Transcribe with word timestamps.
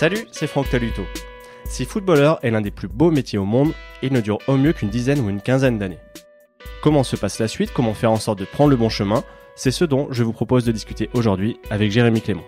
Salut, 0.00 0.26
c'est 0.32 0.46
Franck 0.46 0.70
Taluto. 0.70 1.02
Si 1.66 1.84
footballeur 1.84 2.38
est 2.42 2.50
l'un 2.50 2.62
des 2.62 2.70
plus 2.70 2.88
beaux 2.88 3.10
métiers 3.10 3.38
au 3.38 3.44
monde, 3.44 3.74
il 4.00 4.14
ne 4.14 4.22
dure 4.22 4.38
au 4.48 4.56
mieux 4.56 4.72
qu'une 4.72 4.88
dizaine 4.88 5.20
ou 5.20 5.28
une 5.28 5.42
quinzaine 5.42 5.76
d'années. 5.76 5.98
Comment 6.82 7.04
se 7.04 7.16
passe 7.16 7.38
la 7.38 7.48
suite, 7.48 7.70
comment 7.74 7.92
faire 7.92 8.10
en 8.10 8.16
sorte 8.16 8.38
de 8.38 8.46
prendre 8.46 8.70
le 8.70 8.76
bon 8.76 8.88
chemin, 8.88 9.22
c'est 9.56 9.70
ce 9.70 9.84
dont 9.84 10.08
je 10.10 10.24
vous 10.24 10.32
propose 10.32 10.64
de 10.64 10.72
discuter 10.72 11.10
aujourd'hui 11.12 11.58
avec 11.68 11.90
Jérémy 11.90 12.22
Clément. 12.22 12.44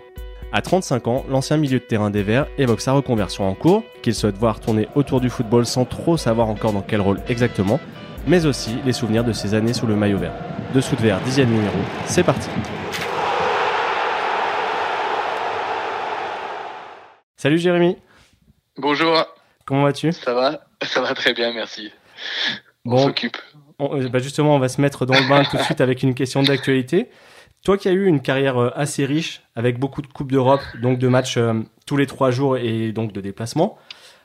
À 0.51 0.63
35 0.63 1.09
ans, 1.09 1.27
l'ancien 1.29 1.59
milieu 1.59 1.79
de 1.79 1.85
terrain 1.85 2.09
des 2.09 2.23
Verts 2.23 2.47
évoque 2.57 2.81
sa 2.81 2.93
reconversion 2.93 3.47
en 3.47 3.55
cours, 3.55 3.83
qu'il 4.01 4.15
souhaite 4.15 4.39
voir 4.39 4.59
tourner 4.59 4.89
autour 4.95 5.21
du 5.21 5.29
football 5.29 5.67
sans 5.67 5.85
trop 5.85 6.17
savoir 6.17 6.49
encore 6.49 6.73
dans 6.73 6.81
quel 6.81 7.03
rôle 7.03 7.21
exactement, 7.29 7.81
mais 8.27 8.47
aussi 8.47 8.79
les 8.87 8.95
souvenirs 8.95 9.25
de 9.25 9.35
ses 9.35 9.53
années 9.53 9.75
sous 9.75 9.87
le 9.87 9.95
maillot 9.95 10.17
vert. 10.17 10.33
Dessous 10.75 10.97
de 10.97 11.03
verre, 11.03 11.21
dixième 11.21 11.51
numéro, 11.51 11.77
c'est 12.07 12.25
parti 12.25 12.49
Salut 17.43 17.59
Jérémy. 17.59 17.97
Bonjour, 18.79 19.27
Comment 19.65 19.83
vas-tu? 19.83 20.13
Ça 20.13 20.33
va? 20.33 20.61
Ça 20.81 21.01
va 21.01 21.13
très 21.13 21.35
bien, 21.35 21.53
merci. 21.53 21.91
On 22.85 22.91
Bon, 22.91 23.13
on- 23.81 24.01
euh, 24.01 24.09
bah 24.09 24.21
justement, 24.21 24.55
on 24.55 24.61
va 24.61 24.69
se 24.69 24.81
mettre 24.81 25.07
dans 25.07 25.19
le 25.19 25.29
bain 25.29 25.43
tout 25.43 25.57
de 25.57 25.63
suite 25.63 25.81
avec 25.81 26.05
une 26.05 26.15
question 26.15 26.45
d'actualité. 26.45 27.09
Toi 27.65 27.79
qui 27.79 27.89
as 27.89 27.93
eu 27.95 28.07
une 28.07 28.23
carrière 28.23 28.59
euh, 28.59 28.71
assez 28.77 29.05
riche, 29.05 29.43
avec 29.57 29.81
beaucoup 29.81 30.03
de 30.03 30.07
Coupes 30.07 30.31
d'Europe, 30.31 30.61
donc 30.81 31.01
de 31.01 31.09
matchs 31.09 31.37
euh, 31.37 31.55
tous 31.85 31.97
les 31.97 32.07
trois 32.07 32.31
jours 32.31 32.59
et 32.59 32.93
donc 32.93 33.13
de 33.13 33.21
déplacements, 33.21 33.77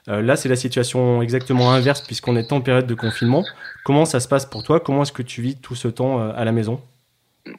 euh, 0.09 0.21
là 0.21 0.35
c'est 0.35 0.47
la 0.47 0.55
situation 0.55 1.23
exactement 1.23 1.71
inverse 1.71 2.01
puisqu'on 2.01 2.35
est 2.35 2.51
en 2.53 2.61
période 2.61 2.85
de 2.85 2.93
confinement. 2.93 3.43
Comment 3.83 4.05
ça 4.05 4.19
se 4.19 4.27
passe 4.27 4.45
pour 4.45 4.61
toi? 4.61 4.79
Comment 4.79 5.01
est-ce 5.01 5.11
que 5.11 5.23
tu 5.23 5.41
vis 5.41 5.55
tout 5.59 5.73
ce 5.73 5.87
temps 5.87 6.21
euh, 6.21 6.33
à 6.35 6.45
la 6.45 6.51
maison? 6.51 6.79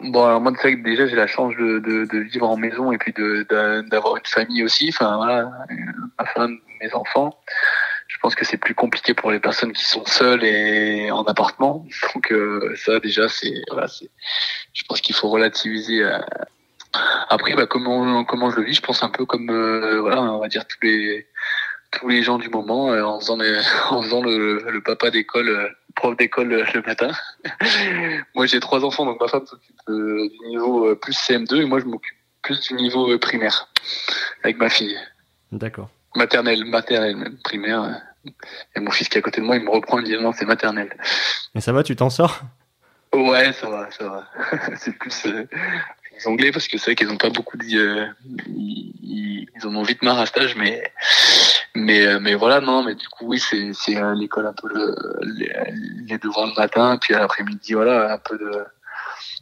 Bon, 0.01 0.24
alors 0.24 0.41
moi, 0.41 0.52
c'est 0.56 0.69
vrai 0.69 0.77
que 0.78 0.83
déjà, 0.84 1.06
j'ai 1.06 1.16
la 1.16 1.27
chance 1.27 1.55
de, 1.56 1.78
de, 1.78 2.19
vivre 2.19 2.48
en 2.48 2.56
maison 2.56 2.92
et 2.92 2.98
puis 2.98 3.12
d'avoir 3.12 4.16
une 4.16 4.27
famille 4.27 4.62
aussi. 4.64 4.91
Enfin, 4.92 5.16
voilà, 5.16 5.51
ma 6.19 6.24
femme, 6.27 6.59
mes 6.80 6.92
enfants. 6.95 7.38
Je 8.09 8.16
pense 8.20 8.34
que 8.34 8.45
c'est 8.45 8.56
plus 8.56 8.75
compliqué 8.75 9.14
pour 9.14 9.30
les 9.30 9.39
personnes 9.39 9.72
qui 9.72 9.84
sont 9.84 10.05
seules 10.06 10.42
et 10.45 11.11
en 11.11 11.22
appartement. 11.25 11.86
Donc, 12.14 12.33
euh, 12.33 12.75
ça, 12.77 12.98
déjà, 13.00 13.28
c'est, 13.28 13.53
voilà, 13.70 13.86
je 14.72 14.83
pense 14.89 15.00
qu'il 15.00 15.14
faut 15.14 15.28
relativiser. 15.28 16.02
euh. 16.02 16.19
Après, 17.28 17.55
bah, 17.55 17.67
comment, 17.67 18.25
comment 18.25 18.50
je 18.50 18.56
le 18.56 18.64
vis, 18.64 18.75
je 18.75 18.80
pense 18.83 19.02
un 19.02 19.11
peu 19.11 19.27
comme, 19.27 19.50
euh, 19.50 20.00
voilà, 20.00 20.23
on 20.23 20.39
va 20.39 20.48
dire 20.48 20.67
tous 20.67 20.78
les, 20.83 21.27
tous 21.92 22.08
les 22.08 22.23
gens 22.23 22.39
du 22.39 22.48
moment, 22.48 22.86
en 22.86 23.20
faisant, 23.20 23.36
les- 23.36 23.61
en 23.91 24.02
faisant 24.02 24.23
le, 24.23 24.64
le 24.70 24.80
papa 24.80 25.11
d'école, 25.11 25.75
prof 25.98 26.16
d'école 26.16 26.52
euh, 26.52 26.64
le 26.72 26.82
matin. 26.82 27.10
moi, 28.34 28.46
j'ai 28.46 28.60
trois 28.60 28.84
enfants, 28.84 29.04
donc 29.04 29.20
ma 29.20 29.28
femme 29.28 29.44
s'occupe 29.46 29.77
euh, 29.88 30.28
du 30.28 30.48
niveau 30.48 30.86
euh, 30.86 30.94
plus 30.94 31.12
CM2 31.12 31.62
et 31.62 31.64
moi, 31.64 31.80
je 31.80 31.84
m'occupe 31.84 32.16
plus 32.42 32.60
du 32.68 32.74
niveau 32.74 33.18
primaire 33.18 33.68
avec 34.44 34.58
ma 34.58 34.68
fille. 34.68 34.96
D'accord. 35.50 35.90
Maternelle, 36.14 36.64
maternelle 36.64 37.16
même, 37.16 37.36
primaire. 37.38 38.00
Et 38.77 38.80
mon 38.80 38.90
fils 38.90 39.08
qui 39.08 39.16
est 39.16 39.18
à 39.18 39.22
côté 39.22 39.40
de 39.40 39.46
moi, 39.46 39.56
il 39.56 39.64
me 39.64 39.70
reprend, 39.70 39.98
il 39.98 40.02
me 40.02 40.06
dit 40.06 40.22
non, 40.22 40.32
c'est 40.32 40.46
maternelle. 40.46 40.96
Et 41.55 41.60
ça 41.60 41.72
va, 41.72 41.82
tu 41.82 41.96
t'en 41.96 42.10
sors? 42.10 42.42
Ouais, 43.12 43.52
ça 43.52 43.68
va, 43.68 43.90
ça 43.90 44.05
va. 44.05 44.28
c'est 44.77 44.92
plus 44.98 45.27
euh, 45.27 45.48
Anglais 46.27 46.52
parce 46.52 46.69
que 46.69 46.78
c'est 46.78 46.86
vrai 46.86 46.94
qu'ils 46.94 47.11
ont 47.11 47.16
pas 47.16 47.30
beaucoup 47.30 47.56
dit. 47.56 47.77
euh, 47.78 48.06
ils, 48.47 49.48
en 49.64 49.74
ont 49.74 49.83
vite 49.83 50.02
marre 50.02 50.19
à 50.20 50.27
cet 50.27 50.38
âge, 50.38 50.55
mais 50.56 50.92
mais 51.74 52.06
euh, 52.06 52.20
mais 52.20 52.34
voilà, 52.34 52.61
non, 52.61 52.83
mais 52.84 52.94
du 52.94 53.08
coup 53.08 53.27
oui, 53.27 53.38
c'est 53.41 53.72
c'est 53.72 53.97
euh, 53.97 54.14
l'école 54.14 54.46
un 54.46 54.52
peu 54.52 54.69
le, 54.69 54.94
les, 56.06 56.19
devoirs 56.19 56.46
le 56.46 56.55
matin, 56.55 56.96
puis 57.00 57.14
à 57.14 57.19
l'après-midi 57.19 57.74
voilà 57.74 58.12
un 58.12 58.19
peu 58.19 58.39
de 58.39 58.64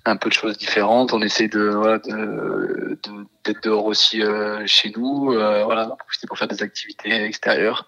un 0.07 0.17
peu 0.17 0.29
de 0.29 0.35
choses 0.35 0.57
différentes. 0.57 1.13
On 1.13 1.21
essaie 1.23 1.49
de 1.49 1.69
voilà 1.69 1.99
de 1.99 2.99
de- 3.03 3.27
d'être 3.45 3.63
dehors 3.63 3.85
aussi 3.87 4.23
euh, 4.23 4.63
chez 4.67 4.93
nous, 4.97 5.33
euh, 5.33 5.65
voilà, 5.65 5.87
profiter 5.99 6.27
pour 6.27 6.39
faire 6.39 6.49
des 6.49 6.63
activités 6.63 7.23
extérieures. 7.25 7.87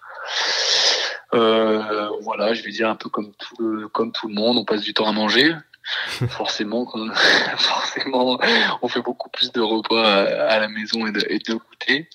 Voilà, 1.31 2.53
je 2.53 2.63
vais 2.63 2.71
dire 2.71 2.89
un 2.89 2.95
peu 2.95 3.09
comme 3.09 3.33
tout 3.33 3.89
comme 3.93 4.11
tout 4.11 4.27
le 4.27 4.33
monde, 4.33 4.57
on 4.57 4.65
passe 4.65 4.81
du 4.81 4.93
temps 4.93 5.07
à 5.07 5.11
manger. 5.11 5.53
forcément, 7.57 8.39
on 8.81 8.87
fait 8.87 9.01
beaucoup 9.01 9.29
plus 9.29 9.51
de 9.51 9.61
repas 9.61 10.03
à, 10.03 10.59
la 10.59 10.67
maison 10.67 11.05
et 11.07 11.11
de, 11.11 11.53
goûter. 11.53 12.09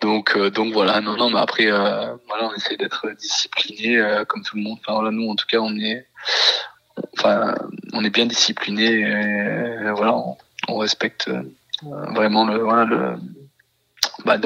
Donc, 0.00 0.36
euh, 0.36 0.50
donc 0.50 0.72
voilà, 0.72 1.00
non, 1.00 1.16
non, 1.16 1.30
mais 1.30 1.40
après, 1.40 1.66
euh, 1.66 2.14
voilà, 2.28 2.48
on 2.48 2.54
essaie 2.54 2.76
d'être 2.76 3.08
discipliné 3.18 3.96
euh, 3.98 4.24
comme 4.24 4.42
tout 4.42 4.56
le 4.56 4.62
monde. 4.62 4.78
Enfin 4.82 4.94
voilà, 4.94 5.10
nous, 5.10 5.28
en 5.28 5.36
tout 5.36 5.46
cas, 5.46 5.58
on 5.58 5.74
est, 5.76 6.06
bien 8.10 8.26
discipliné. 8.26 9.04
Voilà, 9.92 10.14
on, 10.68 10.78
respecte 10.78 11.30
vraiment 11.82 12.44
le, 12.44 12.58
voilà, 12.58 13.16
bah, 14.24 14.36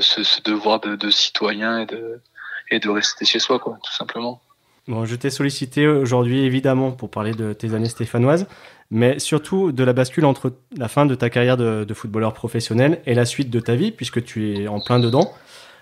ce, 0.00 0.42
devoir 0.42 0.80
de, 0.80 0.96
de 0.96 1.10
citoyen 1.10 1.80
et 1.80 1.86
de, 1.86 2.22
et 2.70 2.80
de 2.80 2.88
rester 2.88 3.24
chez 3.24 3.38
soi, 3.38 3.58
quoi, 3.58 3.78
tout 3.82 3.92
simplement. 3.92 4.40
Bon, 4.88 5.04
je 5.04 5.16
t'ai 5.16 5.30
sollicité 5.30 5.88
aujourd'hui 5.88 6.40
évidemment 6.44 6.92
pour 6.92 7.10
parler 7.10 7.32
de 7.32 7.52
tes 7.52 7.74
années 7.74 7.88
stéphanoises, 7.88 8.46
mais 8.90 9.18
surtout 9.18 9.72
de 9.72 9.82
la 9.82 9.92
bascule 9.92 10.24
entre 10.24 10.52
la 10.76 10.86
fin 10.86 11.06
de 11.06 11.14
ta 11.16 11.28
carrière 11.28 11.56
de, 11.56 11.82
de 11.84 11.94
footballeur 11.94 12.32
professionnel 12.34 13.00
et 13.04 13.14
la 13.14 13.24
suite 13.24 13.50
de 13.50 13.58
ta 13.58 13.74
vie, 13.74 13.90
puisque 13.90 14.22
tu 14.22 14.54
es 14.56 14.68
en 14.68 14.80
plein 14.80 15.00
dedans. 15.00 15.32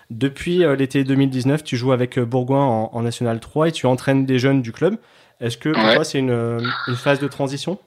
Depuis 0.09 0.63
euh, 0.63 0.75
l'été 0.75 1.03
2019, 1.03 1.63
tu 1.63 1.77
joues 1.77 1.91
avec 1.91 2.17
euh, 2.17 2.25
Bourgoin 2.25 2.63
en, 2.63 2.89
en 2.93 3.01
National 3.03 3.39
3 3.39 3.67
et 3.69 3.71
tu 3.71 3.85
entraînes 3.85 4.25
des 4.25 4.39
jeunes 4.39 4.61
du 4.63 4.71
club. 4.71 4.97
Est-ce 5.39 5.57
que 5.57 5.69
pour 5.69 5.83
Ouais. 5.83 5.95
toi 5.95 6.03
c'est 6.03 6.19
une, 6.19 6.31
une 6.87 6.95
phase 6.95 7.19
de 7.19 7.27
transition? 7.27 7.77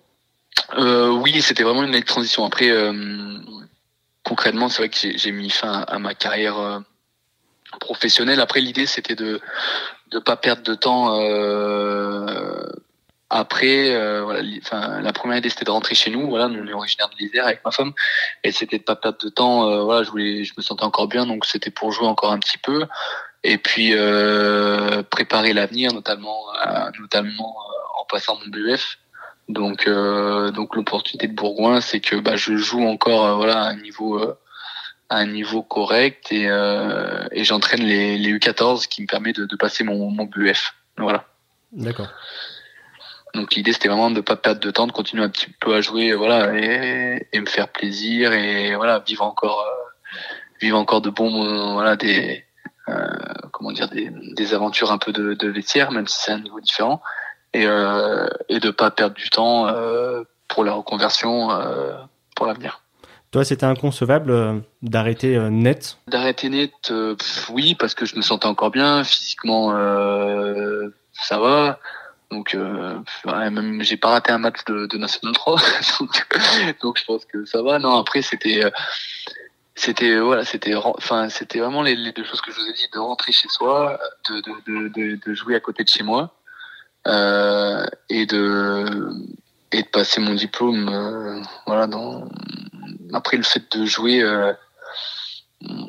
Euh, 0.77 1.11
oui, 1.11 1.41
c'était 1.43 1.62
vraiment 1.65 1.83
une 1.83 1.89
année 1.91 2.00
de 2.00 2.05
transition. 2.06 2.45
Après, 2.45 2.69
euh, 2.71 2.93
concrètement, 4.25 4.69
c'est 4.69 4.79
vrai 4.83 4.89
que 4.89 4.97
j'ai 5.17 5.33
mis 5.33 5.50
fin 5.50 5.81
à 5.89 5.99
ma 5.99 6.15
carrière 6.15 6.59
euh, 6.59 6.79
professionnelle. 7.81 8.41
Après, 8.41 8.61
l'idée, 8.61 8.87
c'était 8.87 9.15
de 9.15 9.41
de 10.11 10.19
pas 10.19 10.37
perdre 10.37 10.63
de 10.63 10.75
temps. 10.75 11.21
euh, 11.21 12.67
après, 13.31 13.95
euh, 13.95 14.23
voilà, 14.25 14.41
enfin, 14.63 15.01
la 15.03 15.13
première 15.13 15.37
idée, 15.39 15.51
c'était 15.51 15.67
de 15.67 15.71
rentrer 15.71 15.95
chez 15.95 16.11
nous. 16.11 16.29
Voilà, 16.29 16.49
nous, 16.49 16.63
on 16.63 16.67
est 16.67 16.73
originaire 16.73 17.11
de 17.11 17.17
l'Isère 17.19 17.45
avec 17.47 17.63
ma 17.65 17.71
femme, 17.71 17.93
et 18.43 18.53
c'était 18.53 18.79
de 18.79 18.85
pas 18.85 18.97
perdre 18.97 19.19
de 19.23 19.29
temps. 19.29 19.69
euh, 19.69 19.83
voilà, 19.83 20.03
je 20.03 20.11
voulais, 20.11 20.45
je 20.45 20.55
me 20.57 20.63
sentais 20.63 20.85
encore 20.85 21.09
bien, 21.09 21.27
donc 21.27 21.45
c'était 21.45 21.71
pour 21.71 21.93
jouer 21.93 22.07
encore 22.07 22.33
un 22.33 22.39
petit 22.39 22.57
peu, 22.59 22.87
et 23.45 23.59
puis 23.59 23.91
euh, 23.95 25.03
préparer 25.03 25.53
l'avenir, 25.53 25.93
notamment, 25.93 26.39
euh, 26.67 26.91
notamment 26.99 27.57
euh, 27.59 28.01
en 28.01 28.05
passant 28.07 28.39
mon 28.41 28.47
BEF. 28.51 28.99
Donc, 29.49 29.87
euh, 29.87 30.51
donc 30.51 30.75
l'opportunité 30.77 31.27
de 31.29 31.35
Bourgoin, 31.35 31.81
c'est 31.81 32.01
que 32.01 32.17
bah, 32.17 32.37
je 32.37 32.57
joue 32.57 32.87
encore 32.87 33.37
voilà 33.37 33.63
à 33.63 33.69
un 33.69 33.77
niveau 33.77 34.23
à 35.11 35.17
un 35.19 35.27
niveau 35.27 35.63
correct 35.63 36.33
et, 36.33 36.49
euh, 36.49 37.27
et 37.33 37.45
j'entraîne 37.45 37.83
les, 37.83 38.19
les 38.19 38.33
U14 38.33 38.89
qui 38.89 39.03
me 39.03 39.07
permet 39.07 39.33
de, 39.33 39.47
de 39.47 39.57
passer 39.57 39.85
mon, 39.85 40.11
mon 40.11 40.25
BEF. 40.25 40.75
Voilà. 40.97 41.25
D'accord. 41.73 42.09
Donc 43.35 43.55
l'idée 43.55 43.73
c'était 43.73 43.89
vraiment 43.89 44.11
de 44.11 44.17
ne 44.17 44.21
pas 44.21 44.37
perdre 44.37 44.61
de 44.61 44.71
temps, 44.71 44.87
de 44.87 44.93
continuer 44.93 45.23
un 45.23 45.29
petit 45.29 45.51
peu 45.61 45.75
à 45.75 45.81
jouer, 45.81 46.15
voilà, 46.15 46.55
et, 46.55 47.29
et 47.33 47.41
me 47.41 47.47
faire 47.47 47.69
plaisir 47.69 48.33
et 48.33 48.75
voilà 48.75 49.01
vivre 49.01 49.23
encore 49.23 49.61
euh, 49.61 50.17
vivre 50.61 50.79
encore 50.79 51.03
de 51.03 51.11
bons 51.11 51.75
voilà 51.75 51.97
des 51.97 52.45
euh, 52.89 53.07
comment 53.53 53.73
dire 53.73 53.89
des, 53.89 54.11
des 54.35 54.55
aventures 54.55 54.93
un 54.93 54.99
peu 54.99 55.13
de, 55.13 55.35
de 55.35 55.49
vestiaire, 55.49 55.91
même 55.91 56.07
si 56.07 56.19
c'est 56.23 56.33
un 56.33 56.41
niveau 56.41 56.61
différent 56.61 57.03
et 57.53 57.67
euh, 57.67 58.29
et 58.49 58.61
de 58.61 58.71
pas 58.71 58.91
perdre 58.91 59.15
du 59.15 59.31
temps 59.31 59.69
euh, 59.69 60.23
pour 60.49 60.65
la 60.65 60.73
reconversion 60.73 61.51
euh, 61.51 61.97
pour 62.35 62.47
l'avenir. 62.47 62.83
Toi, 63.31 63.44
c'était 63.44 63.66
inconcevable 63.66 64.31
euh, 64.31 64.59
d'arrêter 64.81 65.37
euh, 65.37 65.50
net? 65.50 65.99
D'arrêter 66.06 66.49
net, 66.49 66.72
euh, 66.91 67.15
pff, 67.15 67.50
oui, 67.50 67.75
parce 67.75 67.94
que 67.94 68.06
je 68.06 68.16
me 68.16 68.22
sentais 68.22 68.47
encore 68.47 68.71
bien 68.71 69.05
physiquement, 69.05 69.71
ça 71.12 71.38
va. 71.38 71.78
Donc, 72.31 72.55
même 72.55 73.83
j'ai 73.83 73.97
pas 73.97 74.09
raté 74.09 74.33
un 74.33 74.38
match 74.38 74.65
de, 74.67 74.87
de 74.87 74.99
National 74.99 75.34
3, 75.34 75.56
donc, 76.83 76.99
je 76.99 77.05
pense 77.05 77.25
que 77.27 77.44
ça 77.44 77.62
va. 77.62 77.78
Non, 77.78 77.99
après 77.99 78.22
c'était, 78.22 78.62
c'était 79.75 80.19
voilà, 80.19 80.44
c'était, 80.44 80.75
enfin 80.75 81.29
c'était 81.29 81.58
vraiment 81.58 81.82
les, 81.82 81.97
les 81.97 82.12
deux 82.12 82.25
choses 82.25 82.41
que 82.41 82.50
je 82.50 82.61
vous 82.61 82.67
ai 82.67 82.73
dit, 82.73 82.87
de 82.93 82.99
rentrer 82.99 83.32
chez 83.32 83.49
soi, 83.49 83.99
de 84.29 84.88
de, 84.88 85.17
de, 85.17 85.35
jouer 85.35 85.55
à 85.55 85.61
côté 85.61 85.85
de 85.85 85.88
chez 85.88 86.03
moi, 86.03 86.35
et 87.06 88.26
de 88.26 89.11
et 89.73 89.82
de 89.82 89.88
passer 89.88 90.20
mon 90.20 90.35
diplôme, 90.35 91.43
voilà. 91.67 91.87
Dans 91.87 92.26
après 93.12 93.37
le 93.37 93.43
fait 93.43 93.76
de 93.76 93.84
jouer. 93.84 94.22
Euh, 94.22 94.52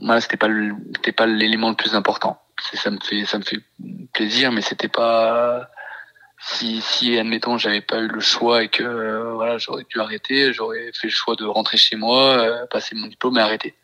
voilà, 0.02 0.22
c'était 0.22 0.38
pas 0.38 0.50
c'était 0.96 1.12
pas 1.12 1.28
l'élément 1.28 1.70
le 1.70 1.76
plus 1.76 1.96
important. 1.96 2.42
Ça 2.74 2.92
me 2.92 3.00
fait 3.00 3.26
ça 3.26 3.38
me 3.38 3.44
fait 3.44 3.60
plaisir, 4.14 4.52
mais 4.52 4.62
c'était 4.62 4.88
pas 4.88 5.70
si 6.42 6.82
si 6.82 7.18
admettons 7.18 7.58
j'avais 7.58 7.82
pas 7.82 8.00
eu 8.00 8.08
le 8.08 8.20
choix 8.20 8.64
et 8.64 8.70
que 8.70 8.84
euh, 8.84 9.34
voilà 9.34 9.58
j'aurais 9.58 9.86
dû 9.90 10.00
arrêter, 10.00 10.54
j'aurais 10.54 10.92
fait 10.94 11.08
le 11.08 11.14
choix 11.14 11.36
de 11.36 11.46
rentrer 11.46 11.78
chez 11.78 11.96
moi, 11.96 12.38
euh, 12.38 12.66
passer 12.68 12.96
mon 12.96 13.08
diplôme 13.08 13.38
et 13.38 13.42
arrêter. 13.42 13.76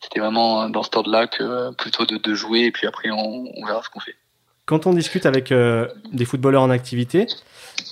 C'était 0.00 0.20
vraiment 0.20 0.68
dans 0.68 0.82
ce 0.82 0.90
ordre-là 0.94 1.26
que 1.26 1.42
euh, 1.42 1.72
plutôt 1.72 2.04
de, 2.06 2.16
de 2.16 2.34
jouer 2.34 2.60
et 2.60 2.72
puis 2.72 2.86
après 2.86 3.10
on, 3.10 3.44
verra 3.66 3.82
ce 3.82 3.90
qu'on 3.90 4.00
fait. 4.00 4.16
Quand 4.66 4.86
on 4.86 4.94
discute 4.94 5.26
avec 5.26 5.52
euh, 5.52 5.88
des 6.12 6.24
footballeurs 6.24 6.62
en 6.62 6.70
activité, 6.70 7.26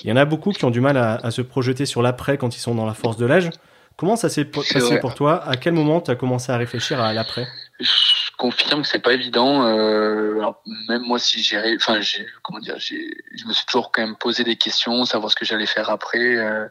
il 0.03 0.11
y 0.11 0.13
en 0.13 0.17
a 0.17 0.25
beaucoup 0.25 0.53
qui 0.53 0.65
ont 0.65 0.71
du 0.71 0.81
mal 0.81 0.97
à 0.97 1.31
se 1.31 1.43
projeter 1.43 1.85
sur 1.87 2.03
l'après 2.03 2.39
quand 2.39 2.57
ils 2.57 2.61
sont 2.61 2.75
dans 2.75 2.87
la 2.87 2.95
force 2.95 3.17
de 3.17 3.27
l'âge. 3.27 3.51
Comment 3.97 4.17
ça 4.17 4.29
s'est 4.29 4.45
passé 4.45 4.99
pour 5.01 5.15
toi? 5.15 5.47
À 5.47 5.57
quel 5.57 5.75
moment 5.75 6.01
tu 6.01 6.11
as 6.11 6.17
commencé 6.17 6.51
à 6.51 6.57
réfléchir 6.57 7.01
à 7.01 7.13
l'après? 7.13 7.47
Je 7.81 8.31
confirme 8.37 8.83
que 8.83 8.89
c'est 8.89 8.99
pas 9.03 9.13
évident. 9.13 9.67
Euh, 9.67 10.41
même 10.89 11.03
moi, 11.03 11.19
si 11.19 11.43
j'ai, 11.43 11.77
enfin, 11.77 12.01
j'ai, 12.01 12.27
comment 12.43 12.59
dire, 12.59 12.77
je 12.79 13.47
me 13.47 13.53
suis 13.53 13.67
toujours 13.67 13.93
quand 13.93 14.03
même 14.03 14.17
posé 14.17 14.45
des 14.45 14.57
questions, 14.57 15.05
savoir 15.05 15.31
ce 15.31 15.37
que 15.37 15.45
j'allais 15.45 15.67
faire 15.67 15.91
après, 15.91 16.37
euh, 16.37 16.67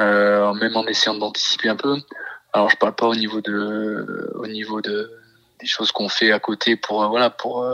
euh, 0.00 0.52
même 0.54 0.76
en 0.76 0.86
essayant 0.86 1.14
d'anticiper 1.14 1.68
un 1.68 1.76
peu. 1.76 1.96
Alors, 2.52 2.70
je 2.70 2.76
parle 2.76 2.94
pas 2.94 3.06
au 3.06 3.14
niveau 3.14 3.40
de, 3.40 4.32
au 4.34 4.46
niveau 4.46 4.80
de 4.80 5.12
des 5.60 5.66
choses 5.66 5.90
qu'on 5.90 6.08
fait 6.08 6.32
à 6.32 6.38
côté 6.38 6.76
pour, 6.76 7.08
voilà, 7.08 7.30
pour 7.30 7.66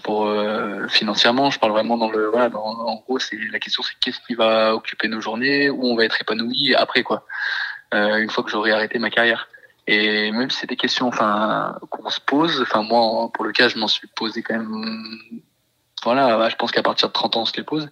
pour 0.00 0.26
euh, 0.26 0.88
financièrement, 0.88 1.50
je 1.50 1.58
parle 1.58 1.72
vraiment 1.72 1.96
dans 1.96 2.10
le 2.10 2.26
voilà, 2.26 2.48
dans, 2.48 2.64
en 2.64 2.96
gros, 2.96 3.18
c'est 3.18 3.36
la 3.50 3.58
question 3.58 3.82
c'est 3.82 3.94
qu'est-ce 4.00 4.20
qui 4.26 4.34
va 4.34 4.74
occuper 4.74 5.08
nos 5.08 5.20
journées, 5.20 5.70
où 5.70 5.84
on 5.84 5.96
va 5.96 6.04
être 6.04 6.20
épanoui 6.20 6.74
après 6.74 7.02
quoi, 7.02 7.24
euh, 7.94 8.18
une 8.18 8.30
fois 8.30 8.44
que 8.44 8.50
j'aurai 8.50 8.72
arrêté 8.72 8.98
ma 8.98 9.10
carrière. 9.10 9.48
Et 9.86 10.30
même 10.30 10.50
si 10.50 10.58
c'est 10.58 10.68
des 10.68 10.76
questions, 10.76 11.08
enfin, 11.08 11.78
qu'on 11.90 12.10
se 12.10 12.20
pose, 12.20 12.60
enfin 12.62 12.82
moi 12.82 13.30
pour 13.32 13.44
le 13.44 13.52
cas, 13.52 13.68
je 13.68 13.78
m'en 13.78 13.88
suis 13.88 14.08
posé 14.08 14.42
quand 14.42 14.54
même. 14.54 15.18
Voilà, 16.02 16.36
bah, 16.38 16.48
je 16.48 16.56
pense 16.56 16.70
qu'à 16.70 16.82
partir 16.82 17.08
de 17.08 17.12
30 17.12 17.36
ans, 17.36 17.42
on 17.42 17.44
se 17.44 17.56
les 17.56 17.64
pose. 17.64 17.90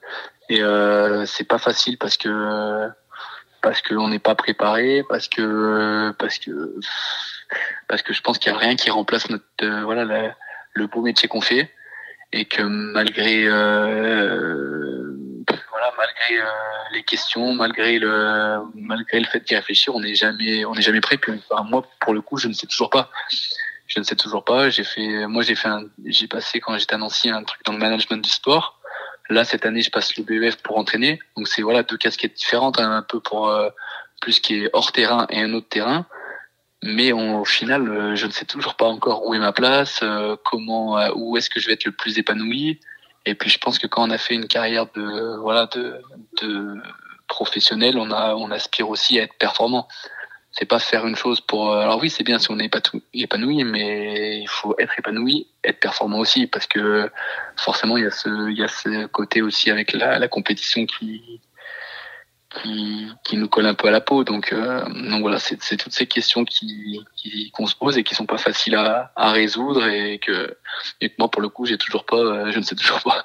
Et 0.49 0.62
euh, 0.62 1.26
c'est 1.26 1.44
pas 1.44 1.58
facile 1.58 1.99
parce 1.99 2.16
que 2.16 2.88
parce 3.61 3.82
qu'on 3.82 4.08
n'est 4.08 4.19
pas 4.19 4.34
préparé, 4.34 5.02
parce 5.08 5.28
que 5.28 6.12
parce 6.19 6.38
que 6.38 6.75
parce 7.88 8.02
que 8.02 8.12
je 8.12 8.22
pense 8.22 8.38
qu'il 8.38 8.52
y 8.52 8.54
a 8.54 8.58
rien 8.58 8.76
qui 8.76 8.90
remplace 8.90 9.28
notre 9.28 9.44
euh, 9.62 9.82
voilà 9.84 10.34
le 10.72 10.87
beau 10.87 11.02
métier 11.02 11.28
qu'on 11.28 11.40
fait 11.40 11.70
et 12.32 12.44
que 12.44 12.62
malgré 12.62 13.44
euh, 13.46 15.16
voilà 15.70 15.92
malgré 15.96 16.38
euh, 16.38 16.44
les 16.92 17.02
questions 17.02 17.54
malgré 17.54 17.98
le 17.98 18.58
malgré 18.75 19.20
le 19.20 19.26
fait 19.26 19.40
d'y 19.40 19.54
réfléchir 19.54 19.94
on 19.94 20.00
n'est 20.00 20.14
jamais 20.14 20.64
on 20.64 20.75
n'est 20.75 20.82
jamais 20.82 21.00
prêt. 21.00 21.19
Puis 21.19 21.32
enfin, 21.50 21.62
moi 21.64 21.86
pour 22.00 22.14
le 22.14 22.20
coup 22.20 22.36
je 22.36 22.48
ne 22.48 22.52
sais 22.52 22.66
toujours 22.66 22.90
pas. 22.90 23.10
Je 23.86 23.98
ne 24.00 24.04
sais 24.04 24.16
toujours 24.16 24.44
pas. 24.44 24.69
J'ai 24.69 24.84
fait 24.84 25.26
moi 25.26 25.42
j'ai 25.42 25.54
fait 25.54 25.69
j'ai 26.04 26.28
passé 26.28 26.60
quand 26.60 26.76
j'étais 26.76 26.94
à 26.94 26.98
Nancy 26.98 27.30
un 27.30 27.44
truc 27.44 27.64
dans 27.64 27.72
le 27.72 27.78
management 27.78 28.22
du 28.22 28.30
sport. 28.30 28.78
Là 29.30 29.44
cette 29.44 29.64
année 29.64 29.82
je 29.82 29.90
passe 29.90 30.16
le 30.16 30.25
BEF 30.25 30.56
pour 30.56 30.78
entraîner. 30.78 31.20
Donc 31.36 31.48
c'est 31.48 31.62
voilà 31.62 31.82
deux 31.82 31.96
casquettes 31.96 32.34
différentes 32.34 32.78
hein, 32.78 32.90
un 32.90 33.02
peu 33.02 33.20
pour 33.20 33.48
euh, 33.48 33.70
plus 34.20 34.40
qui 34.40 34.64
est 34.64 34.70
hors 34.72 34.92
terrain 34.92 35.26
et 35.30 35.40
un 35.40 35.54
autre 35.54 35.69
terrain 35.69 36.06
mais 36.82 37.12
au 37.12 37.44
final, 37.44 37.88
euh, 37.88 38.14
je 38.14 38.26
ne 38.26 38.30
sais 38.30 38.44
toujours 38.44 38.75
pas 38.75 38.86
encore 38.86 39.26
où 39.26 39.34
est 39.34 39.38
ma 39.38 39.52
place, 39.52 40.00
euh, 40.02 40.36
comment, 40.44 40.98
euh, 40.98 41.10
où 41.16 41.36
est-ce 41.36 41.50
que 41.50 41.60
je 41.60 41.66
vais 41.66 41.72
être 41.75 41.84
le 41.84 41.92
plus 41.92 42.19
épanoui. 42.19 42.80
Et 43.26 43.34
puis, 43.34 43.50
je 43.50 43.58
pense 43.58 43.78
que 43.78 43.86
quand 43.86 44.06
on 44.06 44.10
a 44.10 44.19
fait 44.19 44.34
une 44.34 44.46
carrière 44.46 44.86
de, 44.94 45.36
voilà, 45.40 45.66
de, 45.66 46.00
de 46.40 46.76
professionnel, 47.26 47.98
on 47.98 48.10
a, 48.12 48.34
on 48.36 48.50
aspire 48.50 48.88
aussi 48.88 49.19
à 49.19 49.25
être 49.25 49.34
performant. 49.34 49.88
C'est 50.52 50.64
pas 50.66 50.78
faire 50.78 51.06
une 51.06 51.16
chose 51.16 51.40
pour. 51.40 51.72
Alors 51.75 52.00
oui, 52.00 52.10
c'est 52.10 52.25
bien 52.25 52.38
si 52.38 52.50
on 52.50 52.56
pas 52.69 52.80
épanoui, 53.12 53.64
mais 53.64 54.40
il 54.40 54.48
faut 54.48 54.75
être 54.78 54.94
épanoui, 54.98 55.46
être 55.62 55.78
performant 55.78 56.19
aussi, 56.19 56.46
parce 56.46 56.66
que 56.66 57.10
forcément, 57.56 57.96
il 57.96 58.04
y 58.04 58.06
a 58.06 58.10
ce, 58.10 58.50
il 58.50 58.56
y 58.56 58.62
a 58.64 58.69
ce 58.69 59.06
côté 59.06 59.42
aussi 59.42 59.70
avec 59.70 59.92
la, 59.92 60.19
la 60.19 60.28
compétition 60.28 60.86
qui, 60.86 61.40
qui, 62.50 63.09
qui, 63.25 63.37
nous 63.37 63.49
colle 63.49 63.67
un 63.67 63.75
peu 63.75 63.89
à 63.89 63.91
la 63.91 64.00
peau. 64.00 64.25
Donc, 64.25 64.53
euh, 64.53 64.83
donc 65.11 65.21
voilà, 65.21 65.39
c'est 65.39 65.77
toutes 65.77 65.93
ces 65.93 66.06
questions 66.06 66.45
qui 66.45 67.05
qu'on 67.53 67.67
se 67.67 67.75
pose 67.75 67.99
et 67.99 68.05
qui 68.05 68.15
sont 68.15 68.27
pas 68.27 68.39
faciles 68.39 68.75
à, 68.75 69.12
à 69.17 69.33
résoudre 69.33 69.87
et 69.87 70.19
que, 70.19 70.56
et 71.00 71.11
que 71.11 71.15
moi 71.19 71.31
pour 71.31 71.43
le 71.43 71.49
coup 71.49 71.67
j'ai 71.67 71.79
toujours 71.79 72.05
pas, 72.05 72.17
euh, 72.17 72.50
je 72.50 72.59
ne 72.59 72.65
sais 72.65 72.75
toujours 72.75 73.03
pas. 73.03 73.25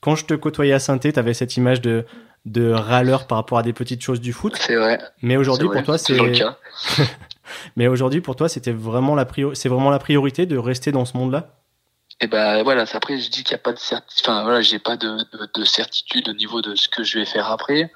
Quand 0.00 0.16
je 0.16 0.24
te 0.26 0.34
côtoyais 0.34 0.74
à 0.74 0.78
saint 0.78 0.98
tu 0.98 1.12
avais 1.16 1.34
cette 1.34 1.56
image 1.56 1.80
de 1.80 2.04
de 2.44 2.70
râleur 2.70 3.26
par 3.26 3.38
rapport 3.38 3.56
à 3.56 3.62
des 3.62 3.72
petites 3.72 4.02
choses 4.02 4.20
du 4.20 4.34
foot. 4.34 4.54
C'est 4.56 4.76
vrai. 4.76 5.00
Mais 5.22 5.36
aujourd'hui 5.36 5.68
pour 5.68 5.82
toi 5.82 5.96
c'est 5.96 6.14
Mais 7.76 7.88
aujourd'hui 7.88 8.20
pour 8.20 8.36
toi 8.36 8.48
c'était 8.48 8.72
vraiment 8.72 9.14
la 9.14 9.24
priorité, 9.24 9.60
c'est 9.60 9.68
vraiment 9.68 9.90
la 9.90 9.98
priorité 9.98 10.44
de 10.44 10.58
rester 10.58 10.92
dans 10.92 11.04
ce 11.06 11.16
monde-là? 11.16 11.54
Et 12.20 12.26
ben 12.26 12.62
voilà, 12.62 12.84
après 12.92 13.18
je 13.18 13.28
dis 13.28 13.42
qu'il 13.44 13.54
n'y 13.54 13.60
a 13.60 13.62
pas 13.62 13.72
de 13.72 13.78
certitude, 13.78 14.24
enfin 14.26 14.44
voilà, 14.44 14.60
j'ai 14.60 14.78
pas 14.78 14.96
de, 14.96 15.18
de, 15.54 15.64
certitude 15.64 16.28
au 16.28 16.32
niveau 16.32 16.62
de 16.62 16.74
ce 16.74 16.88
que 16.88 17.02
je 17.02 17.18
vais 17.18 17.24
faire 17.24 17.50
après. 17.50 17.90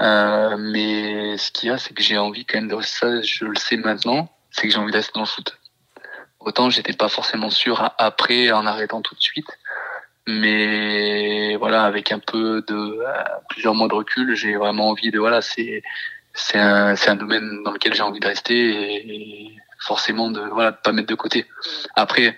Euh, 0.00 0.56
mais 0.58 1.36
ce 1.38 1.50
qu'il 1.50 1.68
y 1.68 1.72
a, 1.72 1.78
c'est 1.78 1.94
que 1.94 2.02
j'ai 2.02 2.18
envie 2.18 2.44
quand 2.44 2.58
même 2.58 2.68
de 2.68 2.80
ça, 2.82 3.22
je 3.22 3.44
le 3.44 3.56
sais 3.56 3.76
maintenant, 3.76 4.28
c'est 4.50 4.62
que 4.62 4.72
j'ai 4.72 4.78
envie 4.78 4.92
d'être 4.92 5.12
dans 5.14 5.20
le 5.20 5.26
foot. 5.26 5.56
Autant 6.40 6.70
j'étais 6.70 6.92
pas 6.92 7.08
forcément 7.08 7.50
sûr 7.50 7.92
après 7.98 8.52
en 8.52 8.66
arrêtant 8.66 9.02
tout 9.02 9.14
de 9.14 9.20
suite, 9.20 9.48
mais 10.26 11.56
voilà, 11.56 11.84
avec 11.84 12.12
un 12.12 12.18
peu 12.18 12.62
de 12.68 12.74
euh, 12.74 13.12
plusieurs 13.48 13.74
mois 13.74 13.88
de 13.88 13.94
recul, 13.94 14.34
j'ai 14.34 14.56
vraiment 14.56 14.90
envie 14.90 15.10
de 15.10 15.18
voilà, 15.18 15.42
c'est 15.42 15.82
c'est 16.34 16.58
un 16.58 16.96
c'est 16.96 17.10
un 17.10 17.16
domaine 17.16 17.62
dans 17.64 17.72
lequel 17.72 17.94
j'ai 17.94 18.02
envie 18.02 18.20
de 18.20 18.26
rester 18.26 18.54
et, 18.54 19.56
forcément 19.80 20.30
de 20.30 20.40
voilà 20.40 20.72
de 20.72 20.76
pas 20.76 20.92
mettre 20.92 21.08
de 21.08 21.14
côté. 21.14 21.46
Après 21.96 22.36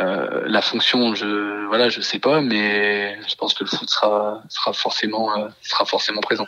euh, 0.00 0.44
la 0.46 0.62
fonction, 0.62 1.14
je 1.14 1.66
voilà, 1.66 1.90
je 1.90 2.00
sais 2.00 2.18
pas, 2.18 2.40
mais 2.40 3.18
je 3.28 3.34
pense 3.34 3.52
que 3.52 3.62
le 3.64 3.68
foot 3.68 3.90
sera 3.90 4.42
sera 4.48 4.72
forcément 4.72 5.36
euh, 5.36 5.48
sera 5.62 5.84
forcément 5.84 6.22
présent. 6.22 6.46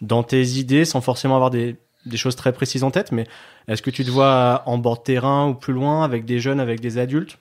Dans 0.00 0.22
tes 0.22 0.42
idées, 0.42 0.84
sans 0.84 1.00
forcément 1.00 1.34
avoir 1.34 1.50
des, 1.50 1.76
des 2.06 2.16
choses 2.16 2.36
très 2.36 2.52
précises 2.52 2.84
en 2.84 2.92
tête, 2.92 3.10
mais 3.10 3.26
est-ce 3.66 3.82
que 3.82 3.90
tu 3.90 4.04
te 4.04 4.10
vois 4.10 4.62
en 4.66 4.78
bord 4.78 4.98
de 4.98 5.02
terrain 5.02 5.48
ou 5.48 5.54
plus 5.54 5.72
loin 5.72 6.04
avec 6.04 6.24
des 6.24 6.38
jeunes, 6.38 6.60
avec 6.60 6.78
des 6.80 6.98
adultes? 6.98 7.38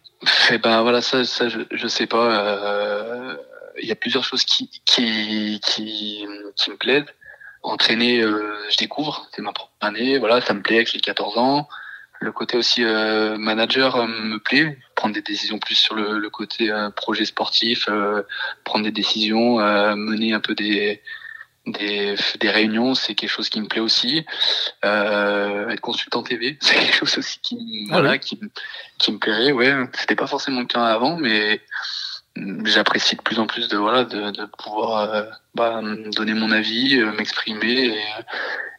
Eh 0.50 0.58
ben 0.58 0.82
voilà, 0.82 1.02
ça, 1.02 1.24
ça 1.24 1.50
je, 1.50 1.60
je 1.70 1.88
sais 1.88 2.08
pas. 2.08 2.40
Euh, 2.40 3.36
il 3.80 3.88
y 3.88 3.92
a 3.92 3.96
plusieurs 3.96 4.24
choses 4.24 4.44
qui 4.44 4.72
qui 4.86 5.60
qui, 5.64 6.26
qui 6.56 6.72
me 6.72 6.78
plaisent. 6.78 7.06
Entraîner, 7.62 8.22
je 8.22 8.78
découvre, 8.78 9.28
c'est 9.36 9.42
ma 9.42 9.52
première 9.52 9.72
année, 9.82 10.18
voilà, 10.20 10.42
ça 10.42 10.54
me 10.54 10.62
plaît 10.62 10.78
avec 10.78 10.94
les 10.94 11.00
14 11.00 11.38
ans. 11.38 11.68
Le 12.20 12.32
côté 12.32 12.58
aussi 12.58 12.84
euh, 12.84 13.38
manager 13.38 13.96
euh, 13.96 14.08
me 14.08 14.40
plaît, 14.40 14.78
prendre 14.96 15.14
des 15.14 15.22
décisions 15.22 15.60
plus 15.60 15.76
sur 15.76 15.94
le, 15.94 16.18
le 16.18 16.30
côté 16.30 16.72
euh, 16.72 16.90
projet 16.90 17.26
sportif, 17.26 17.88
prendre 18.64 18.86
des 18.86 18.92
décisions, 18.92 19.58
mener 19.96 20.34
un 20.34 20.40
peu 20.40 20.56
des, 20.56 21.02
des, 21.68 22.16
des 22.40 22.50
réunions, 22.50 22.96
c'est 22.96 23.14
quelque 23.14 23.30
chose 23.30 23.50
qui 23.50 23.62
me 23.62 23.68
plaît 23.68 23.82
aussi. 23.82 24.26
être 24.84 25.82
consultant 25.82 26.24
TV, 26.24 26.58
c'est 26.62 26.76
quelque 26.76 26.96
chose 26.96 27.18
aussi 27.20 27.40
qui, 27.42 27.88
ah 27.92 28.00
voilà, 28.00 28.18
qui, 28.18 28.40
qui 28.98 29.12
me 29.12 29.20
plairait. 29.20 29.52
Ouais, 29.52 29.76
c'était 29.94 30.16
pas 30.16 30.28
forcément 30.28 30.62
le 30.62 30.68
cas 30.68 30.84
avant, 30.86 31.18
mais 31.18 31.62
j'apprécie 32.66 33.16
de 33.16 33.22
plus 33.22 33.40
en 33.40 33.48
plus 33.48 33.68
de 33.68 33.78
voilà 33.78 34.04
de, 34.04 34.30
de 34.30 34.46
pouvoir 34.46 35.26
bah, 35.56 35.82
donner 36.16 36.34
mon 36.34 36.52
avis, 36.52 37.00
m'exprimer 37.18 37.98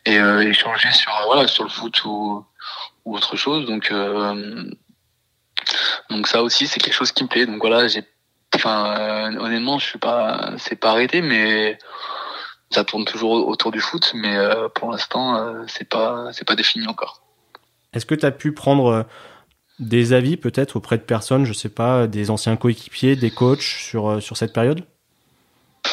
et, 0.06 0.14
et 0.14 0.16
échanger 0.42 0.90
sur 0.92 1.12
voilà 1.26 1.46
sur 1.48 1.64
le 1.64 1.70
foot 1.70 2.04
ou 2.04 2.44
ou 3.08 3.16
autre 3.16 3.36
chose. 3.36 3.66
Donc, 3.66 3.90
euh, 3.90 4.70
donc 6.10 6.26
ça 6.26 6.42
aussi, 6.42 6.66
c'est 6.66 6.80
quelque 6.80 6.94
chose 6.94 7.12
qui 7.12 7.24
me 7.24 7.28
plaît. 7.28 7.46
Donc 7.46 7.60
voilà, 7.60 7.88
j'ai, 7.88 8.04
enfin, 8.54 8.94
euh, 8.98 9.38
honnêtement, 9.38 9.78
je 9.78 9.86
suis 9.86 9.98
pas, 9.98 10.52
c'est 10.58 10.76
pas 10.76 10.90
arrêté, 10.90 11.22
mais 11.22 11.78
ça 12.70 12.84
tourne 12.84 13.06
toujours 13.06 13.48
autour 13.48 13.72
du 13.72 13.80
foot. 13.80 14.12
Mais 14.14 14.36
euh, 14.36 14.68
pour 14.68 14.90
l'instant, 14.92 15.64
c'est 15.66 15.88
pas, 15.88 16.28
c'est 16.32 16.46
pas 16.46 16.54
défini 16.54 16.86
encore. 16.86 17.22
Est-ce 17.94 18.06
que 18.06 18.14
tu 18.14 18.26
as 18.26 18.30
pu 18.30 18.52
prendre 18.52 19.06
des 19.78 20.12
avis 20.12 20.36
peut-être 20.36 20.76
auprès 20.76 20.98
de 20.98 21.02
personnes, 21.02 21.44
je 21.44 21.52
sais 21.52 21.70
pas, 21.70 22.06
des 22.06 22.30
anciens 22.30 22.56
coéquipiers, 22.56 23.16
des 23.16 23.30
coachs 23.30 23.62
sur, 23.62 24.22
sur 24.22 24.36
cette 24.36 24.52
période? 24.52 24.84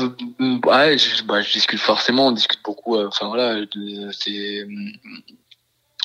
Ouais, 0.01 0.97
je, 0.97 1.23
bah, 1.23 1.41
je, 1.41 1.53
discute 1.53 1.79
forcément, 1.79 2.27
on 2.27 2.31
discute 2.33 2.59
beaucoup. 2.65 2.97
Enfin 2.97 3.27
voilà, 3.27 3.61
c'est 4.11 4.67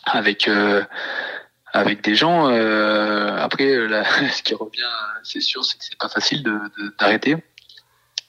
avec 0.04 0.48
euh, 0.48 0.84
avec 1.72 2.02
des 2.02 2.14
gens. 2.14 2.48
Euh, 2.50 3.36
après, 3.36 3.76
là, 3.88 4.04
ce 4.32 4.42
qui 4.42 4.54
revient, 4.54 4.82
c'est 5.22 5.40
sûr, 5.40 5.64
c'est 5.64 5.78
que 5.78 5.84
c'est 5.84 5.98
pas 5.98 6.08
facile 6.08 6.42
de 6.42 6.58
d'arrêter, 6.98 7.36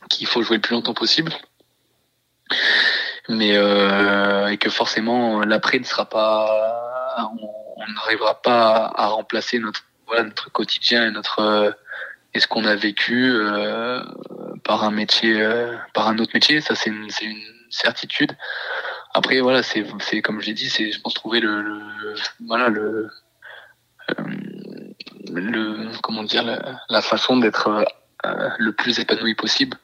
qu'il 0.10 0.28
faut 0.28 0.42
jouer 0.42 0.58
le 0.58 0.62
plus 0.62 0.74
longtemps 0.74 0.94
possible, 0.94 1.34
mais 3.30 3.58
euh, 3.58 4.48
et 4.48 4.58
que 4.58 4.70
forcément 4.70 5.42
l'après 5.42 5.80
ne 5.80 5.86
sera 5.86 6.06
pas, 6.06 7.32
on 7.78 7.94
n'arrivera 7.94 8.42
pas 8.42 8.92
à, 8.96 9.08
remplacer 9.08 9.60
notre 9.60 9.84
voilà 10.08 10.24
notre 10.24 10.52
quotidien 10.52 11.08
et 11.08 11.12
notre 11.12 11.76
et 12.34 12.40
ce 12.40 12.48
qu'on 12.48 12.66
a 12.66 12.76
vécu 12.76 13.32
euh, 13.34 14.02
par 14.64 14.84
un 14.84 14.92
métier, 14.92 15.42
euh, 15.42 15.76
par 15.94 16.08
un 16.08 16.18
autre 16.20 16.32
métier. 16.34 16.62
Ça, 16.62 16.76
c'est 16.76 16.90
une, 16.90 17.10
une 17.22 17.44
certitude. 17.70 18.32
Après, 19.14 19.42
voilà, 19.42 19.62
c'est, 19.64 19.86
c'est 20.00 20.22
comme 20.22 20.42
j'ai 20.42 20.54
dit, 20.54 20.70
c'est, 20.70 20.92
je 20.92 21.02
pense, 21.02 21.14
trouver 21.14 21.40
le, 21.40 21.62
le 21.62 22.16
voilà, 22.48 22.70
le, 22.70 23.10
euh, 24.10 24.24
le, 25.32 25.92
comment 26.02 26.24
dire, 26.24 26.44
la, 26.90 27.02
façon 27.02 27.38
d'être 27.38 27.86
euh, 28.26 28.50
le 28.58 28.72
plus 28.74 29.00
épanoui 29.00 29.36
possible, 29.36 29.78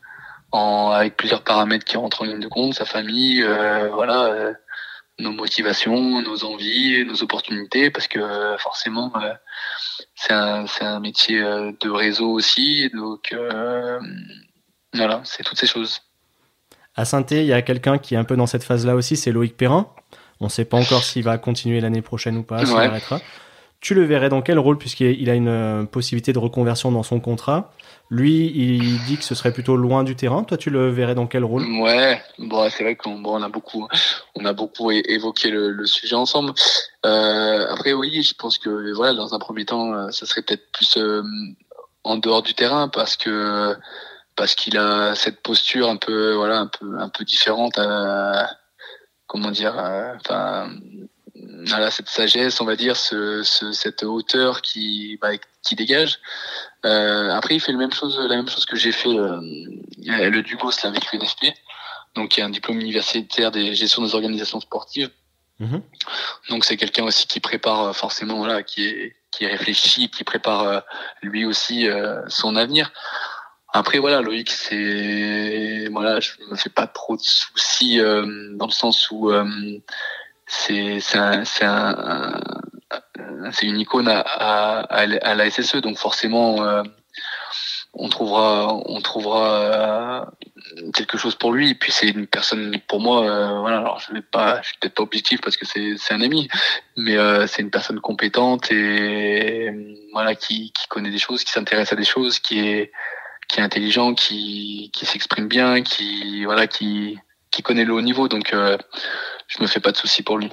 en, 0.51 0.91
avec 0.91 1.17
plusieurs 1.17 1.43
paramètres 1.43 1.85
qui 1.85 1.97
rentrent 1.97 2.21
en 2.21 2.25
ligne 2.25 2.39
de 2.39 2.47
compte, 2.47 2.73
sa 2.73 2.85
famille, 2.85 3.43
euh, 3.43 3.89
voilà, 3.89 4.53
nos 5.19 5.31
motivations, 5.31 6.21
nos 6.21 6.45
envies, 6.45 7.03
nos 7.05 7.21
opportunités, 7.21 7.89
parce 7.91 8.07
que 8.07 8.55
forcément, 8.59 9.11
c'est 10.15 10.33
un, 10.33 10.67
c'est 10.67 10.85
un 10.85 11.01
métier 11.01 11.41
de 11.41 11.89
réseau 11.89 12.29
aussi, 12.29 12.89
donc 12.93 13.35
voilà, 14.93 15.21
c'est 15.25 15.43
toutes 15.43 15.57
ces 15.57 15.67
choses. 15.67 16.01
À 16.97 17.05
saint 17.05 17.23
il 17.29 17.45
y 17.45 17.53
a 17.53 17.61
quelqu'un 17.61 17.99
qui 17.99 18.15
est 18.15 18.17
un 18.17 18.23
peu 18.23 18.35
dans 18.35 18.47
cette 18.47 18.63
phase-là 18.63 18.95
aussi, 18.95 19.15
c'est 19.15 19.31
Loïc 19.31 19.55
Perrin. 19.55 19.87
On 20.39 20.45
ne 20.45 20.49
sait 20.49 20.65
pas 20.65 20.77
encore 20.77 21.03
s'il 21.03 21.23
va 21.23 21.37
continuer 21.37 21.79
l'année 21.79 22.01
prochaine 22.01 22.37
ou 22.37 22.43
pas, 22.43 22.65
s'il 22.65 22.75
arrêtera. 22.75 23.21
Tu 23.79 23.93
le 23.93 24.03
verrais 24.03 24.29
dans 24.29 24.41
quel 24.41 24.57
rôle, 24.57 24.79
puisqu'il 24.79 25.29
a 25.29 25.35
une 25.35 25.47
euh, 25.47 25.83
possibilité 25.83 26.33
de 26.33 26.39
reconversion 26.39 26.91
dans 26.91 27.03
son 27.03 27.19
contrat 27.19 27.71
Lui, 28.09 28.51
il 28.55 28.97
dit 29.05 29.17
que 29.17 29.23
ce 29.23 29.35
serait 29.35 29.53
plutôt 29.53 29.75
loin 29.75 30.03
du 30.03 30.15
terrain. 30.15 30.43
Toi, 30.43 30.57
tu 30.57 30.71
le 30.71 30.89
verrais 30.89 31.13
dans 31.13 31.27
quel 31.27 31.43
rôle? 31.43 31.63
Ouais, 31.79 32.19
bon, 32.39 32.67
c'est 32.71 32.83
vrai 32.83 32.95
qu'on 32.95 33.23
on 33.23 33.43
a 33.43 33.49
beaucoup, 33.49 33.87
on 34.35 34.45
a 34.45 34.53
beaucoup 34.53 34.89
évoqué 34.89 35.51
le, 35.51 35.85
sujet 35.85 36.15
ensemble. 36.15 36.53
Euh, 37.05 37.67
après, 37.69 37.93
oui, 37.93 38.23
je 38.23 38.33
pense 38.33 38.57
que 38.57 38.93
voilà, 38.95 39.13
dans 39.13 39.35
un 39.35 39.39
premier 39.39 39.65
temps, 39.65 39.93
euh, 39.93 40.09
ça 40.09 40.25
serait 40.25 40.41
peut-être 40.41 40.71
plus 40.71 40.97
en 42.03 42.17
dehors 42.17 42.41
du 42.41 42.55
terrain, 42.55 42.87
parce 42.87 43.15
que 43.15 43.75
parce 44.37 44.55
qu'il 44.55 44.77
a 44.77 45.15
cette 45.15 45.41
posture 45.41 45.89
un 45.89 45.97
peu, 45.97 46.33
voilà, 46.35 46.59
un 46.59 46.67
peu, 46.67 46.97
un 46.97 47.09
peu 47.09 47.25
différente. 47.25 47.77
À, 47.77 48.49
comment 49.27 49.51
dire, 49.51 49.75
enfin 50.19 50.71
voilà, 51.65 51.91
cette 51.91 52.09
sagesse, 52.09 52.61
on 52.61 52.65
va 52.65 52.75
dire, 52.75 52.95
ce, 52.95 53.43
ce, 53.43 53.71
cette 53.71 54.03
hauteur 54.03 54.61
qui, 54.61 55.17
bah, 55.21 55.31
qui 55.61 55.75
dégage. 55.75 56.19
Euh, 56.85 57.29
après, 57.31 57.55
il 57.55 57.59
fait 57.59 57.71
la 57.71 57.77
même 57.77 57.91
chose, 57.91 58.17
la 58.17 58.35
même 58.35 58.47
chose 58.47 58.65
que 58.65 58.75
j'ai 58.75 58.91
fait 58.91 59.09
euh, 59.09 59.39
le 60.05 60.41
Dugos 60.41 60.71
là, 60.83 60.89
avec 60.89 61.11
l'UNFP, 61.11 61.53
donc 62.15 62.29
qui 62.29 62.39
est 62.39 62.43
un 62.43 62.49
diplôme 62.49 62.79
universitaire 62.79 63.51
des 63.51 63.75
gestions 63.75 64.03
des 64.03 64.15
organisations 64.15 64.59
sportives. 64.59 65.09
Mhm. 65.59 65.81
Donc 66.49 66.65
c'est 66.65 66.77
quelqu'un 66.77 67.03
aussi 67.03 67.27
qui 67.27 67.39
prépare 67.39 67.83
euh, 67.83 67.93
forcément, 67.93 68.37
voilà, 68.37 68.63
qui 68.63 68.85
est 68.85 69.15
qui 69.31 69.45
réfléchit, 69.45 70.09
qui 70.09 70.23
prépare 70.23 70.63
euh, 70.63 70.79
lui 71.21 71.45
aussi 71.45 71.87
euh, 71.87 72.21
son 72.27 72.55
avenir. 72.55 72.91
Après 73.73 73.99
voilà, 73.99 74.21
Loïc, 74.21 74.49
c'est 74.49 75.87
voilà, 75.91 76.19
je 76.19 76.31
me 76.49 76.55
fais 76.55 76.69
pas 76.69 76.87
trop 76.87 77.15
de 77.15 77.21
soucis 77.21 77.97
dans 77.99 78.65
le 78.65 78.71
sens 78.71 79.11
où 79.11 79.31
c'est 80.47 80.99
c'est 80.99 81.45
c'est 81.45 81.65
un, 81.65 82.39
c'est 83.51 83.65
une 83.65 83.79
icône 83.79 84.07
à, 84.07 84.21
à, 84.21 84.99
à 84.99 85.35
la 85.35 85.49
SSE 85.49 85.77
donc 85.77 85.97
forcément 85.97 86.63
euh, 86.63 86.83
on 87.93 88.09
trouvera 88.09 88.73
on 88.85 89.01
trouvera 89.01 90.25
euh, 90.77 90.91
quelque 90.93 91.17
chose 91.17 91.35
pour 91.35 91.51
lui. 91.51 91.71
Et 91.71 91.75
puis 91.75 91.91
c'est 91.91 92.09
une 92.09 92.27
personne 92.27 92.77
pour 92.87 92.99
moi 92.99 93.25
euh, 93.25 93.59
voilà 93.59 93.79
alors 93.79 93.99
je 93.99 94.13
vais 94.13 94.21
pas 94.21 94.61
je 94.61 94.69
suis 94.69 94.77
peut-être 94.79 94.95
pas 94.95 95.03
objectif 95.03 95.41
parce 95.41 95.57
que 95.57 95.65
c'est 95.65 95.95
c'est 95.97 96.13
un 96.13 96.21
ami 96.21 96.47
mais 96.95 97.17
c'est 97.47 97.61
une 97.61 97.71
personne 97.71 97.99
compétente 97.99 98.71
et 98.71 99.71
voilà 100.13 100.35
qui 100.35 100.71
qui 100.71 100.87
connaît 100.87 101.11
des 101.11 101.19
choses 101.19 101.43
qui 101.43 101.51
s'intéresse 101.51 101.91
à 101.91 101.95
des 101.95 102.05
choses 102.05 102.39
qui 102.39 102.59
est 102.59 102.91
qui 103.47 103.59
est 103.59 103.63
intelligent 103.63 104.13
qui 104.13 104.91
qui 104.93 105.05
s'exprime 105.05 105.47
bien 105.47 105.81
qui 105.81 106.45
voilà 106.45 106.67
qui 106.67 107.17
qui 107.51 107.63
connaît 107.63 107.85
le 107.85 107.93
haut 107.93 108.01
niveau 108.01 108.27
donc 108.27 108.53
je 109.47 109.61
me 109.61 109.67
fais 109.67 109.79
pas 109.79 109.91
de 109.91 109.97
soucis 109.97 110.23
pour 110.23 110.37
lui. 110.37 110.51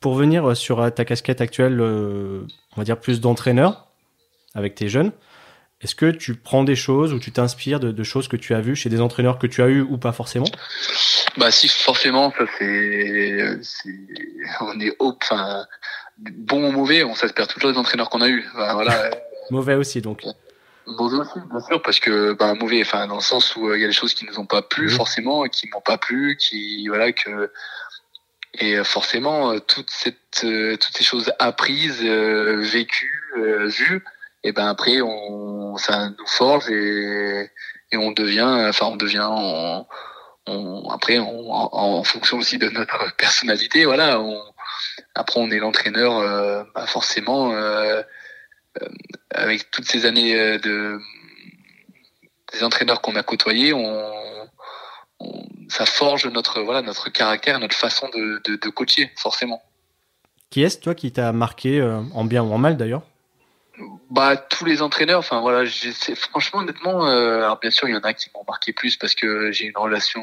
Pour 0.00 0.14
venir 0.14 0.56
sur 0.56 0.92
ta 0.94 1.04
casquette 1.04 1.40
actuelle, 1.40 1.80
euh, 1.80 2.46
on 2.72 2.80
va 2.80 2.84
dire 2.84 2.98
plus 2.98 3.20
d'entraîneur 3.20 3.88
avec 4.54 4.74
tes 4.74 4.88
jeunes, 4.88 5.12
est-ce 5.82 5.94
que 5.94 6.10
tu 6.10 6.34
prends 6.34 6.64
des 6.64 6.76
choses 6.76 7.12
ou 7.12 7.18
tu 7.18 7.32
t'inspires 7.32 7.80
de, 7.80 8.02
choses 8.02 8.28
que 8.28 8.36
tu 8.36 8.54
as 8.54 8.60
vues 8.60 8.76
chez 8.76 8.88
des 8.88 9.00
entraîneurs 9.00 9.38
que 9.38 9.46
tu 9.46 9.62
as 9.62 9.68
eu 9.68 9.82
ou 9.82 9.98
pas 9.98 10.12
forcément? 10.12 10.46
Bah 11.36 11.50
si 11.50 11.68
forcément, 11.68 12.32
ça 12.32 12.44
c'est, 12.58 13.60
on 14.60 14.80
est 14.80 14.94
enfin 14.98 15.64
bon 16.18 16.68
ou 16.68 16.72
mauvais, 16.72 17.04
on 17.04 17.14
s'inspire 17.14 17.46
toujours 17.46 17.72
des 17.72 17.78
entraîneurs 17.78 18.10
qu'on 18.10 18.20
a 18.20 18.28
eu. 18.28 18.46
voilà. 18.54 19.10
mauvais 19.50 19.74
aussi 19.74 20.00
donc. 20.00 20.22
Mauvais 20.98 21.18
aussi, 21.18 21.38
bien 21.50 21.60
sûr, 21.60 21.82
parce 21.82 22.00
que 22.00 22.32
bah, 22.32 22.54
mauvais, 22.54 22.80
enfin 22.82 23.06
dans 23.06 23.16
le 23.16 23.20
sens 23.20 23.54
où 23.56 23.68
euh, 23.68 23.76
il 23.76 23.80
y 23.80 23.84
a 23.84 23.86
des 23.86 23.92
choses 23.92 24.14
qui 24.14 24.24
nous 24.24 24.38
ont 24.38 24.46
pas 24.46 24.62
plu 24.62 24.88
forcément, 24.88 25.44
qui 25.44 25.68
m'ont 25.68 25.80
pas 25.80 25.98
plu, 25.98 26.36
qui 26.36 26.88
voilà 26.88 27.12
que 27.12 27.50
et 28.54 28.76
euh, 28.76 28.84
forcément 28.84 29.52
euh, 29.52 29.58
toute 29.60 29.90
cette 29.90 30.40
toutes 30.40 30.96
ces 30.96 31.04
choses 31.04 31.32
apprises, 31.38 32.02
vécues, 32.02 33.32
vues, 33.66 34.04
et 34.42 34.52
ben 34.52 34.66
après 34.66 35.00
on 35.00 35.76
ça 35.76 36.08
nous 36.10 36.26
forge 36.26 36.68
et 36.70 37.50
et 37.92 37.96
on 37.96 38.12
devient, 38.12 38.66
enfin 38.68 38.86
on 38.86 38.96
devient 38.96 39.28
on, 39.30 39.86
on, 40.46 40.88
après 40.90 41.18
on, 41.18 41.52
en, 41.52 42.02
fonction 42.04 42.38
aussi 42.38 42.58
de 42.58 42.68
notre 42.70 43.14
personnalité, 43.16 43.84
voilà. 43.84 44.20
On, 44.20 44.42
après 45.14 45.40
on 45.40 45.50
est 45.50 45.58
l'entraîneur, 45.58 46.66
bah, 46.74 46.86
forcément. 46.86 47.52
Euh, 48.80 48.86
avec 49.30 49.70
toutes 49.70 49.86
ces 49.86 50.06
années 50.06 50.38
euh, 50.38 50.58
de 50.58 50.98
des 52.52 52.64
entraîneurs 52.64 53.00
qu'on 53.00 53.16
a 53.16 53.22
côtoyés, 53.22 53.72
on, 53.72 54.48
ça 55.68 55.86
forge 55.86 56.26
notre 56.26 56.60
voilà 56.62 56.82
notre 56.82 57.10
caractère, 57.10 57.58
notre 57.58 57.76
façon 57.76 58.08
de, 58.10 58.40
de, 58.44 58.68
coacher 58.70 59.10
forcément. 59.16 59.62
Qui 60.50 60.62
est-ce 60.62 60.78
toi 60.78 60.94
qui 60.94 61.12
t'a 61.12 61.32
marqué 61.32 61.80
euh, 61.80 62.00
en 62.12 62.24
bien 62.24 62.42
ou 62.42 62.52
en 62.52 62.58
mal 62.58 62.76
d'ailleurs? 62.76 63.02
Bah 64.10 64.36
tous 64.36 64.64
les 64.64 64.82
entraîneurs 64.82 65.20
enfin 65.20 65.40
voilà 65.40 65.68
franchement 66.16 66.60
honnêtement 66.60 67.06
alors 67.06 67.58
bien 67.58 67.70
sûr 67.70 67.88
il 67.88 67.94
y 67.94 67.96
en 67.96 68.00
a 68.00 68.12
qui 68.12 68.28
m'ont 68.34 68.44
marqué 68.46 68.74
plus 68.74 68.96
parce 68.96 69.14
que 69.14 69.52
j'ai 69.52 69.66
une 69.66 69.76
relation 69.76 70.22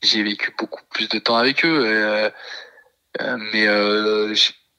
j'ai 0.00 0.22
vécu 0.22 0.54
beaucoup 0.56 0.80
plus 0.88 1.06
de 1.10 1.18
temps 1.18 1.36
avec 1.36 1.66
eux 1.66 2.32
mais 3.20 3.66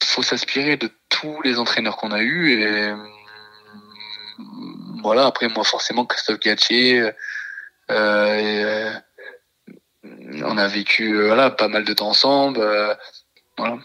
faut 0.03 0.23
s'inspirer 0.23 0.77
de 0.77 0.89
tous 1.23 1.41
les 1.43 1.57
entraîneurs 1.57 1.95
qu'on 1.95 2.11
a 2.11 2.19
eu 2.19 2.59
et 2.59 2.65
euh, 2.65 2.95
voilà 5.01 5.25
après 5.25 5.47
moi 5.47 5.63
forcément 5.63 6.05
Christophe 6.05 6.39
Gatier 6.39 6.99
euh, 6.99 7.11
euh, 7.91 8.91
on 10.43 10.57
a 10.57 10.67
vécu 10.67 11.25
voilà 11.25 11.49
pas 11.49 11.69
mal 11.69 11.85
de 11.85 11.93
temps 11.93 12.09
ensemble 12.09 12.59
voilà. 13.57 13.77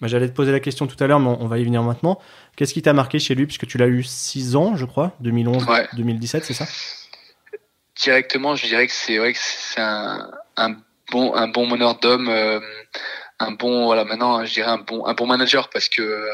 Bah, 0.00 0.08
J'allais 0.08 0.28
te 0.28 0.34
poser 0.34 0.52
la 0.52 0.60
question 0.60 0.86
tout 0.86 1.02
à 1.02 1.06
l'heure, 1.06 1.18
mais 1.18 1.28
on 1.40 1.48
va 1.48 1.58
y 1.58 1.64
venir 1.64 1.82
maintenant. 1.82 2.20
Qu'est-ce 2.54 2.72
qui 2.72 2.82
t'a 2.82 2.92
marqué 2.92 3.18
chez 3.18 3.34
lui, 3.34 3.46
puisque 3.46 3.66
tu 3.66 3.76
l'as 3.76 3.88
eu 3.88 4.04
6 4.04 4.54
ans, 4.54 4.76
je 4.76 4.84
crois, 4.84 5.16
2011-2017, 5.22 6.42
c'est 6.42 6.52
ça? 6.52 6.66
Directement, 7.96 8.54
je 8.54 8.66
dirais 8.66 8.86
que 8.86 8.92
c'est 8.92 9.18
vrai 9.18 9.32
que 9.32 9.38
c'est 9.40 9.80
un, 9.80 10.30
un, 10.56 10.76
bon, 11.10 11.34
un 11.34 11.48
bon 11.48 11.66
meneur 11.66 11.98
d'hommes, 11.98 12.30
un 13.38 13.52
bon 13.52 13.84
voilà 13.86 14.04
maintenant 14.04 14.44
je 14.44 14.52
dirais 14.52 14.70
un 14.70 14.78
bon 14.78 15.04
un 15.06 15.14
bon 15.14 15.26
manager 15.26 15.68
parce 15.70 15.88
que 15.88 16.28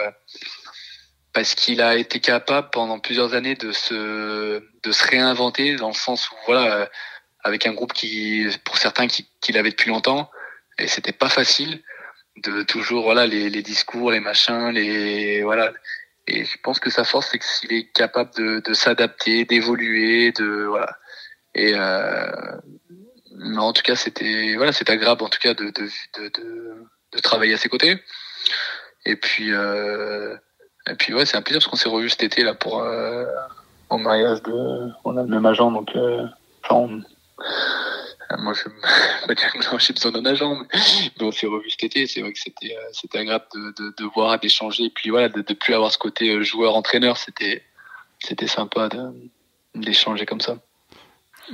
parce 1.33 1.55
qu'il 1.55 1.81
a 1.81 1.97
été 1.97 2.21
capable 2.21 2.71
pendant 2.71 2.99
plusieurs 2.99 3.35
années 3.35 3.55
de 3.55 3.73
se 3.73 4.63
de 4.83 4.93
se 4.93 5.05
réinventer 5.09 5.77
dans 5.77 5.89
le 5.89 5.95
sens 5.95 6.31
où 6.31 6.35
voilà 6.47 6.89
avec 7.45 7.67
un 7.67 7.73
groupe 7.73 7.93
qui 7.93 8.47
pour 8.65 8.79
certains 8.79 9.07
qui, 9.07 9.29
qui 9.41 9.53
l'avait 9.53 9.71
depuis 9.71 9.91
longtemps. 9.91 10.31
Et 10.79 10.87
c'était 10.87 11.13
pas 11.13 11.29
facile 11.29 11.83
de 12.37 12.63
toujours 12.63 13.05
voilà 13.05 13.27
les, 13.27 13.51
les 13.51 13.63
discours 13.63 14.11
les 14.11 14.21
machins 14.21 14.71
les 14.71 15.43
voilà. 15.43 15.73
Et 16.29 16.45
je 16.45 16.57
pense 16.63 16.79
que 16.79 16.89
sa 16.89 17.05
force 17.05 17.31
c'est 17.33 17.39
qu'il 17.39 17.73
est 17.77 17.93
capable 17.93 18.31
de, 18.37 18.61
de 18.61 18.75
s'adapter 18.75 19.45
d'évoluer 19.45 20.33
de 20.33 20.65
voilà. 20.65 20.99
Et 21.55 21.75
euh, 21.75 22.31
en 23.45 23.73
tout 23.73 23.83
cas, 23.83 23.97
c'était 23.97 24.55
voilà, 24.57 24.73
c'est 24.73 24.91
agréable 24.91 25.23
en 25.23 25.29
tout 25.29 25.41
cas 25.41 25.55
de 25.55 25.65
de, 25.65 25.89
de, 26.19 26.87
de, 27.13 27.19
travailler 27.21 27.55
à 27.55 27.59
ses 27.59 27.69
côtés. 27.69 28.03
Et 29.05 29.17
puis 29.17 29.53
euh, 29.53 30.37
et 30.91 30.95
puis 30.95 31.15
ouais, 31.15 31.27
c'est 31.27 31.37
un 31.37 31.43
plaisir 31.43 31.61
parce 31.61 31.69
qu'on 31.69 31.77
s'est 31.77 31.89
revu 31.89 32.11
cet 32.11 32.23
été 32.23 32.43
là 32.43 32.55
pour 32.55 32.81
euh, 32.81 33.25
au 33.93 33.99
mariage 33.99 34.43
de 34.43 34.91
on 35.05 35.17
a 35.17 35.23
le 35.23 35.29
même 35.29 35.47
agent 35.47 35.71
donc 35.71 35.95
euh, 35.95 36.27
enfin, 36.65 37.01
moi 38.39 38.55
je 38.55 38.63
pas 39.27 39.35
dire 39.35 39.53
que 39.53 39.79
j'ai 39.79 39.93
besoin 39.93 40.13
d'un 40.13 40.25
agent 40.25 40.55
mais, 40.55 40.67
on 41.21 41.31
s'est 41.31 41.47
revu 41.47 41.69
cet 41.71 41.85
été 41.85 42.07
c'est 42.07 42.23
vrai 42.23 42.33
que 42.33 42.39
c'était 42.39 42.75
euh, 42.75 42.89
c'était 42.93 43.19
agréable 43.19 43.45
de, 43.55 43.75
de, 43.83 43.95
de 43.97 44.05
voir 44.15 44.39
d'échanger 44.41 44.85
et 44.85 44.91
puis 44.91 45.11
voilà 45.11 45.29
de, 45.29 45.43
de 45.43 45.55
plus 45.55 45.75
avoir 45.75 45.93
ce 45.93 45.99
côté 45.99 46.31
euh, 46.31 46.43
joueur 46.43 46.75
entraîneur 46.75 47.19
c'était 47.19 47.63
c'était 48.19 48.47
sympa 48.47 48.89
d'échanger 49.75 50.25
comme 50.25 50.41
ça 50.41 50.59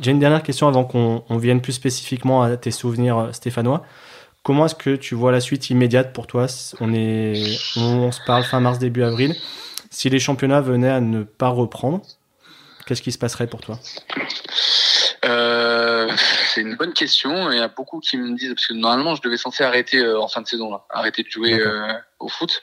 j'ai 0.01 0.11
une 0.11 0.19
dernière 0.19 0.43
question 0.43 0.69
avant 0.69 0.85
qu'on 0.85 1.39
vienne 1.39 1.61
plus 1.61 1.73
spécifiquement 1.73 2.43
à 2.43 2.57
tes 2.57 2.71
souvenirs 2.71 3.19
euh, 3.19 3.33
stéphanois. 3.33 3.85
Comment 4.43 4.67
est-ce 4.67 4.75
que 4.75 4.97
tu 4.97 5.15
vois 5.15 5.33
la 5.33 5.41
suite 5.41 5.71
immédiate 5.71 6.13
pour 6.13 6.27
toi? 6.27 6.47
On 6.81 6.95
est, 6.95 7.59
on 7.77 8.13
se 8.13 8.21
parle 8.27 8.45
fin 8.45 8.61
mars 8.61 8.79
début 8.79 9.03
avril. 9.03 9.35
Si 9.91 10.09
les 10.09 10.19
championnats 10.19 10.61
venaient 10.61 10.91
à 10.91 11.01
ne 11.01 11.23
pas 11.23 11.49
reprendre, 11.49 12.03
qu'est-ce 12.87 13.03
qui 13.03 13.13
se 13.13 13.19
passerait 13.19 13.47
pour 13.47 13.61
toi? 13.61 13.79
Euh, 15.25 16.09
C'est 16.55 16.61
une 16.63 16.77
bonne 16.77 16.93
question. 16.93 17.51
Il 17.51 17.59
y 17.59 17.61
a 17.61 17.69
beaucoup 17.69 18.01
qui 18.01 18.17
me 18.17 18.37
disent 18.37 18.55
parce 18.55 18.67
que 18.67 18.75
normalement 18.75 19.15
je 19.15 19.23
devais 19.23 19.37
censé 19.37 19.65
arrêter 19.65 19.99
euh, 19.99 20.21
en 20.21 20.29
fin 20.29 20.41
de 20.41 20.47
saison 20.47 20.71
là, 20.71 20.85
arrêter 20.91 21.23
de 21.23 21.29
jouer 21.29 21.61
au 22.19 22.29
foot 22.29 22.63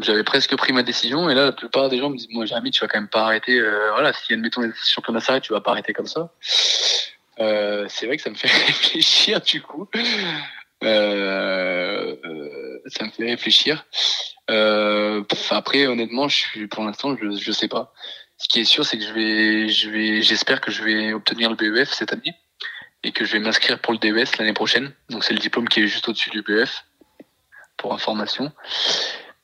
j'avais 0.00 0.24
presque 0.24 0.54
pris 0.56 0.72
ma 0.72 0.82
décision 0.82 1.30
et 1.30 1.34
là 1.34 1.46
la 1.46 1.52
plupart 1.52 1.88
des 1.88 1.98
gens 1.98 2.10
me 2.10 2.16
disent 2.16 2.28
moi 2.30 2.44
Jérémy 2.44 2.70
tu 2.70 2.80
vas 2.80 2.88
quand 2.88 2.98
même 2.98 3.08
pas 3.08 3.24
arrêter 3.24 3.58
euh, 3.58 3.90
voilà 3.92 4.12
si 4.12 4.32
admettons 4.34 4.60
les 4.60 4.70
championnats 4.84 5.20
s'arrêtent 5.20 5.44
tu 5.44 5.52
vas 5.52 5.60
pas 5.60 5.70
arrêter 5.70 5.92
comme 5.92 6.06
ça 6.06 6.32
euh, 7.40 7.86
c'est 7.88 8.06
vrai 8.06 8.16
que 8.16 8.22
ça 8.22 8.30
me 8.30 8.34
fait 8.34 8.48
réfléchir 8.66 9.40
du 9.40 9.62
coup 9.62 9.88
euh, 10.84 12.16
euh, 12.24 12.78
ça 12.86 13.04
me 13.04 13.10
fait 13.10 13.24
réfléchir 13.24 13.86
euh, 14.50 15.24
après 15.50 15.86
honnêtement 15.86 16.28
je 16.28 16.36
suis 16.36 16.66
pour 16.68 16.84
l'instant 16.84 17.16
je 17.16 17.36
je 17.36 17.52
sais 17.52 17.68
pas 17.68 17.92
ce 18.36 18.48
qui 18.48 18.60
est 18.60 18.64
sûr 18.64 18.84
c'est 18.84 18.98
que 18.98 19.04
je 19.04 19.12
vais 19.12 19.68
je 19.68 19.90
vais 19.90 20.22
j'espère 20.22 20.60
que 20.60 20.70
je 20.70 20.82
vais 20.82 21.12
obtenir 21.14 21.50
le 21.50 21.56
BEF 21.56 21.92
cette 21.92 22.12
année 22.12 22.34
et 23.02 23.12
que 23.12 23.24
je 23.24 23.32
vais 23.32 23.38
m'inscrire 23.40 23.78
pour 23.80 23.92
le 23.92 23.98
DES 23.98 24.38
l'année 24.38 24.52
prochaine. 24.52 24.92
Donc 25.10 25.24
c'est 25.24 25.34
le 25.34 25.38
diplôme 25.38 25.68
qui 25.68 25.80
est 25.80 25.86
juste 25.86 26.08
au-dessus 26.08 26.30
du 26.30 26.42
BEF 26.42 26.84
pour 27.76 27.94
information. 27.94 28.52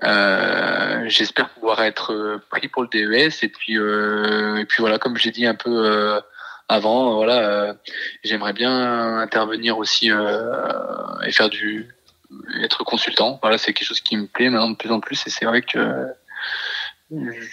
Euh, 0.04 1.04
J'espère 1.08 1.50
pouvoir 1.50 1.82
être 1.82 2.40
pris 2.50 2.68
pour 2.68 2.82
le 2.82 2.88
DES 2.88 3.32
et 3.42 3.48
puis 3.48 3.78
euh, 3.78 4.56
et 4.56 4.64
puis 4.64 4.78
voilà 4.80 4.98
comme 4.98 5.16
j'ai 5.16 5.30
dit 5.30 5.46
un 5.46 5.54
peu 5.54 5.70
euh, 5.70 6.20
avant 6.68 7.14
voilà 7.14 7.38
euh, 7.38 7.74
j'aimerais 8.22 8.52
bien 8.52 9.18
intervenir 9.18 9.78
aussi 9.78 10.10
euh, 10.10 11.20
et 11.26 11.32
faire 11.32 11.50
du 11.50 11.88
être 12.62 12.84
consultant 12.84 13.38
voilà 13.42 13.58
c'est 13.58 13.72
quelque 13.72 13.86
chose 13.86 14.00
qui 14.00 14.16
me 14.16 14.26
plaît 14.26 14.50
maintenant 14.50 14.70
de 14.70 14.76
plus 14.76 14.90
en 14.90 15.00
plus 15.00 15.26
et 15.26 15.30
c'est 15.30 15.44
vrai 15.44 15.62
que 15.62 16.06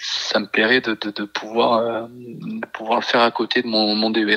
ça 0.00 0.40
me 0.40 0.46
plairait 0.46 0.80
de, 0.80 0.94
de, 0.94 1.10
de 1.10 1.24
pouvoir 1.24 2.08
de 2.08 2.66
pouvoir 2.66 3.00
le 3.00 3.04
faire 3.04 3.20
à 3.20 3.30
côté 3.30 3.62
de 3.62 3.68
mon, 3.68 3.94
mon 3.94 4.10
DES. 4.10 4.36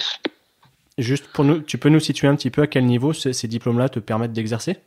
Juste 0.98 1.28
pour 1.28 1.44
nous, 1.44 1.60
tu 1.60 1.78
peux 1.78 1.90
nous 1.90 2.00
situer 2.00 2.28
un 2.28 2.36
petit 2.36 2.52
peu 2.52 2.62
à 2.62 2.68
quel 2.68 2.86
niveau 2.86 3.12
ces, 3.12 3.34
ces 3.34 3.48
diplômes-là 3.48 3.90
te 3.90 4.00
permettent 4.00 4.34
d'exercer? 4.34 4.78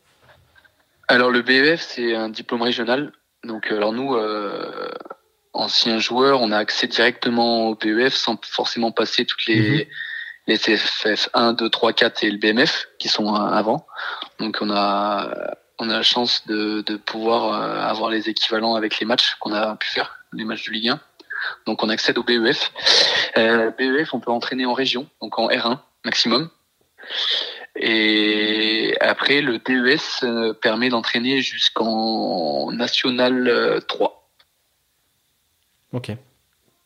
Alors 1.09 1.31
le 1.31 1.43
BEF, 1.43 1.81
c'est 1.81 2.15
un 2.15 2.29
diplôme 2.29 2.63
régional. 2.63 3.13
Donc 3.45 3.71
alors 3.71 3.93
nous, 3.93 4.15
euh, 4.15 4.91
anciens 5.53 5.99
joueurs, 5.99 6.41
on 6.43 6.53
a 6.53 6.59
accès 6.59 6.87
directement 6.87 7.69
au 7.69 7.75
BEF 7.75 8.15
sans 8.15 8.39
forcément 8.45 8.93
passer 8.93 9.25
toutes 9.25 9.47
les, 9.47 9.87
mmh. 9.87 9.89
les 10.49 10.59
CFF 10.59 11.29
1, 11.35 11.53
2, 11.55 11.69
3, 11.69 11.93
4 11.93 12.25
et 12.25 12.31
le 12.31 12.39
BMF 12.39 12.89
qui 12.99 13.09
sont 13.09 13.35
avant. 13.35 13.87
Donc 14.39 14.59
on 14.61 14.71
a 14.71 15.57
on 15.81 15.89
a 15.91 15.93
la 15.93 16.03
chance 16.03 16.45
de, 16.47 16.81
de 16.81 16.97
pouvoir 16.97 17.55
avoir 17.89 18.11
les 18.11 18.29
équivalents 18.29 18.75
avec 18.75 18.99
les 18.99 19.07
matchs 19.07 19.37
qu'on 19.39 19.53
a 19.53 19.77
pu 19.77 19.89
faire, 19.89 20.25
les 20.33 20.45
matchs 20.45 20.67
de 20.67 20.73
Ligue 20.73 20.89
1. 20.89 21.01
Donc 21.67 21.83
on 21.83 21.89
accède 21.89 22.19
au 22.19 22.23
BEF. 22.23 22.73
Euh, 23.37 23.71
BEF, 23.71 24.15
on 24.15 24.21
peut 24.21 24.31
entraîner 24.31 24.67
en 24.67 24.73
région, 24.73 25.09
donc 25.21 25.39
en 25.39 25.49
R1 25.49 25.79
maximum. 26.05 26.51
Et 27.79 28.97
après, 29.01 29.41
le 29.41 29.59
DES 29.59 30.55
permet 30.61 30.89
d'entraîner 30.89 31.41
jusqu'en 31.43 32.73
National 32.73 33.83
3. 33.87 34.31
Ok. 35.93 36.11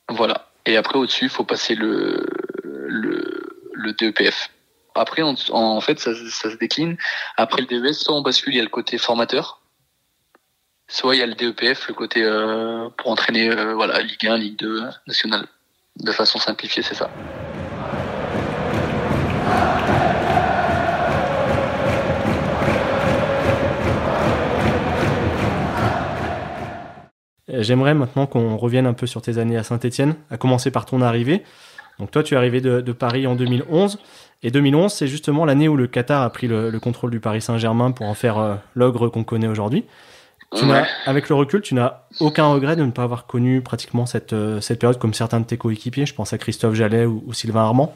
Voilà. 0.09 0.51
Et 0.67 0.77
après, 0.77 0.99
au-dessus, 0.99 1.25
il 1.25 1.31
faut 1.31 1.45
passer 1.45 1.75
le, 1.75 2.27
le, 2.63 3.69
le 3.73 3.93
DEPF. 3.95 4.51
Après, 4.95 5.23
en, 5.23 5.35
en 5.51 5.81
fait, 5.81 5.99
ça, 5.99 6.13
ça, 6.15 6.51
se 6.51 6.57
décline. 6.57 6.97
Après 7.37 7.63
le 7.63 7.67
DES, 7.67 7.95
soit 7.95 8.15
on 8.15 8.23
bascule, 8.23 8.55
il 8.55 8.57
y 8.59 8.61
a 8.61 8.65
le 8.65 8.69
côté 8.69 8.99
formateur. 8.99 9.61
Soit 10.89 11.17
il 11.17 11.21
y 11.21 11.23
a 11.23 11.27
le 11.27 11.35
DEPF, 11.35 11.89
le 11.89 11.95
côté 11.95 12.23
euh, 12.23 12.91
pour 12.99 13.11
entraîner 13.11 13.51
euh, 13.51 13.75
voilà, 13.75 14.01
Ligue 14.01 14.27
1, 14.27 14.37
Ligue 14.37 14.59
2, 14.59 14.83
nationale. 15.07 15.47
De 15.97 16.13
façon 16.13 16.39
simplifiée, 16.39 16.83
c'est 16.83 16.95
ça. 16.95 17.11
J'aimerais 27.53 27.95
maintenant 27.95 28.27
qu'on 28.27 28.57
revienne 28.57 28.87
un 28.87 28.95
peu 28.95 29.07
sur 29.07 29.23
tes 29.23 29.39
années 29.39 29.57
à 29.57 29.63
Saint-Etienne, 29.63 30.15
à 30.31 30.37
commencer 30.37 30.71
par 30.71 30.87
ton 30.87 31.01
arrivée. 31.03 31.43
Donc 31.99 32.11
toi, 32.11 32.23
tu 32.23 32.35
es 32.35 32.37
arrivé 32.37 32.61
de, 32.61 32.81
de 32.81 32.93
Paris 32.93 33.27
en 33.27 33.35
2011. 33.35 33.99
Et 34.43 34.51
2011, 34.51 34.93
c'est 34.93 35.07
justement 35.07 35.45
l'année 35.45 35.69
où 35.69 35.77
le 35.77 35.87
Qatar 35.87 36.23
a 36.23 36.31
pris 36.31 36.49
le, 36.49 36.71
le 36.71 36.81
contrôle 36.81 37.11
du 37.11 37.21
Paris 37.21 37.41
Saint-Germain 37.43 37.93
pour 37.93 38.07
en 38.07 38.15
faire 38.15 38.39
euh, 38.39 38.55
l'ogre 38.75 39.09
qu'on 39.09 39.25
connaît 39.25 39.47
aujourd'hui. 39.49 39.85
Tu 40.57 40.65
Ouais. 40.67 40.85
avec 41.07 41.29
le 41.31 41.35
recul, 41.35 41.63
tu 41.63 41.75
n'as 41.75 42.01
aucun 42.21 42.47
regret 42.47 42.77
de 42.77 42.85
ne 42.85 42.91
pas 42.91 43.05
avoir 43.05 43.27
connu 43.27 43.63
pratiquement 43.63 44.05
cette, 44.05 44.35
euh, 44.35 44.61
cette 44.61 44.81
période 44.81 44.99
comme 44.99 45.15
certains 45.15 45.41
de 45.41 45.47
tes 45.47 45.57
coéquipiers. 45.57 46.05
Je 46.05 46.15
pense 46.15 46.33
à 46.33 46.39
Christophe 46.39 46.75
Jallet 46.75 47.07
ou, 47.07 47.23
ou 47.27 47.33
Sylvain 47.33 47.63
Armand. 47.63 47.95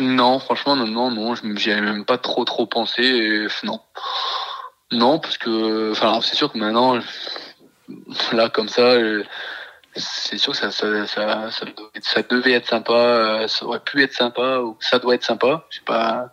Non, 0.00 0.38
franchement, 0.38 0.76
non, 0.76 0.86
non, 0.86 1.10
non, 1.10 1.34
je 1.34 1.42
j'y 1.56 1.72
avais 1.72 1.80
même 1.80 2.04
pas 2.04 2.16
trop, 2.18 2.44
trop 2.44 2.66
pensé. 2.66 3.02
Et, 3.02 3.46
non, 3.64 3.80
non, 4.92 5.18
parce 5.18 5.36
que, 5.38 5.90
enfin, 5.92 6.20
c'est 6.22 6.36
sûr 6.36 6.52
que 6.52 6.58
maintenant, 6.58 6.98
là, 8.32 8.48
comme 8.48 8.68
ça, 8.68 8.96
c'est 9.94 10.38
sûr 10.38 10.52
que 10.52 10.58
ça, 10.58 10.70
ça, 10.70 11.06
ça, 11.06 11.50
ça, 11.50 12.22
devait, 12.22 12.52
être 12.52 12.68
sympa, 12.68 12.92
euh, 12.92 13.48
ça 13.48 13.66
aurait 13.66 13.80
pu 13.80 14.02
être 14.02 14.14
sympa, 14.14 14.58
ou 14.58 14.76
ça 14.80 14.98
doit 14.98 15.14
être 15.14 15.24
sympa. 15.24 15.66
Je 15.70 15.78
sais 15.78 15.84
pas, 15.84 16.32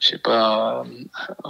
je 0.00 0.08
sais 0.08 0.18
pas 0.18 0.84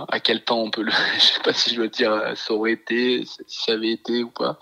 à 0.09 0.21
quel 0.21 0.43
temps 0.45 0.61
on 0.61 0.71
peut 0.71 0.83
le, 0.83 0.93
je 1.15 1.21
sais 1.21 1.41
pas 1.41 1.53
si 1.53 1.71
je 1.71 1.77
dois 1.77 1.89
dire 1.89 2.33
ça 2.35 2.53
aurait 2.53 2.73
été, 2.73 3.25
si 3.25 3.65
ça 3.65 3.73
avait 3.73 3.93
été 3.93 4.23
ou 4.23 4.31
pas. 4.31 4.59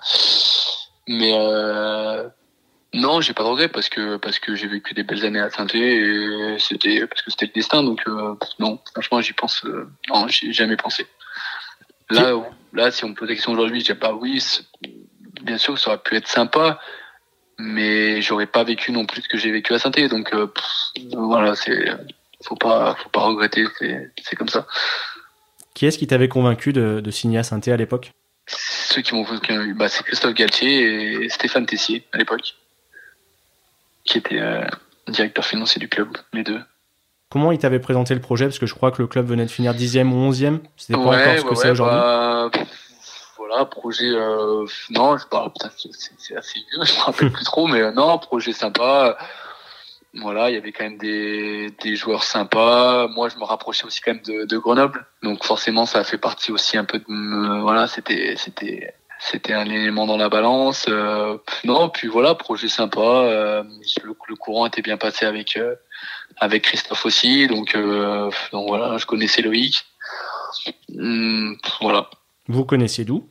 Mais 1.09 1.33
euh, 1.35 2.29
non, 2.93 3.21
j'ai 3.21 3.33
pas 3.33 3.43
de 3.43 3.49
regret 3.49 3.69
parce 3.69 3.89
que 3.89 4.17
parce 4.19 4.39
que 4.39 4.55
j'ai 4.55 4.67
vécu 4.67 4.95
des 4.95 5.03
belles 5.03 5.25
années 5.25 5.41
à 5.41 5.51
saint 5.51 5.67
et 5.73 6.57
c'était 6.59 7.07
parce 7.07 7.23
que 7.23 7.31
c'était 7.31 7.47
le 7.47 7.53
destin. 7.53 7.83
Donc 7.83 8.03
euh, 8.07 8.35
non, 8.59 8.79
franchement, 8.93 9.21
j'y 9.21 9.33
pense. 9.33 9.65
Euh, 9.65 9.91
non, 10.09 10.29
j'ai 10.29 10.53
jamais 10.53 10.77
pensé. 10.77 11.07
Là, 12.11 12.33
là, 12.73 12.91
si 12.91 13.05
on 13.05 13.11
me 13.11 13.15
pose 13.15 13.29
la 13.29 13.35
question 13.35 13.53
aujourd'hui, 13.53 13.81
je 13.81 13.87
dirais 13.87 13.99
pas 13.99 14.13
oui. 14.13 14.43
Bien 15.43 15.59
sûr, 15.59 15.79
ça 15.79 15.91
aurait 15.91 16.03
pu 16.03 16.17
être 16.17 16.29
sympa, 16.29 16.81
mais 17.59 18.21
j'aurais 18.23 18.47
pas 18.47 18.65
vécu 18.65 18.93
non 18.93 19.07
plus 19.07 19.23
ce 19.23 19.29
que 19.29 19.39
j'ai 19.39 19.51
vécu 19.51 19.73
à 19.75 19.79
saint 19.79 19.91
Donc 19.91 20.33
euh, 20.33 20.47
pff, 20.47 21.05
voilà, 21.13 21.55
c'est 21.55 21.91
faut 22.45 22.57
pas 22.57 22.95
faut 22.97 23.09
pas 23.11 23.21
regretter. 23.21 23.65
C'est 24.23 24.37
comme 24.37 24.49
ça. 24.49 24.67
Qui 25.75 25.87
est-ce 25.87 25.99
qui 25.99 26.07
t'avait 26.07 26.29
convaincu 26.29 26.73
de, 26.73 27.01
de 27.01 27.11
signer 27.11 27.39
à 27.39 27.43
saint 27.43 27.61
à 27.67 27.77
l'époque? 27.77 28.13
Ceux 28.47 29.03
qui 29.03 29.15
m'ont 29.15 29.25
convaincu, 29.25 29.75
bah, 29.75 29.89
c'est 29.89 30.03
Christophe 30.03 30.35
Galtier 30.35 31.25
et 31.25 31.29
Stéphane 31.29 31.67
Tessier 31.67 32.05
à 32.13 32.19
l'époque 32.19 32.55
qui 34.09 34.19
était 34.19 34.41
euh, 34.41 34.65
directeur 35.07 35.45
financier 35.45 35.79
du 35.79 35.89
club, 35.89 36.17
les 36.33 36.43
deux. 36.43 36.61
Comment 37.31 37.53
il 37.53 37.59
t'avait 37.59 37.79
présenté 37.79 38.15
le 38.15 38.21
projet? 38.21 38.47
Parce 38.47 38.59
que 38.59 38.67
je 38.67 38.75
crois 38.75 38.91
que 38.91 39.03
le 39.03 39.09
club 39.09 39.27
venait 39.27 39.45
de 39.45 39.51
finir 39.51 39.75
10e 39.75 40.11
ou 40.11 40.31
11e. 40.31 40.61
C'était 40.77 40.95
pas 40.95 41.01
ouais, 41.01 41.23
encore 41.23 41.39
ce 41.39 41.45
que 41.45 41.49
ouais, 41.51 41.57
c'est 41.57 41.71
aujourd'hui. 41.71 41.99
Bah, 41.99 42.51
voilà, 43.37 43.65
projet. 43.67 44.09
Euh, 44.09 44.65
non, 44.91 45.19
je 45.19 45.27
parle. 45.27 45.53
C'est 45.77 46.37
assez 46.37 46.59
vieux, 46.59 46.85
je 46.85 46.95
me 46.95 47.01
rappelle 47.01 47.31
plus 47.31 47.45
trop, 47.45 47.67
mais 47.67 47.83
euh, 47.83 47.93
non, 47.93 48.19
projet 48.19 48.53
sympa. 48.53 49.19
Voilà, 50.15 50.49
il 50.49 50.55
y 50.55 50.57
avait 50.57 50.73
quand 50.73 50.85
même 50.85 50.97
des, 50.97 51.71
des 51.83 51.95
joueurs 51.95 52.25
sympas. 52.25 53.09
Moi, 53.09 53.29
je 53.29 53.37
me 53.37 53.45
rapprochais 53.45 53.85
aussi 53.85 54.01
quand 54.01 54.15
même 54.15 54.23
de, 54.23 54.47
de 54.47 54.59
Grenoble, 54.59 55.07
donc 55.23 55.45
forcément, 55.45 55.85
ça 55.85 55.99
a 55.99 56.05
fait 56.05 56.17
partie 56.17 56.51
aussi 56.51 56.79
un 56.79 56.85
peu 56.85 56.99
de. 56.99 57.61
Voilà, 57.61 57.87
c'était 57.87 58.35
c'était 58.37 58.95
c'était 59.19 59.53
un 59.53 59.67
élément 59.67 60.07
dans 60.07 60.17
la 60.17 60.29
balance. 60.29 60.87
Euh, 60.89 61.37
non, 61.65 61.89
puis 61.91 62.09
voilà, 62.09 62.35
projet 62.35 62.69
sympa. 62.69 63.01
Euh, 63.01 63.63
le, 64.03 64.15
le, 64.29 64.37
courant 64.37 64.67
était 64.67 64.83
bien 64.83 64.97
passé 64.97 65.27
avec 65.27 65.57
euh, 65.57 65.75
avec 66.41 66.63
Christophe 66.63 67.05
aussi, 67.07 67.47
donc 67.47 67.75
euh, 67.75 68.31
donc 68.53 68.69
voilà, 68.69 68.97
je 68.99 69.07
connaissais 69.07 69.43
Loïc. 69.43 69.85
Hum, 70.97 71.57
voilà. 71.81 72.09
Vous 72.47 72.65
connaissiez 72.65 73.05
d'où? 73.05 73.29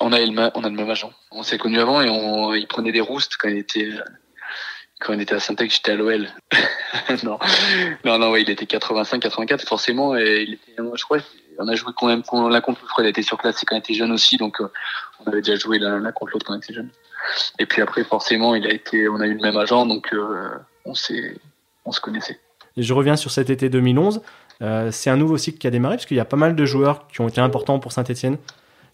On 0.00 0.12
a 0.12 0.20
le 0.20 0.50
on 0.54 0.64
a 0.64 0.68
le 0.68 0.74
même 0.74 0.90
agent. 0.90 1.12
On 1.30 1.42
s'est 1.42 1.58
connus 1.58 1.80
avant 1.80 2.02
et 2.02 2.08
on 2.08 2.54
il 2.54 2.66
prenait 2.66 2.92
des 2.92 3.00
roustes 3.00 3.36
quand 3.38 3.48
il 3.48 3.58
était 3.58 3.90
quand 5.00 5.14
on 5.14 5.18
était 5.20 5.34
à 5.34 5.40
Saint-Ex, 5.40 5.76
j'étais 5.76 5.92
à 5.92 5.94
l'OL. 5.94 6.28
non, 7.22 7.38
non, 8.04 8.18
non, 8.18 8.30
ouais, 8.32 8.42
il 8.42 8.50
était 8.50 8.66
85, 8.66 9.20
84 9.20 9.66
forcément 9.66 10.16
et 10.16 10.42
il 10.42 10.54
était, 10.54 10.74
je 10.76 11.04
crois, 11.04 11.18
on 11.58 11.68
a 11.68 11.74
joué 11.74 11.92
quand 11.96 12.06
même 12.06 12.22
l'un 12.50 12.60
contre 12.60 12.80
l'autre. 12.82 12.94
Il 12.98 13.06
a 13.06 13.08
été 13.08 13.22
surclassé 13.22 13.64
quand 13.64 13.76
il 13.76 13.80
était 13.80 13.94
jeune 13.94 14.12
aussi, 14.12 14.36
donc 14.36 14.60
euh, 14.60 14.70
on 15.20 15.28
avait 15.30 15.40
déjà 15.40 15.56
joué 15.56 15.78
l'un 15.78 16.10
contre 16.12 16.32
l'autre 16.32 16.46
quand 16.46 16.54
il 16.54 16.58
était 16.58 16.74
jeune. 16.74 16.90
Et 17.58 17.66
puis 17.66 17.82
après, 17.82 18.04
forcément, 18.04 18.54
il 18.54 18.66
a 18.66 18.72
été, 18.72 19.08
on 19.08 19.20
a 19.20 19.26
eu 19.26 19.34
le 19.34 19.40
même 19.40 19.56
agent, 19.56 19.86
donc 19.86 20.12
euh, 20.12 20.50
on 20.84 20.94
s'est, 20.94 21.36
on 21.84 21.92
se 21.92 22.00
connaissait. 22.00 22.40
Et 22.78 22.82
je 22.82 22.94
reviens 22.94 23.16
sur 23.16 23.30
cet 23.30 23.50
été 23.50 23.68
2011. 23.68 24.22
Euh, 24.62 24.90
c'est 24.90 25.10
un 25.10 25.16
nouveau 25.16 25.36
cycle 25.36 25.58
qui 25.58 25.66
a 25.66 25.70
démarré 25.70 25.96
parce 25.96 26.06
qu'il 26.06 26.16
y 26.16 26.20
a 26.20 26.24
pas 26.24 26.36
mal 26.36 26.56
de 26.56 26.64
joueurs 26.64 27.06
qui 27.08 27.20
ont 27.20 27.28
été 27.28 27.40
importants 27.40 27.78
pour 27.78 27.92
Saint-Etienne 27.92 28.38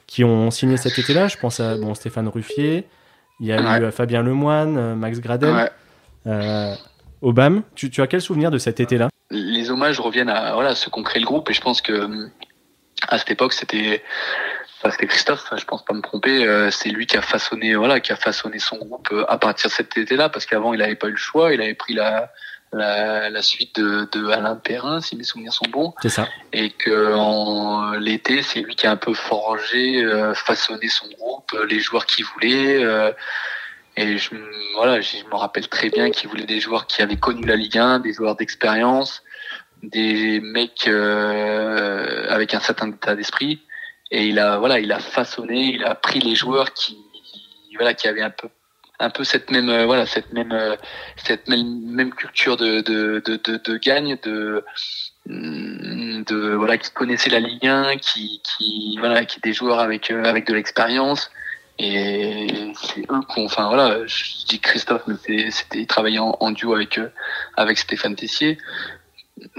qui 0.07 0.25
ont 0.25 0.51
signé 0.51 0.77
cet 0.77 0.99
été-là. 0.99 1.29
Je 1.29 1.37
pense 1.37 1.61
à 1.61 1.77
bon, 1.77 1.95
Stéphane 1.95 2.29
Ruffier, 2.29 2.87
il 3.41 3.47
y 3.47 3.53
a 3.53 3.63
ouais. 3.63 3.89
eu 3.89 3.93
Fabien 3.93 4.23
Lemoine, 4.23 4.97
Max 4.97 5.21
Gradel. 5.21 5.55
Ouais. 5.55 5.71
Euh, 6.27 6.75
Obama, 7.23 7.63
tu, 7.75 7.91
tu, 7.91 8.03
as 8.03 8.07
quel 8.07 8.21
souvenir 8.21 8.51
de 8.51 8.59
cet 8.59 8.81
été-là? 8.81 9.09
Les 9.31 9.71
hommages 9.71 10.01
reviennent 10.01 10.29
à 10.29 10.55
voilà, 10.55 10.75
ceux 10.75 10.91
qui 10.91 10.99
ont 10.99 11.03
créé 11.03 11.21
le 11.21 11.27
groupe 11.27 11.49
et 11.51 11.55
je 11.55 11.61
pense 11.61 11.81
que 11.81 12.29
à 13.09 13.19
cette 13.19 13.31
époque 13.31 13.53
c'était 13.53 14.03
c'était 14.91 15.07
Christophe, 15.07 15.51
je 15.57 15.65
pense 15.65 15.83
pas 15.83 15.95
me 15.95 16.03
tromper, 16.03 16.45
euh, 16.45 16.71
c'est 16.71 16.91
lui 16.91 17.07
qui 17.07 17.17
a 17.17 17.23
façonné 17.23 17.75
voilà 17.75 18.01
qui 18.01 18.13
a 18.13 18.17
façonné 18.17 18.59
son 18.59 18.77
groupe 18.77 19.09
euh, 19.13 19.25
à 19.29 19.39
partir 19.39 19.71
de 19.71 19.75
cet 19.75 19.97
été-là 19.97 20.29
parce 20.29 20.45
qu'avant 20.45 20.75
il 20.75 20.79
n'avait 20.81 20.95
pas 20.95 21.09
eu 21.09 21.13
le 21.13 21.17
choix, 21.17 21.55
il 21.55 21.61
avait 21.63 21.75
pris 21.75 21.95
la 21.95 22.31
la, 22.75 23.31
la 23.31 23.43
suite 23.43 23.77
de, 23.81 24.09
de 24.13 24.29
Alain 24.29 24.57
Perrin 24.57 25.01
si 25.01 25.17
mes 25.17 25.23
souvenirs 25.23 25.53
sont 25.53 25.69
bons. 25.71 25.95
C'est 26.03 26.09
ça. 26.09 26.29
Et 26.53 26.71
que 26.71 27.15
en 27.15 27.93
l'été 27.93 28.43
c'est 28.43 28.61
lui 28.61 28.75
qui 28.75 28.87
a 28.87 28.91
un 28.91 28.97
peu 28.97 29.15
forgé, 29.15 30.05
euh, 30.05 30.35
façonné 30.35 30.89
son 30.89 31.07
groupe, 31.19 31.57
les 31.69 31.81
joueurs 31.81 32.07
qu'il 32.07 32.25
voulait. 32.25 32.83
Euh, 32.83 33.13
et 33.97 34.19
je, 34.19 34.31
voilà, 34.75 35.01
je 35.01 35.19
me 35.25 35.37
rappelle 35.37 35.69
très 35.69 35.89
bien 35.89 36.11
qu'il 36.11 36.29
voulait 36.29 36.47
des 36.47 36.61
joueurs 36.61 36.87
qui 36.87 37.01
avaient 37.01 37.17
connu 37.17 37.47
la 37.47 37.55
Ligue 37.55 37.79
1, 37.79 38.01
des 38.01 38.13
joueurs 38.13 38.35
d'expérience, 38.35 39.23
des 39.83 40.41
mecs 40.41 40.89
euh, 40.89 42.27
avec 42.29 42.55
un 42.55 42.61
certain 42.61 42.91
état 42.91 43.15
d'esprit. 43.15 43.63
Et 44.11 44.27
il 44.27 44.39
a, 44.39 44.59
voilà, 44.59 44.81
il 44.81 44.91
a 44.91 44.99
façonné, 44.99 45.75
il 45.75 45.85
a 45.85 45.95
pris 45.95 46.19
les 46.21 46.35
joueurs 46.35 46.73
qui, 46.73 46.99
voilà, 47.77 47.95
qui 47.95 48.09
avaient 48.09 48.23
un 48.23 48.31
peu 48.31 48.49
un 49.01 49.11
peu 49.11 49.25
cette 49.25 49.51
même 49.51 49.69
euh, 49.69 49.87
voilà 49.87 50.07
cette 50.07 50.33
même 50.33 50.53
euh, 50.53 50.77
cette 51.17 51.49
même, 51.49 51.81
même 51.85 52.13
culture 52.15 52.57
de 52.57 52.81
de, 52.81 53.23
de, 53.25 53.57
de, 53.57 53.77
gagne 53.77 54.17
de 54.23 54.65
mm, 55.27 56.25
de 56.25 56.55
voilà 56.55 56.79
qui 56.79 56.91
connaissaient 56.93 57.31
la 57.31 57.41
Ligue 57.41 57.67
1 57.67 57.97
qui 57.97 58.41
qui 58.43 58.97
voilà 58.99 59.25
qui 59.25 59.41
des 59.41 59.53
joueurs 59.53 59.81
avec 59.81 60.11
euh, 60.11 60.25
avec 60.25 60.47
de 60.47 60.55
l'expérience. 60.55 61.31
Et 61.77 62.47
c'est 62.81 63.01
eux 63.11 63.21
qui 63.29 63.41
ont 63.41 63.47
enfin 63.47 63.67
voilà 63.67 64.07
je 64.07 64.47
dis 64.47 64.61
Christophe 64.61 65.03
mais 65.09 65.51
c'était 65.51 65.81
il 65.81 66.19
en, 66.21 66.51
duo 66.53 66.73
avec 66.75 67.01
avec 67.57 67.79
Stéphane 67.79 68.15
Tessier. 68.15 68.59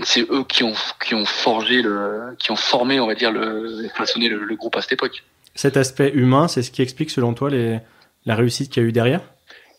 C'est 0.04 0.22
eux 0.22 0.46
qui 0.48 0.64
ont 0.64 0.74
qui 1.04 1.14
ont 1.14 1.26
forgé 1.26 1.82
le 1.82 2.34
qui 2.40 2.52
ont 2.52 2.56
formé 2.56 3.02
on 3.02 3.08
va 3.08 3.16
dire 3.16 3.34
le 3.34 3.90
façonné 3.96 4.30
le, 4.30 4.46
le 4.46 4.56
groupe 4.56 4.78
à 4.78 4.82
cette 4.82 4.94
époque. 4.94 5.26
Cet 5.56 5.76
aspect 5.76 6.12
humain 6.14 6.48
c'est 6.48 6.64
ce 6.64 6.72
qui 6.72 6.82
explique 6.82 7.12
selon 7.12 7.34
toi 7.34 7.50
les 7.50 7.82
la 8.26 8.36
réussite 8.36 8.72
qu'il 8.72 8.84
y 8.84 8.86
a 8.86 8.90
eu 8.90 8.92
derrière? 8.92 9.22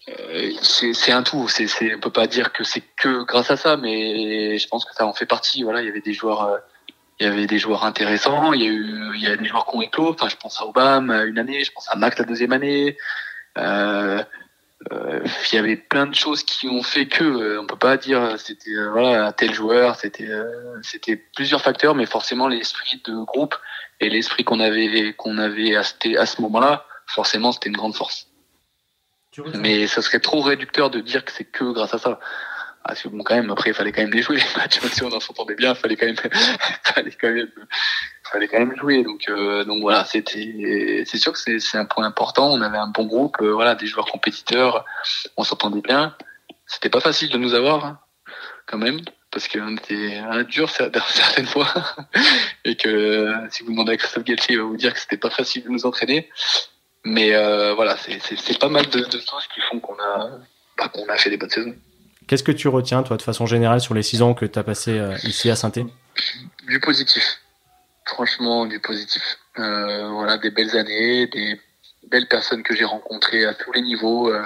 Euh, 0.09 0.52
c'est 0.62 1.12
un 1.12 1.22
tout. 1.22 1.48
C'est, 1.48 1.66
c'est, 1.66 1.94
on 1.94 2.00
peut 2.00 2.11
pas 2.11 2.26
dire 2.26 2.52
que 2.52 2.64
c'est 2.64 2.82
que 2.96 3.24
grâce 3.24 3.50
à 3.50 3.56
ça, 3.56 3.76
mais 3.76 4.59
je 4.59 4.68
pense 4.68 4.85
que 4.85 4.94
ça 4.94 5.06
en 5.06 5.12
fait 5.12 5.26
partie. 5.26 5.62
Voilà, 5.62 5.82
il 5.82 5.87
y 5.87 5.90
avait 5.90 6.00
des 6.00 6.12
joueurs, 6.12 6.44
euh, 6.44 6.59
il 7.18 7.26
y 7.26 7.28
avait 7.28 7.46
des 7.46 7.59
joueurs 7.59 7.85
intéressants. 7.85 8.52
Il 8.52 8.62
y 8.62 8.66
a 8.66 8.70
eu, 8.70 9.11
il 9.16 9.22
y 9.22 9.26
a 9.26 9.37
des 9.37 9.46
joueurs 9.46 9.66
qui 9.66 9.76
ont 9.76 9.82
éclos. 9.82 10.11
Enfin, 10.11 10.28
je 10.28 10.37
pense 10.37 10.61
à 10.61 10.66
Obama 10.66 11.24
une 11.24 11.38
année, 11.38 11.64
je 11.64 11.72
pense 11.72 11.88
à 11.90 11.96
Max 11.96 12.18
la 12.18 12.24
deuxième 12.24 12.52
année. 12.52 12.96
Euh, 13.59 14.22
il 14.92 15.54
y 15.54 15.59
avait 15.59 15.76
plein 15.76 16.06
de 16.06 16.14
choses 16.14 16.44
qui 16.44 16.68
ont 16.68 16.82
fait 16.82 17.09
que 17.09 17.59
on 17.59 17.66
peut 17.66 17.78
pas 17.78 17.96
dire 17.96 18.38
c'était 18.38 18.76
voilà 18.92 19.32
tel 19.32 19.52
joueur. 19.52 19.96
C'était 19.96 20.28
c'était 20.82 21.16
plusieurs 21.16 21.62
facteurs, 21.62 21.96
mais 21.96 22.06
forcément 22.06 22.46
l'esprit 22.46 23.02
de 23.04 23.24
groupe 23.24 23.56
et 23.98 24.09
l'esprit 24.11 24.44
qu'on 24.44 24.61
avait 24.61 25.14
qu'on 25.14 25.38
avait 25.38 25.74
à 25.74 25.82
ce 25.82 26.42
moment-là, 26.42 26.85
forcément 27.06 27.50
c'était 27.50 27.70
une 27.70 27.76
grande 27.76 27.96
force. 27.96 28.28
Mais 29.55 29.87
ça 29.87 30.03
serait 30.03 30.20
trop 30.20 30.40
réducteur 30.40 30.90
de 30.90 31.01
dire 31.01 31.25
que 31.25 31.33
c'est 31.33 31.44
que 31.44 31.64
grâce 31.64 31.94
à 31.94 31.99
ça. 31.99 32.18
Ah, 32.88 32.94
bon, 33.07 33.25
quand 33.25 33.35
même, 33.35 33.51
après, 33.51 33.70
il 33.70 33.75
fallait 33.75 33.90
quand 33.90 34.03
même 34.03 34.12
les 34.12 34.22
jouer, 34.22 34.37
les 34.37 34.61
matchs, 34.61 34.79
si 34.92 35.03
on 35.03 35.18
s'entendait 35.18 35.57
bien, 35.57 35.70
il 35.72 35.77
fallait 35.77 35.96
quand 35.96 36.07
même, 36.07 36.16
fallait 36.85 37.11
quand 37.11 37.33
même, 37.33 37.51
fallait 38.31 38.46
quand 38.46 38.61
même 38.61 38.77
jouer. 38.77 39.03
Donc, 39.03 39.29
euh, 39.29 39.64
donc 39.64 39.81
voilà, 39.81 40.05
c'était, 40.05 41.03
c'est 41.05 41.18
sûr 41.18 41.33
que 41.33 41.38
c'est, 41.38 41.79
un 41.79 41.85
point 41.85 42.07
important. 42.07 42.53
On 42.53 42.62
avait 42.62 42.79
un 42.79 42.87
bon 42.87 43.07
groupe, 43.07 43.38
euh, 43.40 43.53
voilà, 43.53 43.75
des 43.75 43.87
joueurs 43.87 44.07
compétiteurs, 44.07 44.85
on 45.37 45.42
s'entendait 45.42 45.81
bien. 45.81 46.14
C'était 46.66 46.90
pas 46.90 47.01
facile 47.01 47.31
de 47.31 47.38
nous 47.38 47.55
avoir, 47.55 47.85
hein, 47.85 47.99
quand 48.66 48.79
même, 48.79 49.01
parce 49.33 49.49
qu'on 49.49 49.77
était 49.77 50.18
un 50.18 50.44
dur 50.44 50.70
certaines 50.70 51.46
fois, 51.46 51.66
et 52.64 52.77
que 52.77 53.35
si 53.51 53.64
vous 53.64 53.72
demandez 53.72 53.94
à 53.94 53.96
Christophe 53.96 54.25
Galtier, 54.25 54.55
il 54.55 54.59
va 54.59 54.64
vous 54.64 54.77
dire 54.77 54.94
que 54.94 55.01
c'était 55.01 55.16
pas 55.16 55.31
facile 55.31 55.64
de 55.64 55.70
nous 55.70 55.87
entraîner. 55.87 56.31
Mais 57.09 57.37
euh, 57.37 57.73
voilà, 57.75 57.97
c'est 57.97 58.59
pas 58.59 58.69
mal 58.69 58.85
de, 58.87 58.99
de, 58.99 59.19
choses 59.21 59.47
qui 59.55 59.61
font 59.71 59.79
qu'on 59.79 59.95
a, 59.95 60.29
bah, 60.77 60.88
qu'on 60.88 61.09
a 61.09 61.16
fait 61.16 61.31
des 61.31 61.37
bonnes 61.37 61.51
saisons. 61.51 61.75
Qu'est-ce 62.27 62.42
que 62.42 62.51
tu 62.51 62.66
retiens, 62.66 63.05
toi, 63.05 63.16
de 63.16 63.23
façon 63.23 63.47
générale, 63.47 63.81
sur 63.81 63.95
les 63.95 64.03
six 64.03 64.23
ans 64.23 64.35
que 64.35 64.45
tu 64.45 64.59
as 64.59 64.64
passé 64.64 64.99
euh, 64.99 65.16
ici 65.23 65.49
à 65.49 65.55
saint 65.55 65.71
Du 65.71 66.81
positif. 66.81 67.38
Franchement, 68.07 68.66
du 68.66 68.81
positif. 68.81 69.23
Euh, 69.61 70.09
voilà, 70.09 70.37
des 70.38 70.51
belles 70.51 70.77
années, 70.77 71.29
des 71.29 71.61
belles 72.09 72.27
personnes 72.27 72.64
que 72.64 72.75
j'ai 72.75 72.85
rencontrées 72.85 73.45
à 73.45 73.55
tous 73.55 73.71
les 73.71 73.83
niveaux, 73.83 74.29
euh, 74.33 74.42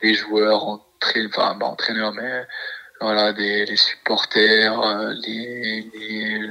des 0.00 0.14
joueurs, 0.14 0.64
entra... 0.64 1.20
enfin, 1.26 1.54
bah, 1.60 1.66
entraîneurs, 1.66 2.14
mais 2.14 2.46
voilà, 3.02 3.34
des 3.34 3.66
les 3.66 3.76
supporters, 3.76 4.80
euh, 4.80 5.12
les, 5.22 5.82
les 5.94 6.50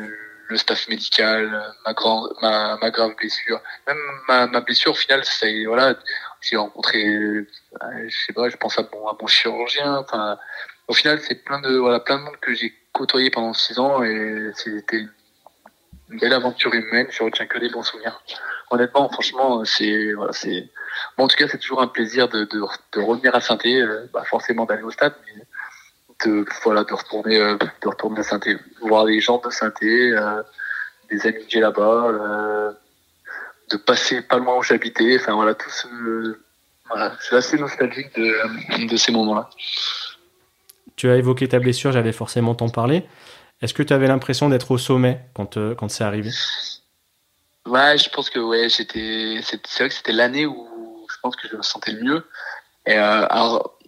le 0.49 0.57
staff 0.57 0.87
médical, 0.89 1.63
ma 1.85 1.93
grande, 1.93 2.33
ma, 2.41 2.77
ma 2.81 2.89
grave 2.89 3.15
blessure, 3.15 3.61
même 3.87 3.97
ma, 4.27 4.47
ma 4.47 4.61
blessure 4.61 4.91
au 4.91 4.95
final, 4.95 5.21
c'est 5.23 5.65
voilà, 5.65 5.95
j'ai 6.41 6.57
rencontré, 6.57 7.05
euh, 7.05 7.45
je 8.07 8.15
sais 8.25 8.33
pas, 8.33 8.49
je 8.49 8.57
pense 8.57 8.77
à 8.79 8.83
mon, 8.91 9.07
à 9.07 9.15
mon 9.19 9.27
chirurgien. 9.27 9.97
Enfin, 9.97 10.39
au 10.87 10.93
final, 10.93 11.19
c'est 11.21 11.43
plein 11.45 11.61
de 11.61 11.77
voilà, 11.77 11.99
plein 11.99 12.17
de 12.17 12.23
monde 12.23 12.37
que 12.41 12.53
j'ai 12.55 12.73
côtoyé 12.93 13.29
pendant 13.29 13.53
six 13.53 13.77
ans 13.77 14.03
et 14.03 14.51
c'était 14.55 15.05
une 16.09 16.19
belle 16.19 16.33
aventure 16.33 16.73
humaine. 16.73 17.07
Je 17.11 17.23
retiens 17.23 17.45
que 17.45 17.59
des 17.59 17.69
bons 17.69 17.83
souvenirs. 17.83 18.19
Honnêtement, 18.71 19.07
franchement, 19.09 19.63
c'est 19.65 20.13
voilà, 20.13 20.33
c'est 20.33 20.67
bon, 21.15 21.25
en 21.25 21.27
tout 21.27 21.37
cas, 21.37 21.47
c'est 21.47 21.59
toujours 21.59 21.81
un 21.81 21.87
plaisir 21.87 22.27
de, 22.27 22.45
de, 22.45 22.61
de 22.93 22.99
revenir 22.99 23.35
à 23.35 23.41
saint 23.41 23.57
euh, 23.65 24.07
bah, 24.11 24.23
forcément 24.25 24.65
d'aller 24.65 24.83
au 24.83 24.91
stade, 24.91 25.13
mais 25.27 25.43
de 26.25 26.45
voilà 26.63 26.83
de 26.83 26.93
retourner 26.93 27.37
euh, 27.37 27.57
de 27.57 27.87
retourner 27.87 28.19
à 28.19 28.23
saint 28.23 28.39
voir 28.81 29.05
les 29.05 29.19
gens 29.21 29.41
de 29.43 29.49
saint 29.49 29.71
euh, 29.81 30.43
des 31.09 31.25
amis 31.25 31.45
que 31.45 31.49
j'ai 31.49 31.59
là-bas 31.59 32.07
euh, 32.07 32.71
de 33.71 33.77
passer 33.77 34.21
pas 34.21 34.37
loin 34.37 34.57
où 34.57 34.63
j'habitais. 34.63 35.17
Enfin 35.19 35.33
voilà 35.35 35.55
tout 35.55 35.69
ce 35.69 36.37
voilà 36.89 37.15
je 37.19 37.25
suis 37.25 37.35
assez 37.35 37.57
nostalgique 37.57 38.13
de, 38.15 38.87
de 38.87 38.97
ces 38.97 39.11
moments-là. 39.11 39.49
Tu 40.95 41.09
as 41.09 41.15
évoqué 41.15 41.47
ta 41.47 41.59
blessure 41.59 41.91
j'allais 41.91 42.13
forcément 42.13 42.55
t'en 42.55 42.69
parler. 42.69 43.05
Est-ce 43.61 43.73
que 43.73 43.83
tu 43.83 43.93
avais 43.93 44.07
l'impression 44.07 44.49
d'être 44.49 44.71
au 44.71 44.77
sommet 44.77 45.21
quand 45.33 45.57
quand 45.75 45.89
c'est 45.89 46.03
arrivé? 46.03 46.31
Ouais 47.65 47.97
je 47.97 48.09
pense 48.09 48.29
que 48.29 48.39
ouais 48.39 48.69
j'étais 48.69 49.39
c'est 49.43 49.79
vrai 49.79 49.89
que 49.89 49.95
c'était 49.95 50.13
l'année 50.13 50.45
où 50.45 51.07
je 51.09 51.15
pense 51.21 51.35
que 51.35 51.47
je 51.47 51.55
me 51.55 51.61
sentais 51.61 51.91
le 51.91 52.03
mieux. 52.03 52.25
Et 52.85 52.95
alors 52.95 53.78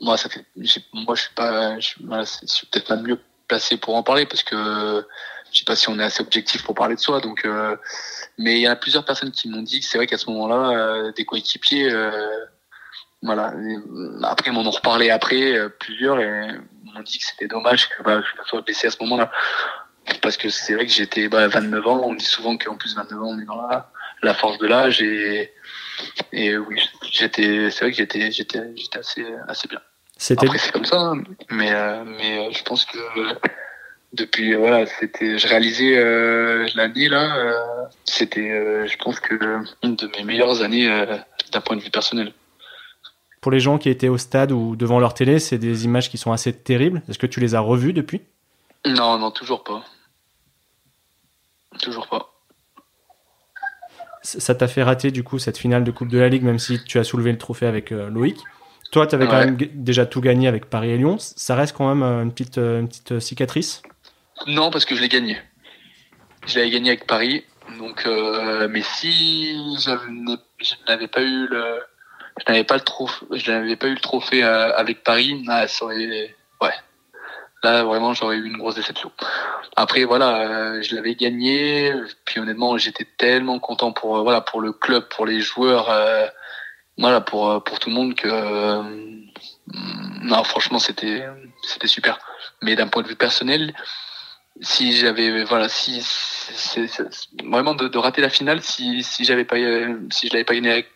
moi, 0.00 0.16
ça 0.16 0.28
fait, 0.28 0.44
moi, 0.92 1.14
je 1.14 1.22
suis 1.22 1.34
pas, 1.34 1.78
je, 1.78 1.94
je 1.98 2.46
suis 2.46 2.66
peut-être 2.66 2.88
pas 2.88 2.96
mieux 2.96 3.18
placé 3.48 3.76
pour 3.76 3.94
en 3.94 4.02
parler 4.02 4.26
parce 4.26 4.42
que 4.42 5.04
je 5.52 5.58
sais 5.60 5.64
pas 5.64 5.76
si 5.76 5.88
on 5.88 5.98
est 5.98 6.04
assez 6.04 6.20
objectif 6.20 6.64
pour 6.64 6.74
parler 6.74 6.96
de 6.96 7.00
soi. 7.00 7.20
Donc, 7.20 7.44
euh, 7.44 7.76
mais 8.38 8.56
il 8.56 8.62
y 8.62 8.66
a 8.66 8.74
plusieurs 8.74 9.04
personnes 9.04 9.30
qui 9.30 9.48
m'ont 9.48 9.62
dit 9.62 9.80
que 9.80 9.86
c'est 9.86 9.98
vrai 9.98 10.06
qu'à 10.06 10.18
ce 10.18 10.28
moment-là, 10.30 10.70
euh, 10.76 11.12
des 11.12 11.24
coéquipiers, 11.24 11.90
euh, 11.90 12.10
voilà. 13.22 13.54
Après, 14.24 14.50
ils 14.50 14.52
m'en 14.52 14.66
ont 14.66 14.70
reparlé 14.70 15.10
après 15.10 15.56
euh, 15.56 15.68
plusieurs 15.68 16.18
et 16.20 16.48
m'ont 16.82 17.02
dit 17.02 17.18
que 17.18 17.24
c'était 17.24 17.46
dommage 17.46 17.88
que 17.88 18.02
bah, 18.02 18.20
je 18.20 18.40
me 18.40 18.44
sois 18.44 18.60
blessé 18.62 18.88
à 18.88 18.90
ce 18.90 18.98
moment-là 19.02 19.30
parce 20.20 20.36
que 20.36 20.50
c'est 20.50 20.74
vrai 20.74 20.86
que 20.86 20.92
j'étais 20.92 21.28
bah, 21.28 21.46
29 21.48 21.86
ans. 21.86 22.00
On 22.04 22.14
dit 22.14 22.24
souvent 22.24 22.58
qu'en 22.58 22.76
plus 22.76 22.94
29 22.96 23.22
ans, 23.22 23.28
on 23.28 23.38
est 23.38 23.44
dans 23.44 23.66
la, 23.66 23.90
la 24.22 24.34
force 24.34 24.58
de 24.58 24.66
l'âge 24.66 25.00
et 25.02 25.52
et 26.32 26.56
oui, 26.56 26.80
j'étais, 27.10 27.70
c'est 27.70 27.80
vrai 27.84 27.90
que 27.90 27.96
j'étais, 27.96 28.30
j'étais, 28.30 28.60
j'étais 28.76 28.98
assez, 28.98 29.24
assez 29.48 29.68
bien. 29.68 29.80
C'était. 30.16 30.46
Après, 30.46 30.58
c'est 30.58 30.72
comme 30.72 30.84
ça, 30.84 31.00
hein. 31.00 31.22
mais, 31.50 31.72
euh, 31.72 32.04
mais 32.04 32.38
euh, 32.38 32.52
je 32.52 32.62
pense 32.62 32.84
que 32.84 32.98
depuis, 34.12 34.54
voilà, 34.54 34.86
c'était, 34.86 35.38
je 35.38 35.48
réalisais 35.48 35.96
euh, 35.96 36.68
l'année 36.76 37.08
là, 37.08 37.36
euh, 37.36 37.52
c'était, 38.04 38.50
euh, 38.50 38.86
je 38.86 38.96
pense 38.98 39.18
que 39.18 39.34
une 39.82 39.96
de 39.96 40.06
mes 40.16 40.24
meilleures 40.24 40.62
années 40.62 40.88
d'un 41.52 41.60
point 41.60 41.76
de 41.76 41.82
vue 41.82 41.90
personnel. 41.90 42.32
Pour 43.40 43.50
les 43.52 43.60
gens 43.60 43.76
qui 43.76 43.90
étaient 43.90 44.08
au 44.08 44.16
stade 44.16 44.52
ou 44.52 44.76
devant 44.76 45.00
leur 45.00 45.14
télé, 45.14 45.38
c'est 45.38 45.58
des 45.58 45.84
images 45.84 46.08
qui 46.08 46.16
sont 46.16 46.32
assez 46.32 46.52
terribles. 46.52 47.02
Est-ce 47.08 47.18
que 47.18 47.26
tu 47.26 47.40
les 47.40 47.54
as 47.54 47.60
revues 47.60 47.92
depuis? 47.92 48.22
Non, 48.86 49.18
non, 49.18 49.30
toujours 49.30 49.64
pas. 49.64 49.84
Toujours 51.82 52.08
pas 52.08 52.33
ça 54.24 54.54
t'a 54.54 54.68
fait 54.68 54.82
rater 54.82 55.10
du 55.10 55.22
coup 55.22 55.38
cette 55.38 55.58
finale 55.58 55.84
de 55.84 55.90
Coupe 55.90 56.08
de 56.08 56.18
la 56.18 56.28
Ligue, 56.28 56.42
même 56.42 56.58
si 56.58 56.82
tu 56.82 56.98
as 56.98 57.04
soulevé 57.04 57.30
le 57.30 57.38
trophée 57.38 57.66
avec 57.66 57.92
euh, 57.92 58.08
Loïc. 58.08 58.38
Toi, 58.90 59.06
tu 59.06 59.14
avais 59.14 59.26
quand 59.26 59.38
même 59.38 59.56
déjà 59.56 60.06
tout 60.06 60.20
gagné 60.20 60.48
avec 60.48 60.66
Paris 60.66 60.90
et 60.90 60.96
Lyon. 60.96 61.16
Ça 61.18 61.54
reste 61.54 61.76
quand 61.76 61.88
même 61.88 62.02
euh, 62.02 62.22
une 62.22 62.32
petite, 62.32 62.58
euh, 62.58 62.80
une 62.80 62.88
petite 62.88 63.18
cicatrice? 63.18 63.82
Non, 64.46 64.70
parce 64.70 64.84
que 64.84 64.94
je 64.94 65.02
l'ai 65.02 65.08
gagné. 65.08 65.36
Je 66.46 66.58
l'avais 66.58 66.70
gagné 66.70 66.90
avec 66.90 67.06
Paris. 67.06 67.44
Donc, 67.78 68.06
mais 68.68 68.82
si 68.82 69.54
je 69.80 70.74
n'avais 70.86 71.08
pas 71.08 71.22
eu 71.22 71.46
le, 71.48 71.80
je 72.38 72.52
n'avais 72.52 72.64
pas 72.64 72.74
le 72.74 72.82
trophée, 72.82 73.24
je 73.32 73.50
n'avais 73.50 73.76
pas 73.76 73.86
eu 73.88 73.94
le 73.94 74.00
trophée 74.00 74.42
avec 74.42 75.02
Paris, 75.02 75.42
ah, 75.48 75.66
ça 75.66 75.86
aurait, 75.86 76.34
ouais, 76.60 76.74
Là, 77.64 77.82
vraiment, 77.82 78.12
j'aurais 78.12 78.36
eu 78.36 78.44
une 78.44 78.58
grosse 78.58 78.74
déception. 78.74 79.10
Après, 79.74 80.04
voilà, 80.04 80.36
euh, 80.42 80.82
je 80.82 80.94
l'avais 80.94 81.14
gagné. 81.14 81.90
Puis 82.26 82.38
honnêtement, 82.38 82.76
j'étais 82.76 83.06
tellement 83.16 83.58
content 83.58 83.90
pour 83.90 84.18
euh, 84.18 84.22
voilà 84.22 84.42
pour 84.42 84.60
le 84.60 84.72
club, 84.72 85.08
pour 85.08 85.24
les 85.24 85.40
joueurs, 85.40 85.88
euh, 85.88 86.26
voilà 86.98 87.22
pour 87.22 87.64
pour 87.64 87.78
tout 87.78 87.88
le 87.88 87.94
monde 87.94 88.14
que 88.16 88.28
non, 90.22 90.44
franchement, 90.44 90.78
c'était 90.78 91.26
c'était 91.62 91.86
super. 91.86 92.18
Mais 92.60 92.76
d'un 92.76 92.86
point 92.86 93.02
de 93.02 93.08
vue 93.08 93.16
personnel, 93.16 93.72
si 94.60 94.92
j'avais 94.92 95.44
voilà 95.44 95.70
si 95.70 96.02
vraiment 97.44 97.74
de, 97.74 97.96
rater 97.96 98.20
la 98.20 98.28
finale 98.28 98.60
si 98.60 99.02
si 99.02 99.24
j'avais 99.24 99.46
pas 99.46 99.56
si 100.10 100.28
je 100.28 100.32
l'avais 100.32 100.44
pas 100.44 100.54
gagné 100.54 100.70
avec, 100.70 100.88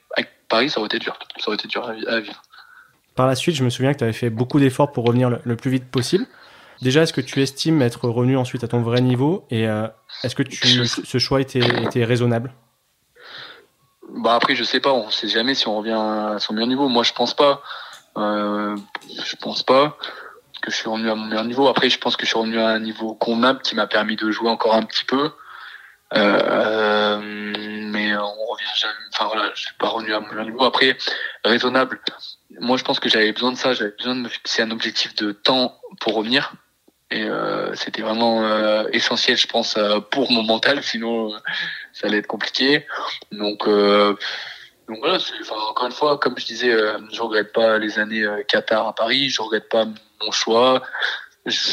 Paris 0.49 0.71
ça 0.71 0.79
aurait 0.79 0.87
été 0.87 0.99
dur 0.99 1.19
ça 1.39 1.49
aurait 1.49 1.57
été 1.57 1.67
dur 1.67 1.87
à, 1.87 2.21
vivre 2.21 2.43
par 3.17 3.27
la 3.27 3.35
suite 3.35 3.57
je 3.57 3.65
me 3.65 3.71
souviens 3.71 3.93
que 3.93 3.99
tu 3.99 4.05
avais 4.05 4.13
fait 4.13 4.31
beaucoup 4.31 4.61
d'efforts 4.61 4.93
pour 4.93 5.05
revenir 5.05 5.29
le, 5.45 5.57
plus 5.57 5.71
vite 5.71 5.91
possible 5.91 6.27
Déjà, 6.83 7.03
est-ce 7.03 7.13
que 7.13 7.21
tu 7.21 7.43
estimes 7.43 7.83
être 7.83 8.09
revenu 8.09 8.37
ensuite 8.37 8.63
à 8.65 8.69
ton 8.69 8.83
vrai 8.83 9.01
niveau 9.01 9.47
et 9.51 9.69
euh, 9.69 9.89
est-ce 10.23 10.35
que 10.35 10.43
tu, 10.43 10.87
ce 10.87 11.19
choix 11.19 11.41
était, 11.41 11.67
était 11.83 12.05
raisonnable? 12.05 12.55
Bah 14.11 14.35
après, 14.35 14.55
je 14.55 14.65
sais 14.65 14.81
pas. 14.81 14.93
On 14.93 15.11
sait 15.11 15.29
jamais 15.29 15.55
si 15.55 15.69
on 15.69 15.79
revient 15.79 15.93
à 15.93 16.39
son 16.39 16.55
meilleur 16.55 16.69
niveau. 16.69 16.89
Moi, 16.89 17.03
je 17.03 17.13
pense 17.13 17.35
pas. 17.35 17.63
Euh, 18.17 18.77
je 19.25 19.37
pense 19.37 19.63
pas 19.63 19.99
que 20.63 20.71
je 20.71 20.77
suis 20.77 20.89
revenu 20.89 21.11
à 21.11 21.15
mon 21.15 21.27
meilleur 21.27 21.45
niveau. 21.45 21.69
Après, 21.69 21.91
je 21.91 21.99
pense 21.99 22.17
que 22.17 22.25
je 22.25 22.31
suis 22.31 22.39
revenu 22.39 22.59
à 22.59 22.69
un 22.69 22.81
niveau 22.81 23.15
convenable 23.15 23.61
qui 23.61 23.75
m'a 23.75 23.87
permis 23.87 24.17
de 24.17 24.31
jouer 24.31 24.49
encore 24.49 24.75
un 24.75 24.83
petit 24.83 25.05
peu. 25.05 25.31
Euh, 26.17 27.21
mais 27.21 28.17
on 28.17 28.47
revient 28.47 28.65
jamais. 28.77 28.95
Enfin 29.13 29.27
voilà, 29.27 29.51
je 29.55 29.61
suis 29.63 29.75
pas 29.79 29.89
revenu 29.89 30.15
à 30.15 30.21
mon 30.21 30.45
niveau. 30.45 30.65
Après, 30.65 30.97
raisonnable. 31.45 32.01
Moi, 32.61 32.77
je 32.77 32.85
pense 32.85 32.99
que 32.99 33.09
j'avais 33.09 33.33
besoin 33.33 33.53
de 33.53 33.59
ça. 33.59 33.75
J'avais 33.75 33.95
besoin 33.99 34.15
de 34.15 34.21
me 34.21 34.29
fixer 34.29 34.63
un 34.63 34.71
objectif 34.71 35.15
de 35.17 35.33
temps 35.33 35.79
pour 36.01 36.15
revenir. 36.15 36.55
Et 37.11 37.23
euh, 37.23 37.75
c'était 37.75 38.03
vraiment 38.03 38.45
euh, 38.45 38.85
essentiel, 38.93 39.37
je 39.37 39.47
pense, 39.47 39.77
euh, 39.79 40.01
pour 40.01 40.31
mon 40.31 40.43
mental. 40.43 40.83
Sinon, 40.83 41.33
ça 41.93 42.07
allait 42.07 42.19
être 42.19 42.27
compliqué. 42.27 42.87
Donc, 43.33 43.67
donc 43.67 44.99
voilà. 44.99 45.19
Encore 45.71 45.87
une 45.87 45.93
fois, 45.93 46.19
comme 46.19 46.39
je 46.39 46.47
disais, 46.47 46.77
je 47.13 47.23
regrette 47.23 47.53
pas 47.53 47.79
les 47.79 47.99
années 47.99 48.27
Qatar 48.47 48.87
à 48.87 48.95
Paris. 48.95 49.31
Je 49.31 49.41
regrette 49.41 49.69
pas 49.69 49.87
mon 50.23 50.31
choix. 50.31 50.83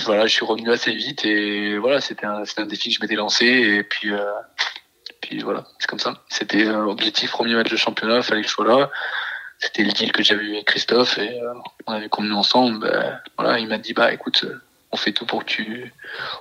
Voilà, 0.06 0.26
je 0.26 0.34
suis 0.34 0.45
revenu 0.45 0.71
assez 0.71 0.93
vite 0.93 1.26
et 1.26 1.78
voilà, 1.78 2.00
c'était 2.00 2.26
un, 2.26 2.43
un 2.58 2.65
défi 2.65 2.89
que 2.89 2.95
je 2.95 3.02
m'étais 3.02 3.15
lancé 3.15 3.45
et 3.45 3.84
puis 3.84 4.10
puis 5.19 5.39
voilà, 5.39 5.65
c'est 5.80 5.88
comme 5.88 6.00
ça. 6.00 6.13
C'était 6.30 6.69
objectif, 6.69 7.32
premier 7.32 7.56
match 7.56 7.69
de 7.69 7.76
championnat, 7.76 8.21
fallait 8.21 8.41
que 8.41 8.48
je 8.48 8.54
sois 8.54 8.67
là. 8.67 8.89
C'était 9.60 9.84
le 9.84 9.91
deal 9.91 10.13
que 10.13 10.24
j'avais 10.24 10.45
eu 10.45 10.54
avec 10.54 10.65
Christophe 10.67 11.17
et 11.17 11.41
on 11.88 11.91
avait 11.91 12.08
convenu 12.08 12.34
ensemble. 12.34 12.80
Ben, 12.80 13.19
voilà, 13.38 13.60
il 13.60 13.67
m'a 13.67 13.80
dit 13.80 13.93
bah 13.93 14.13
écoute, 14.13 14.45
on 14.95 14.97
fait 14.97 15.12
tout 15.12 15.25
pour 15.25 15.43
que 15.43 15.49
tu, 15.49 15.93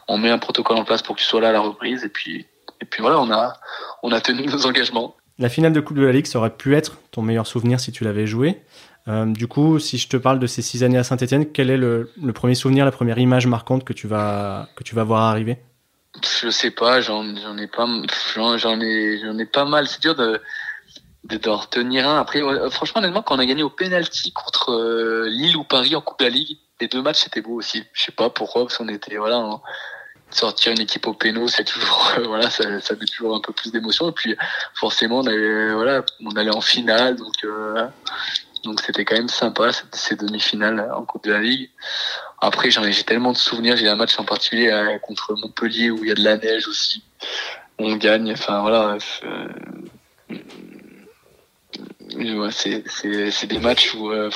on 0.07 0.17
met 0.17 0.31
un 0.31 0.39
protocole 0.39 0.77
en 0.77 0.85
place 0.85 1.03
pour 1.03 1.17
que 1.17 1.21
tu 1.21 1.27
sois 1.27 1.41
là 1.41 1.49
à 1.49 1.53
la 1.53 1.61
reprise 1.61 2.05
et 2.05 2.09
puis, 2.09 2.47
et 2.81 2.85
puis 2.85 3.03
voilà, 3.03 3.19
on 3.19 3.31
a, 3.33 3.55
on 4.05 4.13
a 4.13 4.21
tenu 4.21 4.47
nos 4.47 4.65
engagements. 4.65 5.17
La 5.41 5.49
finale 5.49 5.73
de 5.73 5.81
Coupe 5.81 5.97
de 5.97 6.07
la 6.07 6.13
Ligue, 6.13 6.27
ça 6.27 6.39
aurait 6.39 6.55
pu 6.55 6.77
être 6.77 6.99
ton 7.11 7.21
meilleur 7.21 7.49
souvenir 7.49 7.81
si 7.81 7.91
tu 7.91 8.05
l'avais 8.05 8.29
joué. 8.29 8.63
Euh, 9.09 9.27
du 9.27 9.49
coup, 9.49 9.81
si 9.81 9.99
je 9.99 10.09
te 10.09 10.17
parle 10.17 10.39
de 10.39 10.47
ces 10.47 10.63
six 10.63 10.85
années 10.85 10.99
à 10.99 11.03
Saint-Etienne, 11.03 11.51
quel 11.51 11.71
est 11.71 11.77
le, 11.77 12.09
premier 12.33 12.55
souvenir, 12.55 12.85
la 12.85 12.93
première 12.93 13.19
image 13.19 13.49
marquante 13.49 13.83
que 13.83 13.93
tu 13.93 14.07
vas, 14.07 14.69
que 14.77 14.85
tu 14.85 14.95
vas 14.95 15.03
voir 15.03 15.23
arriver? 15.23 15.59
Je 16.23 16.49
sais 16.49 16.71
pas, 16.71 17.01
j'en 17.01 17.25
ai 17.59 17.67
pas, 17.67 17.89
j'en 18.35 18.81
ai, 18.81 19.19
j'en 19.19 19.39
ai 19.39 19.47
pas 19.47 19.65
mal. 19.65 19.89
C'est 19.89 20.01
dur 20.01 20.15
de, 20.15 20.41
de, 21.25 21.51
retenir 21.51 22.09
un. 22.09 22.21
Après, 22.21 22.41
franchement, 22.71 23.01
honnêtement, 23.01 23.23
quand 23.23 23.35
on 23.35 23.41
a 23.41 23.47
gagné 23.47 23.65
au 23.65 23.71
penalty 23.71 24.33
contre 24.33 24.71
euh, 24.71 25.27
Lille 25.29 25.57
ou 25.57 25.65
Paris 25.65 25.97
en 25.97 26.01
Coupe 26.01 26.21
de 26.21 26.25
la 26.25 26.31
Ligue, 26.31 26.59
les 26.81 26.89
deux 26.89 27.03
matchs 27.03 27.25
c'était 27.25 27.41
beau 27.41 27.55
aussi. 27.55 27.85
Je 27.93 28.03
sais 28.05 28.13
pas 28.13 28.31
pourquoi, 28.31 28.63
parce 28.63 28.77
qu'on 28.79 28.89
était 28.89 29.17
voilà 29.17 29.61
sortir 30.31 30.73
une 30.73 30.81
équipe 30.81 31.07
au 31.07 31.15
péno, 31.15 31.49
c'est 31.49 31.65
toujours 31.65 32.13
voilà, 32.25 32.51
ça, 32.51 32.81
ça 32.81 32.95
met 32.95 33.07
toujours 33.07 33.37
un 33.37 33.41
peu 33.41 33.53
plus 33.53 33.73
d'émotion. 33.73 34.09
Et 34.11 34.13
puis 34.13 34.37
forcément, 34.75 35.21
on 35.21 35.27
allait 35.27 35.73
voilà, 35.73 36.05
on 36.25 36.37
allait 36.37 36.55
en 36.55 36.61
finale, 36.61 37.17
donc 37.17 37.35
euh, 37.45 37.87
donc 38.65 38.81
c'était 38.81 39.05
quand 39.05 39.17
même 39.17 39.29
sympa 39.29 39.71
ces 39.93 40.17
demi-finales 40.17 40.91
en 40.95 41.05
Coupe 41.05 41.25
de 41.25 41.33
la 41.33 41.41
Ligue. 41.41 41.71
Après, 42.41 42.71
j'en 42.71 42.83
ai 42.83 42.93
j'ai 42.93 43.05
tellement 43.05 43.33
de 43.33 43.37
souvenirs. 43.37 43.77
J'ai 43.77 43.89
un 43.89 43.97
match 43.97 44.19
en 44.19 44.25
particulier 44.25 44.71
euh, 44.71 44.99
contre 44.99 45.35
Montpellier 45.35 45.91
où 45.91 46.03
il 46.03 46.09
y 46.09 46.13
a 46.13 46.15
de 46.15 46.25
la 46.25 46.37
neige 46.37 46.67
aussi. 46.67 47.05
On 47.79 47.97
gagne. 47.97 48.33
Enfin 48.33 48.61
voilà. 48.63 48.97
Euh, 52.31 52.51
c'est 52.51 53.47
des 53.47 53.59
matchs 53.59 53.95
où 53.95 54.11
euh, 54.11 54.31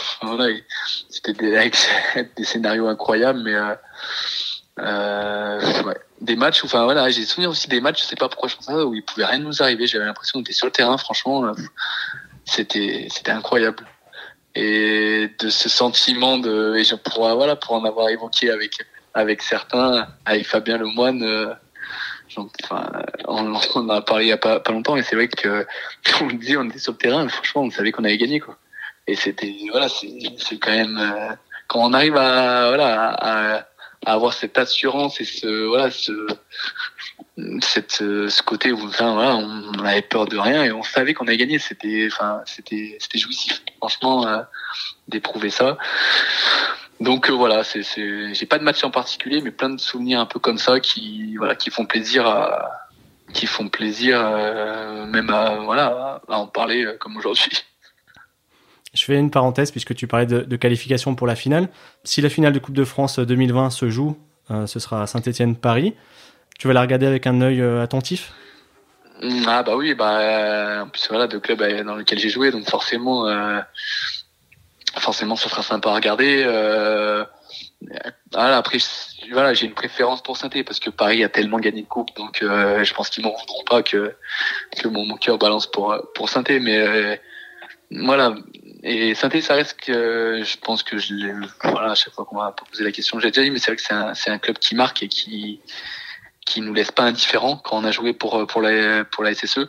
c'était 1.08 1.32
des, 1.32 1.70
des 2.36 2.44
scénarios 2.44 2.88
incroyables, 2.88 3.40
mais 3.42 3.54
euh, 3.54 3.74
euh, 4.80 5.82
ouais. 5.82 5.96
des 6.20 6.36
matchs 6.36 6.62
où, 6.62 6.66
enfin 6.66 6.84
voilà, 6.84 7.08
j'ai 7.10 7.24
souvenir 7.24 7.50
aussi 7.50 7.68
des 7.68 7.80
matchs, 7.80 8.02
je 8.02 8.06
sais 8.06 8.16
pas 8.16 8.28
pourquoi 8.28 8.48
je 8.48 8.56
pense 8.56 8.66
ça, 8.66 8.86
où 8.86 8.94
il 8.94 9.04
pouvait 9.04 9.24
rien 9.24 9.38
nous 9.38 9.62
arriver. 9.62 9.86
J'avais 9.86 10.04
l'impression 10.04 10.38
qu'on 10.38 10.42
était 10.42 10.52
sur 10.52 10.66
le 10.66 10.72
terrain, 10.72 10.96
franchement, 10.98 11.52
c'était 12.44 13.08
c'était 13.10 13.32
incroyable. 13.32 13.84
Et 14.54 15.30
de 15.38 15.50
ce 15.50 15.68
sentiment 15.68 16.38
de, 16.38 16.74
et 16.76 16.84
je 16.84 16.94
pourrais, 16.96 17.34
voilà, 17.34 17.54
pour 17.54 17.74
en 17.74 17.84
avoir 17.84 18.08
évoqué 18.08 18.50
avec 18.50 18.72
avec 19.14 19.42
certains, 19.42 20.08
avec 20.24 20.46
Fabien 20.46 20.78
Lemoine. 20.78 21.56
Euh, 22.36 22.42
enfin, 22.64 22.90
on, 23.26 23.54
en 23.54 23.88
a 23.88 24.02
parlé 24.02 24.26
il 24.26 24.28
y 24.28 24.32
a 24.32 24.36
pas, 24.38 24.60
pas 24.60 24.72
longtemps, 24.72 24.96
et 24.96 25.02
c'est 25.02 25.16
vrai 25.16 25.28
que, 25.28 25.66
on 26.20 26.26
dit, 26.26 26.56
on 26.56 26.68
était 26.68 26.78
sur 26.78 26.92
le 26.92 26.98
terrain, 26.98 27.28
franchement, 27.28 27.62
on 27.62 27.70
savait 27.70 27.92
qu'on 27.92 28.04
avait 28.04 28.18
gagné, 28.18 28.40
quoi. 28.40 28.56
Et 29.06 29.14
c'était, 29.14 29.54
voilà, 29.70 29.88
c'est 29.88 30.58
quand 30.58 30.70
même, 30.70 30.98
euh, 30.98 31.34
quand 31.66 31.80
on 31.80 31.92
arrive 31.94 32.16
à, 32.16 32.68
voilà, 32.68 33.10
à, 33.10 33.56
à, 33.56 34.12
avoir 34.12 34.32
cette 34.32 34.58
assurance 34.58 35.20
et 35.20 35.24
ce, 35.24 35.66
voilà, 35.66 35.90
ce, 35.90 36.26
cette, 37.62 37.92
ce 37.92 38.42
côté 38.42 38.70
où, 38.72 38.86
enfin, 38.86 39.14
voilà, 39.14 39.36
on, 39.36 39.72
avait 39.84 40.02
peur 40.02 40.26
de 40.26 40.36
rien 40.36 40.64
et 40.64 40.72
on 40.72 40.82
savait 40.82 41.14
qu'on 41.14 41.26
avait 41.26 41.38
gagné. 41.38 41.58
C'était, 41.58 42.08
enfin, 42.12 42.42
c'était, 42.44 42.96
c'était 43.00 43.18
jouissif, 43.18 43.62
franchement, 43.78 44.26
euh, 44.26 44.42
d'éprouver 45.08 45.50
ça. 45.50 45.78
Donc 47.00 47.30
euh, 47.30 47.32
voilà, 47.32 47.62
c'est, 47.62 47.82
c'est, 47.82 48.34
j'ai 48.34 48.46
pas 48.46 48.58
de 48.58 48.64
match 48.64 48.82
en 48.82 48.90
particulier, 48.90 49.40
mais 49.40 49.50
plein 49.50 49.70
de 49.70 49.80
souvenirs 49.80 50.20
un 50.20 50.26
peu 50.26 50.40
comme 50.40 50.58
ça 50.58 50.80
qui, 50.80 51.36
voilà, 51.36 51.54
qui 51.54 51.70
font 51.70 51.86
plaisir 51.86 52.26
à, 52.26 52.70
qui 53.32 53.46
font 53.46 53.68
plaisir 53.68 54.20
euh, 54.20 55.06
même 55.06 55.30
à, 55.30 55.56
voilà, 55.56 56.20
à 56.28 56.38
en 56.38 56.46
parler 56.46 56.84
euh, 56.84 56.96
comme 56.98 57.16
aujourd'hui. 57.16 57.52
Je 58.94 59.04
fais 59.04 59.16
une 59.16 59.30
parenthèse 59.30 59.70
puisque 59.70 59.94
tu 59.94 60.06
parlais 60.08 60.26
de, 60.26 60.40
de, 60.40 60.56
qualification 60.56 61.14
pour 61.14 61.26
la 61.26 61.36
finale. 61.36 61.68
Si 62.02 62.20
la 62.20 62.30
finale 62.30 62.52
de 62.52 62.58
Coupe 62.58 62.74
de 62.74 62.84
France 62.84 63.18
2020 63.18 63.70
se 63.70 63.90
joue, 63.90 64.18
ce 64.66 64.80
sera 64.80 65.02
à 65.02 65.06
Saint-Étienne-Paris. 65.06 65.94
Tu 66.58 66.66
vas 66.66 66.72
la 66.72 66.80
regarder 66.80 67.06
avec 67.06 67.26
un 67.26 67.42
œil 67.42 67.60
attentif? 67.60 68.32
Ah 69.46 69.62
bah 69.62 69.76
oui, 69.76 69.94
bah 69.94 70.84
en 70.84 70.88
plus 70.88 71.06
voilà, 71.10 71.26
de 71.26 71.36
club 71.36 71.58
dans 71.84 71.96
lequel 71.96 72.18
j'ai 72.18 72.30
joué, 72.30 72.50
donc 72.50 72.68
forcément 72.68 73.26
forcément 74.96 75.36
ça 75.36 75.48
sera 75.48 75.62
sympa 75.62 75.90
à 75.90 75.94
regarder. 75.94 76.42
Euh, 76.46 77.24
après 78.34 78.78
voilà, 79.30 79.54
j'ai 79.54 79.66
une 79.66 79.74
préférence 79.74 80.22
pour 80.22 80.36
saint 80.36 80.48
parce 80.48 80.80
que 80.80 80.90
Paris 80.90 81.22
a 81.24 81.28
tellement 81.28 81.58
gagné 81.58 81.82
de 81.82 81.86
coupe, 81.86 82.14
donc 82.16 82.42
euh, 82.42 82.84
je 82.84 82.94
pense 82.94 83.10
qu'ils 83.10 83.24
m'en 83.24 83.34
voudront 83.34 83.64
pas 83.64 83.82
que 83.82 84.14
que 84.76 84.88
mon, 84.88 85.04
mon 85.04 85.16
cœur 85.16 85.38
balance 85.38 85.70
pour 85.70 85.96
pour 86.14 86.28
saint 86.28 86.44
mais 86.48 86.78
euh, 86.78 87.16
voilà. 87.90 88.34
Et 88.82 89.14
saint 89.14 89.30
ça 89.40 89.54
reste 89.54 89.78
que 89.80 90.42
je 90.44 90.56
pense 90.58 90.82
que 90.82 90.98
je 90.98 91.14
voilà 91.64 91.92
à 91.92 91.94
chaque 91.94 92.14
fois 92.14 92.24
qu'on 92.24 92.36
m'a 92.36 92.52
posé 92.52 92.84
la 92.84 92.92
question, 92.92 93.18
j'ai 93.18 93.30
déjà 93.30 93.42
dit, 93.42 93.50
mais 93.50 93.58
c'est 93.58 93.70
vrai 93.70 93.76
que 93.76 93.82
c'est 93.82 93.94
un 93.94 94.14
c'est 94.14 94.30
un 94.30 94.38
club 94.38 94.58
qui 94.58 94.74
marque 94.74 95.02
et 95.02 95.08
qui 95.08 95.60
qui 96.46 96.60
nous 96.60 96.72
laisse 96.72 96.92
pas 96.92 97.02
indifférents 97.02 97.56
quand 97.56 97.76
on 97.76 97.84
a 97.84 97.90
joué 97.90 98.12
pour 98.12 98.46
pour 98.46 98.62
la 98.62 99.04
pour 99.04 99.24
la 99.24 99.34
SSE. 99.34 99.68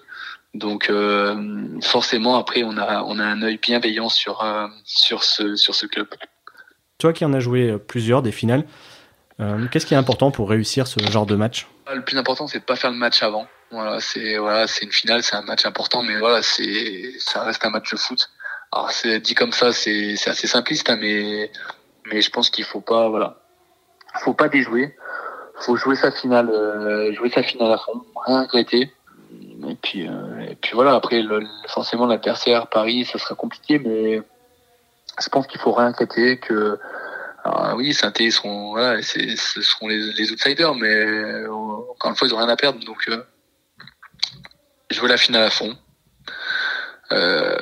Donc 0.56 0.90
euh, 0.90 1.36
forcément 1.82 2.38
après 2.38 2.64
on 2.64 2.76
a 2.78 3.04
on 3.04 3.20
a 3.20 3.24
un 3.24 3.42
œil 3.44 3.58
bienveillant 3.58 4.10
sur 4.10 4.44
euh, 4.44 4.68
sur 4.84 5.24
ce 5.24 5.56
sur 5.56 5.76
ce 5.76 5.86
club. 5.86 6.08
Toi 6.98 7.14
qui 7.14 7.24
en 7.24 7.34
as 7.34 7.40
joué 7.40 7.78
plusieurs 7.78 8.24
des 8.24 8.32
finales, 8.32 8.66
euh, 9.40 9.68
qu'est-ce 9.72 9.86
qui 9.86 9.94
est 9.94 9.98
important 9.98 10.32
pour 10.32 10.50
réussir 10.50 10.88
ce 10.88 11.00
genre 11.12 11.28
de 11.28 11.36
match? 11.36 11.68
Le 11.94 12.02
plus 12.02 12.18
important 12.18 12.48
c'est 12.48 12.60
de 12.60 12.64
pas 12.64 12.76
faire 12.76 12.92
le 12.92 12.98
match 12.98 13.22
avant. 13.22 13.48
Voilà, 13.72 14.00
c'est 14.00 14.38
voilà, 14.38 14.66
c'est 14.66 14.86
une 14.86 14.92
finale, 14.92 15.22
c'est 15.22 15.36
un 15.36 15.44
match 15.44 15.68
important, 15.68 16.02
mais 16.02 16.18
voilà, 16.18 16.42
c'est 16.42 17.14
ça 17.20 17.44
reste 17.44 17.64
un 17.64 17.70
match 17.70 17.92
de 17.92 17.98
foot. 17.98 18.32
Alors 18.72 18.90
c'est 18.90 19.20
dit 19.20 19.36
comme 19.36 19.52
ça, 19.52 19.72
c'est 19.72 20.16
c'est 20.16 20.32
assez 20.32 20.48
simpliste, 20.48 20.90
hein, 20.90 20.98
mais 21.00 21.52
mais 22.12 22.22
je 22.22 22.32
pense 22.32 22.50
qu'il 22.50 22.64
faut 22.66 22.82
pas 22.82 23.08
voilà, 23.08 23.40
faut 24.22 24.34
pas 24.34 24.50
déjouer, 24.50 24.96
faut 25.60 25.76
jouer 25.76 25.96
sa 25.96 26.12
finale, 26.12 26.50
jouer 27.14 27.30
sa 27.30 27.44
finale 27.44 27.74
à 27.74 27.78
fond, 27.78 28.04
rien 28.26 28.42
regretter 28.42 28.82
et 28.82 28.92
puis, 29.82 30.08
euh, 30.08 30.40
et 30.50 30.56
puis 30.56 30.72
voilà, 30.74 30.96
après, 30.96 31.22
le, 31.22 31.46
forcément, 31.68 32.06
la 32.06 32.18
tertiaire, 32.18 32.68
Paris, 32.68 33.06
ça 33.06 33.20
sera 33.20 33.36
compliqué, 33.36 33.80
mais 33.80 34.22
je 35.22 35.30
pense 35.30 35.48
qu'il 35.48 35.60
faut 35.60 35.72
rien 35.72 35.88
inquiéter, 35.88 36.38
que 36.40 36.80
alors, 37.44 37.76
oui, 37.76 37.94
saint 37.94 38.12
seront, 38.32 38.72
voilà, 38.72 39.02
ce 39.02 39.62
seront 39.62 39.88
les, 39.88 40.32
outsiders, 40.32 40.76
mais 40.76 40.94
euh, 40.94 41.52
encore 41.52 42.12
une 42.12 42.16
fois, 42.16 42.28
ils 42.28 42.32
n'ont 42.32 42.38
rien 42.38 42.50
à 42.50 42.56
perdre. 42.56 42.84
Donc, 42.86 43.08
euh, 43.10 43.24
jouer 44.92 45.08
la 45.08 45.18
finale 45.18 45.44
à 45.44 45.50
fond. 45.50 45.78
Euh, 47.12 47.58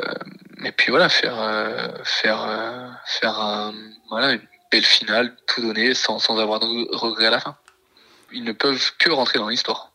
et 0.64 0.72
puis 0.72 0.90
voilà, 0.90 1.10
faire, 1.10 1.40
euh, 1.40 1.90
faire, 2.04 2.44
euh, 2.44 2.90
faire 3.06 3.72
voilà, 4.10 4.34
une 4.34 4.48
belle 4.72 4.84
finale, 4.84 5.36
tout 5.48 5.62
donner 5.62 5.94
sans, 5.94 6.20
sans 6.20 6.40
avoir 6.40 6.60
de 6.60 6.96
regrets 6.96 7.28
à 7.28 7.32
la 7.32 7.40
fin. 7.40 7.56
Ils 8.32 8.44
ne 8.44 8.52
peuvent 8.52 8.92
que 8.98 9.10
rentrer 9.12 9.40
dans 9.40 9.48
l'histoire. 9.48 9.94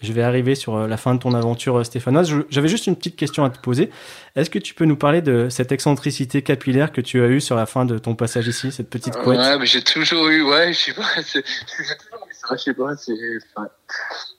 Je 0.00 0.14
vais 0.14 0.22
arriver 0.22 0.54
sur 0.54 0.76
euh, 0.76 0.86
la 0.86 0.96
fin 0.96 1.14
de 1.14 1.20
ton 1.20 1.34
aventure 1.34 1.78
euh, 1.78 1.84
stéphanoise. 1.84 2.32
J'avais 2.48 2.68
juste 2.68 2.86
une 2.86 2.96
petite 2.96 3.16
question 3.16 3.44
à 3.44 3.50
te 3.50 3.58
poser. 3.58 3.90
Est-ce 4.34 4.48
que 4.48 4.58
tu 4.58 4.72
peux 4.72 4.86
nous 4.86 4.96
parler 4.96 5.20
de 5.20 5.48
cette 5.50 5.72
excentricité 5.72 6.40
capillaire 6.40 6.90
que 6.90 7.02
tu 7.02 7.22
as 7.22 7.28
eue 7.28 7.40
sur 7.40 7.54
la 7.54 7.66
fin 7.66 7.84
de 7.84 7.98
ton 7.98 8.14
passage 8.14 8.48
ici, 8.48 8.72
cette 8.72 8.88
petite 8.88 9.16
couette? 9.16 9.38
Ouais, 9.38 9.58
mais 9.58 9.66
j'ai 9.66 9.82
toujours 9.82 10.28
eu, 10.28 10.42
ouais, 10.42 10.72
je 10.72 10.78
sais 10.78 10.94
pas, 10.94 11.02
j'ai 11.16 11.42
toujours 11.42 12.26
eu 12.30 12.32
ça, 12.32 12.56
je 12.56 12.62
sais 12.62 12.74
pas, 12.74 12.96
c'est, 12.96 13.12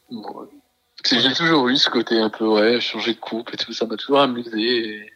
bon, 0.10 0.50
j'ai 1.06 1.34
toujours 1.34 1.70
eu 1.70 1.78
ce 1.78 1.90
côté 1.90 2.18
un 2.18 2.30
peu, 2.30 2.48
ouais, 2.48 2.82
changer 2.82 3.14
de 3.14 3.20
coupe 3.20 3.54
et 3.54 3.58
tout, 3.58 3.72
ça 3.72 3.86
m'a 3.86 3.98
toujours 3.98 4.22
amusé. 4.22 4.58
Et... 4.58 5.14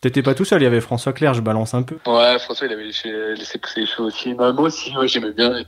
T'étais 0.00 0.22
pas 0.22 0.34
tout 0.34 0.46
seul, 0.46 0.62
il 0.62 0.64
y 0.64 0.68
avait 0.68 0.80
François 0.80 1.12
Claire, 1.12 1.34
je 1.34 1.42
balance 1.42 1.74
un 1.74 1.82
peu. 1.82 1.96
Ouais, 2.06 2.38
François, 2.38 2.66
il 2.66 2.72
avait 2.72 2.84
laissé, 2.84 3.10
laissé 3.34 3.58
pousser 3.58 3.80
les 3.80 3.86
cheveux 3.86 4.04
aussi. 4.04 4.32
Bah, 4.32 4.52
moi 4.52 4.68
aussi, 4.68 4.96
ouais, 4.96 5.08
j'aimais 5.08 5.32
bien. 5.32 5.64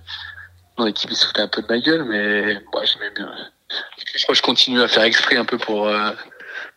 Mon 0.79 0.87
équipe, 0.87 1.11
il 1.11 1.17
se 1.17 1.27
foutait 1.27 1.43
un 1.43 1.49
peu 1.49 1.61
de 1.61 1.67
ma 1.67 1.79
gueule, 1.81 2.05
mais 2.05 2.55
ouais, 2.55 2.87
j'aimais 2.87 3.11
bien. 3.15 3.31
Je 4.15 4.23
crois 4.23 4.33
que 4.33 4.39
je 4.39 4.43
continue 4.43 4.81
à 4.81 4.89
faire 4.89 5.03
exprès 5.03 5.37
un 5.37 5.45
peu 5.45 5.59
pour 5.59 5.89
euh, 5.89 6.11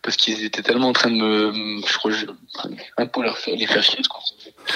parce 0.02 0.16
qu'ils 0.16 0.44
étaient 0.44 0.62
tellement 0.62 0.88
en 0.88 0.92
train 0.92 1.10
de 1.10 1.16
me, 1.16 1.80
je 1.86 1.98
crois, 1.98 2.12
un 2.98 3.06
peu 3.06 3.22
leur 3.22 3.38
faire, 3.38 3.56
les 3.56 3.66
faire 3.66 3.82
chier. 3.82 4.00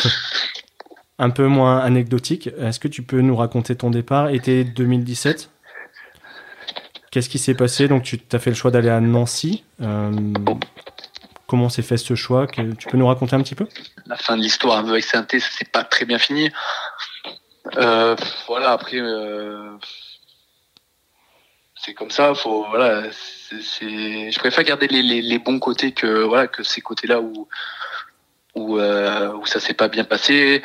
un 1.18 1.31
peu 1.31 1.46
moins 1.46 1.79
anecdotique. 1.79 2.48
Est-ce 2.59 2.81
que 2.81 2.88
tu 2.88 3.02
peux 3.02 3.20
nous 3.20 3.37
raconter 3.37 3.76
ton 3.76 3.90
départ 3.90 4.29
été 4.31 4.64
2017 4.64 5.50
Qu'est-ce 7.11 7.29
qui 7.29 7.38
s'est 7.38 7.55
passé? 7.55 7.88
Donc, 7.88 8.02
tu 8.02 8.18
as 8.33 8.38
fait 8.38 8.50
le 8.50 8.57
choix 8.57 8.70
d'aller 8.70 8.90
à 8.90 9.00
Nancy. 9.00 9.64
comment 11.46 11.68
s'est 11.68 11.83
fait 11.83 11.96
ce 11.96 12.14
choix? 12.14 12.46
Tu 12.46 12.88
peux 12.88 12.98
nous 12.98 13.07
raconter 13.07 13.37
un 13.37 13.42
petit 13.42 13.55
peu? 13.55 13.66
La 14.07 14.16
fin 14.16 14.37
de 14.37 14.42
l'histoire 14.42 14.79
avec 14.79 15.05
saint 15.05 15.26
ça 15.31 15.38
s'est 15.38 15.64
pas 15.64 15.85
très 15.85 16.05
bien 16.05 16.18
fini. 16.18 16.50
voilà, 17.74 18.72
après, 18.72 19.00
c'est 21.87 21.94
comme 21.94 22.11
ça. 22.11 22.35
Faut 22.35 22.66
voilà, 22.68 23.05
c'est, 23.12 24.31
je 24.31 24.38
préfère 24.40 24.64
garder 24.64 24.88
les, 24.88 25.38
bons 25.38 25.61
côtés 25.61 25.92
que 25.92 26.25
voilà 26.25 26.49
que 26.49 26.64
ces 26.64 26.81
côtés-là 26.81 27.20
où 27.20 27.49
où, 28.57 28.79
euh, 28.79 29.33
où 29.35 29.46
ça 29.46 29.61
s'est 29.61 29.75
pas 29.75 29.88
bien 29.88 30.05
passé. 30.05 30.62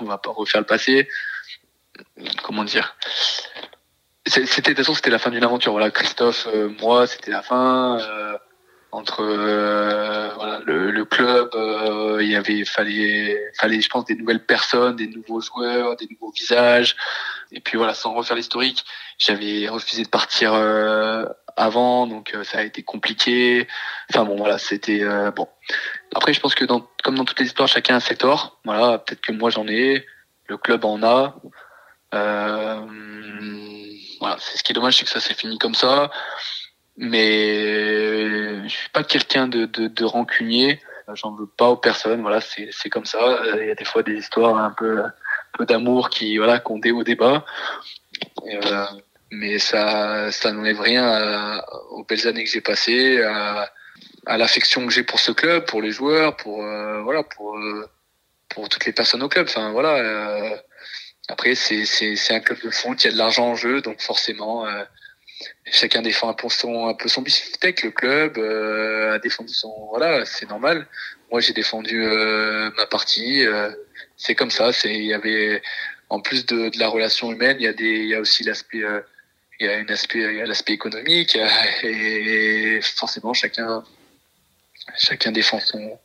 On 0.00 0.04
va 0.04 0.16
pas 0.16 0.30
refaire 0.30 0.60
le 0.60 0.66
passé. 0.66 1.08
Comment 2.42 2.64
dire? 2.64 2.96
C'était 4.24 4.46
de 4.46 4.68
toute 4.68 4.76
façon 4.76 4.94
c'était 4.94 5.10
la 5.10 5.18
fin 5.18 5.30
d'une 5.30 5.44
aventure. 5.44 5.72
Voilà, 5.72 5.90
Christophe, 5.90 6.46
euh, 6.46 6.70
moi, 6.80 7.06
c'était 7.06 7.32
la 7.32 7.42
fin. 7.42 7.98
Euh, 8.00 8.38
entre 8.92 9.22
euh, 9.22 10.28
voilà, 10.34 10.60
le, 10.66 11.04
club, 11.06 11.50
euh, 11.54 12.18
il 12.20 12.28
y 12.28 12.36
avait 12.36 12.64
fallait 12.66 13.50
fallait 13.58 13.80
je 13.80 13.88
pense 13.88 14.04
des 14.04 14.14
nouvelles 14.14 14.44
personnes, 14.44 14.96
des 14.96 15.08
nouveaux 15.08 15.40
joueurs, 15.40 15.96
des 15.96 16.06
nouveaux 16.10 16.30
visages. 16.30 16.94
Et 17.52 17.60
puis 17.60 17.78
voilà, 17.78 17.94
sans 17.94 18.12
refaire 18.12 18.36
l'historique, 18.36 18.84
j'avais 19.18 19.66
refusé 19.68 20.02
de 20.02 20.08
partir 20.08 20.52
euh, 20.54 21.24
avant, 21.56 22.06
donc 22.06 22.36
ça 22.44 22.58
a 22.58 22.62
été 22.62 22.82
compliqué. 22.82 23.66
Enfin 24.10 24.24
bon 24.24 24.36
voilà, 24.36 24.58
c'était 24.58 25.02
bon. 25.34 25.48
Après, 26.14 26.34
je 26.34 26.40
pense 26.40 26.54
que 26.54 26.66
comme 26.66 27.14
dans 27.16 27.24
toutes 27.24 27.40
les 27.40 27.46
histoires, 27.46 27.68
chacun 27.68 27.96
a 27.96 28.00
ses 28.00 28.16
torts. 28.16 28.60
Voilà, 28.64 28.98
peut-être 28.98 29.22
que 29.22 29.32
moi 29.32 29.48
j'en 29.48 29.66
ai, 29.68 30.06
le 30.48 30.58
club 30.58 30.84
en 30.84 31.02
a. 31.02 31.36
Voilà, 34.20 34.36
c'est 34.38 34.58
ce 34.58 34.62
qui 34.62 34.72
est 34.72 34.74
dommage, 34.74 34.98
c'est 34.98 35.04
que 35.04 35.10
ça 35.10 35.20
s'est 35.20 35.34
fini 35.34 35.58
comme 35.58 35.74
ça 35.74 36.10
mais 36.96 38.11
je 38.68 38.76
suis 38.76 38.90
pas 38.90 39.04
quelqu'un 39.04 39.48
de, 39.48 39.66
de, 39.66 39.88
de 39.88 40.04
rancunier. 40.04 40.80
J'en 41.14 41.34
veux 41.34 41.46
pas 41.46 41.68
aux 41.68 41.76
personnes. 41.76 42.22
Voilà, 42.22 42.40
c'est 42.40 42.68
c'est 42.70 42.88
comme 42.88 43.04
ça. 43.04 43.40
Il 43.60 43.66
y 43.66 43.70
a 43.70 43.74
des 43.74 43.84
fois 43.84 44.02
des 44.02 44.14
histoires 44.14 44.56
un 44.56 44.70
peu 44.70 45.02
peu 45.52 45.66
d'amour 45.66 46.08
qui 46.10 46.38
voilà 46.38 46.58
qu'on 46.60 46.78
dé 46.78 46.90
au 46.92 47.02
débat. 47.02 47.44
Euh, 48.46 48.86
mais 49.30 49.58
ça 49.58 50.30
ça 50.30 50.52
n'enlève 50.52 50.80
rien 50.80 51.60
aux 51.90 52.04
belles 52.04 52.26
années 52.28 52.44
que 52.44 52.50
j'ai 52.50 52.60
passées, 52.60 53.20
à, 53.22 53.70
à 54.26 54.38
l'affection 54.38 54.86
que 54.86 54.92
j'ai 54.92 55.02
pour 55.02 55.18
ce 55.18 55.32
club, 55.32 55.66
pour 55.66 55.82
les 55.82 55.90
joueurs, 55.90 56.36
pour 56.36 56.64
euh, 56.64 57.02
voilà 57.02 57.24
pour 57.24 57.58
euh, 57.58 57.90
pour 58.48 58.68
toutes 58.68 58.86
les 58.86 58.92
personnes 58.92 59.22
au 59.22 59.28
club. 59.28 59.46
Enfin 59.48 59.72
voilà. 59.72 59.96
Euh, 59.96 60.56
après 61.28 61.56
c'est 61.56 61.84
c'est 61.84 62.14
c'est 62.16 62.34
un 62.34 62.40
club 62.40 62.60
de 62.62 62.70
il 62.70 63.04
y 63.04 63.08
a 63.08 63.12
de 63.12 63.18
l'argent 63.18 63.48
en 63.48 63.56
jeu, 63.56 63.82
donc 63.82 64.00
forcément 64.00 64.66
chacun 65.64 66.02
défend 66.02 66.28
un 66.28 66.34
peu 66.34 66.48
son 66.48 66.88
un 66.88 66.94
le 66.94 67.90
club 67.90 68.38
euh, 68.38 69.14
a 69.14 69.18
défendu 69.18 69.52
son 69.52 69.72
voilà 69.90 70.24
c'est 70.24 70.48
normal. 70.48 70.86
Moi 71.30 71.40
j'ai 71.40 71.52
défendu 71.52 72.04
euh, 72.04 72.70
ma 72.76 72.86
partie 72.86 73.46
euh, 73.46 73.70
c'est 74.16 74.34
comme 74.34 74.50
ça 74.50 74.72
c'est 74.72 74.94
il 74.94 75.04
y 75.04 75.14
avait 75.14 75.62
en 76.08 76.20
plus 76.20 76.44
de, 76.46 76.70
la 76.78 76.88
relation 76.88 77.32
humaine 77.32 77.56
il 77.60 78.08
y 78.08 78.14
a 78.14 78.20
aussi 78.20 78.44
l'aspect 78.44 78.82
il 79.60 79.66
y 79.66 79.68
a 79.68 79.84
aspect 79.88 80.18
il 80.18 80.36
y 80.36 80.40
a 80.40 80.46
l'aspect 80.46 80.72
économique 80.72 81.38
et 81.82 82.80
forcément 82.82 83.32
chacun 83.32 83.82
chacun 84.96 85.32
défend 85.32 85.60
son 85.60 85.98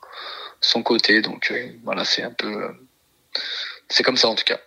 son 0.62 0.84
côté 0.84 1.22
donc 1.22 1.54
voilà 1.84 2.06
c'est 2.06 2.24
un 2.24 2.32
peu 2.32 2.74
c'est 3.90 4.04
comme 4.04 4.18
ça 4.18 4.28
en 4.28 4.36
tout 4.36 4.44
cas. 4.44 4.60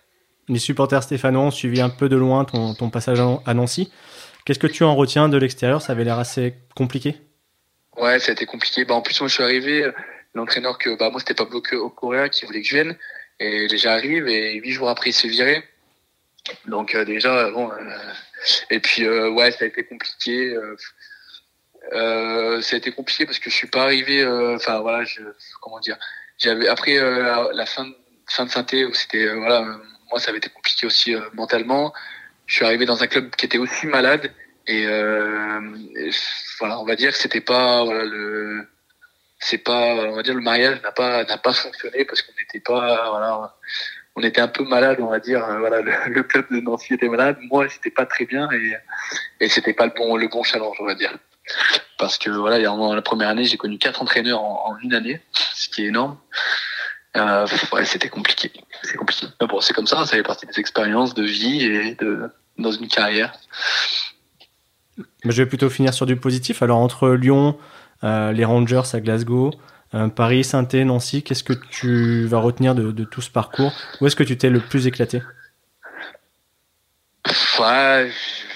Les 0.49 0.59
supporters 0.59 1.03
stéphanois 1.03 1.45
ont 1.45 1.51
suivi 1.51 1.81
un 1.81 1.91
peu 1.91 2.09
de 2.09 2.17
loin 2.17 2.45
ton, 2.45 2.75
ton 2.75 2.91
passage 2.91 3.21
à 3.47 3.55
Nancy 3.55 3.91
Qu'est-ce 4.45 4.59
que 4.59 4.67
tu 4.67 4.85
en 4.85 4.95
retiens 4.95 5.29
de 5.29 5.37
l'extérieur? 5.37 5.83
Ça 5.83 5.93
avait 5.93 6.05
l'air 6.05 6.19
assez 6.19 6.55
compliqué. 6.75 7.17
Ouais, 7.97 8.19
ça 8.19 8.31
a 8.31 8.33
été 8.33 8.47
compliqué. 8.47 8.85
Bah, 8.85 8.95
en 8.95 9.03
plus, 9.03 9.21
moi, 9.21 9.29
je 9.29 9.35
suis 9.35 9.43
arrivé, 9.43 9.85
euh, 9.85 9.93
l'entraîneur 10.35 10.79
que, 10.79 10.97
bah, 10.97 11.11
moi, 11.11 11.21
c'était 11.21 11.35
Pablo 11.35 11.61
Correa 11.61 12.29
qui 12.29 12.47
voulait 12.47 12.63
que 12.63 12.69
je 12.69 12.75
vienne. 12.75 12.97
Et 13.39 13.69
j'arrive 13.77 14.29
et 14.29 14.55
huit 14.55 14.73
jours 14.73 14.89
après, 14.89 15.11
il 15.11 15.13
se 15.15 15.27
virait. 15.27 15.63
Donc, 16.67 16.95
euh, 16.95 17.05
déjà, 17.05 17.51
bon, 17.51 17.71
euh, 17.71 17.77
et 18.71 18.81
puis, 18.81 19.09
ouais, 19.09 19.51
ça 19.51 19.65
a 19.65 19.69
été 19.69 19.85
compliqué. 19.85 20.55
ça 21.93 22.75
a 22.75 22.77
été 22.77 22.93
compliqué 22.93 23.27
parce 23.27 23.39
que 23.39 23.51
je 23.51 23.55
suis 23.55 23.67
pas 23.67 23.83
arrivé, 23.83 24.27
enfin, 24.27 24.81
voilà, 24.81 25.05
je, 25.05 25.21
comment 25.61 25.81
dire, 25.81 25.99
j'avais, 26.39 26.69
après, 26.69 26.99
la 27.53 27.67
fin, 27.67 27.87
fin 28.29 28.47
de 28.47 28.51
synthé 28.51 28.87
c'était, 28.95 29.35
voilà, 29.35 29.63
moi, 30.11 30.21
ça 30.21 30.31
avait 30.31 30.39
été 30.39 30.49
compliqué 30.51 30.87
aussi 30.87 31.15
mentalement 31.35 31.93
je 32.51 32.57
suis 32.57 32.65
arrivé 32.65 32.85
dans 32.85 33.01
un 33.01 33.07
club 33.07 33.31
qui 33.37 33.47
était 33.47 33.59
aussi 33.59 33.87
malade 33.87 34.33
et, 34.67 34.85
euh, 34.85 35.61
voilà, 36.59 36.81
on 36.81 36.85
va 36.85 36.97
dire 36.97 37.13
que 37.13 37.19
c'était 37.19 37.41
pas 37.41 37.85
voilà, 37.85 38.05
le 38.05 38.67
c'est 39.39 39.59
pas 39.59 39.95
on 39.95 40.17
va 40.17 40.23
dire 40.25 40.35
le 40.35 40.41
mariage 40.41 40.83
n'a 40.83 40.91
pas 40.91 41.25
n'a 41.25 41.39
pas 41.39 41.53
fonctionné 41.53 42.05
parce 42.05 42.23
qu'on 42.23 42.33
n'était 42.39 42.59
pas 42.61 43.09
voilà 43.11 43.55
on 44.17 44.23
était 44.23 44.41
un 44.41 44.49
peu 44.49 44.65
malade 44.65 44.99
on 45.01 45.07
va 45.07 45.21
dire 45.21 45.47
voilà 45.61 45.81
le, 45.81 46.23
club 46.25 46.47
de 46.51 46.61
Nancy 46.61 46.95
était 46.95 47.09
malade 47.09 47.39
moi 47.43 47.69
c'était 47.69 47.91
pas 47.91 48.05
très 48.05 48.27
bien 48.27 48.51
et 48.51 48.75
et 49.39 49.49
c'était 49.49 49.73
pas 49.73 49.87
le 49.87 49.93
bon 49.97 50.17
le 50.17 50.27
bon 50.27 50.43
challenge 50.43 50.77
on 50.81 50.87
va 50.87 50.97
dire. 50.97 51.17
Parce 51.99 52.19
que 52.19 52.31
voilà 52.31 52.59
la 52.59 53.03
première 53.03 53.29
année 53.29 53.45
j'ai 53.45 53.59
connu 53.59 53.79
quatre 53.79 54.03
entraîneurs 54.03 54.43
en, 54.43 54.73
en, 54.73 54.79
une 54.79 54.95
année 54.95 55.21
ce 55.55 55.69
qui 55.69 55.85
est 55.85 55.87
énorme 55.87 56.19
euh, 57.17 57.47
ouais, 57.73 57.85
c'était 57.85 58.09
compliqué 58.09 58.53
c'est 58.83 58.97
compliqué 58.97 59.27
mais 59.41 59.47
bon 59.49 59.61
c'est 59.61 59.75
comme 59.75 59.87
ça 59.87 60.07
ça 60.07 60.17
fait 60.17 60.23
partie 60.23 60.47
des 60.47 60.61
expériences 60.61 61.13
de 61.15 61.25
vie 61.25 61.65
et 61.65 61.95
de 61.97 62.31
dans 62.61 62.73
une 62.73 62.89
carrière. 62.89 63.33
Je 65.25 65.43
vais 65.43 65.47
plutôt 65.47 65.71
finir 65.71 65.95
sur 65.95 66.07
du 66.07 66.17
positif. 66.17 66.63
Alors 66.63 66.79
entre 66.79 67.11
Lyon, 67.11 67.59
euh, 68.05 68.33
les 68.33 68.45
Rangers 68.45 68.83
à 68.93 69.01
Glasgow, 69.01 69.53
euh, 69.95 70.09
Paris, 70.09 70.45
saint 70.45 70.67
Nancy, 70.73 71.23
qu'est-ce 71.23 71.45
que 71.45 71.53
tu 71.53 72.27
vas 72.27 72.39
retenir 72.39 72.75
de, 72.75 73.05
tout 73.05 73.23
ce 73.23 73.31
parcours? 73.31 73.73
Où 74.01 74.07
est-ce 74.07 74.17
que 74.17 74.23
tu 74.23 74.37
t'es 74.37 74.51
le 74.51 74.61
plus 74.61 74.87
éclaté? 74.87 75.23
Ouais, 77.59 78.11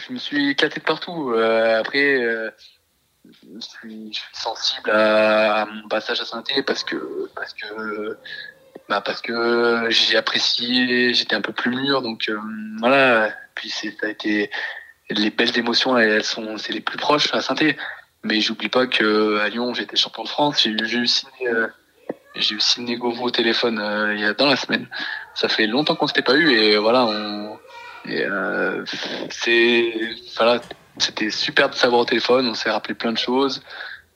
je 0.07 0.13
me 0.13 0.19
suis 0.19 0.51
éclaté 0.51 0.81
de 0.81 0.85
partout. 0.85 1.35
Après, 1.35 2.19
je 3.25 3.61
suis, 3.61 4.21
sensible 4.33 4.91
à, 4.91 5.67
mon 5.67 5.89
passage 5.89 6.21
à 6.21 6.25
saint 6.25 6.43
parce 6.67 6.85
que 6.85 7.31
parce 7.35 7.55
que 7.55 8.19
bah 8.89 9.01
parce 9.01 9.23
que 9.23 9.87
j'ai 9.91 10.17
apprécié, 10.17 11.15
j'étais 11.15 11.35
un 11.35 11.41
peu 11.41 11.53
plus 11.53 11.71
mûr, 11.71 12.03
donc 12.03 12.31
voilà 12.81 13.33
puis 13.55 13.71
ça 13.71 13.89
a 14.03 14.09
été 14.09 14.51
les 15.11 15.31
belles 15.31 15.57
émotions, 15.59 15.97
elles 15.99 16.25
sont, 16.25 16.57
c'est 16.59 16.73
les 16.73 16.81
plus 16.81 16.97
proches 16.97 17.33
à 17.35 17.41
saint 17.41 17.55
Mais 18.23 18.41
j'oublie 18.41 18.69
pas 18.69 18.87
que 18.87 19.39
à 19.41 19.49
Lyon, 19.49 19.75
j'étais 19.75 19.97
champion 19.97 20.25
de 20.25 20.29
France. 20.29 20.63
J'ai 20.63 20.71
eu 20.71 21.07
signé, 21.07 21.49
euh, 21.49 21.69
j'ai 22.37 22.55
eu 22.55 22.61
signé 22.61 22.97
Gauvreau 22.97 23.27
au 23.27 23.31
téléphone 23.31 23.79
euh, 23.79 24.15
il 24.15 24.21
y 24.21 24.25
a 24.25 24.33
dans 24.35 24.47
la 24.47 24.57
semaine. 24.57 24.89
Ça 25.35 25.49
fait 25.49 25.67
longtemps 25.67 25.95
qu'on 25.95 26.07
s'était 26.07 26.23
pas 26.23 26.37
eu 26.37 26.53
et 26.53 26.77
voilà, 26.77 27.05
on, 27.05 27.59
et, 28.07 28.25
euh, 28.25 28.85
c'est, 29.31 29.93
voilà, 30.37 30.61
c'était 30.99 31.31
super 31.31 31.71
de 31.71 31.75
savoir 31.75 32.03
au 32.03 32.05
téléphone. 32.05 32.49
On 32.49 32.55
s'est 32.55 32.71
rappelé 32.71 32.95
plein 32.95 33.13
de 33.13 33.19
choses 33.19 33.63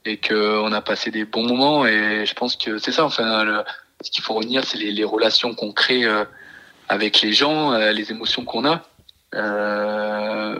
et 0.04 0.18
que 0.18 0.60
on 0.60 0.72
a 0.72 0.80
passé 0.80 1.10
des 1.10 1.24
bons 1.24 1.46
moments. 1.46 1.86
Et 1.86 2.24
je 2.26 2.34
pense 2.34 2.56
que 2.56 2.78
c'est 2.78 2.92
ça. 2.92 3.04
Enfin, 3.04 3.44
le, 3.44 3.64
ce 4.02 4.10
qu'il 4.10 4.22
faut 4.22 4.34
retenir, 4.34 4.64
c'est 4.64 4.78
les, 4.78 5.04
relations 5.04 5.54
qu'on 5.54 5.72
crée 5.72 6.04
euh, 6.04 6.24
avec 6.88 7.20
les 7.20 7.32
gens, 7.32 7.72
les 7.72 8.10
émotions 8.10 8.44
qu'on 8.44 8.64
a. 8.64 8.82
Euh, 9.34 10.56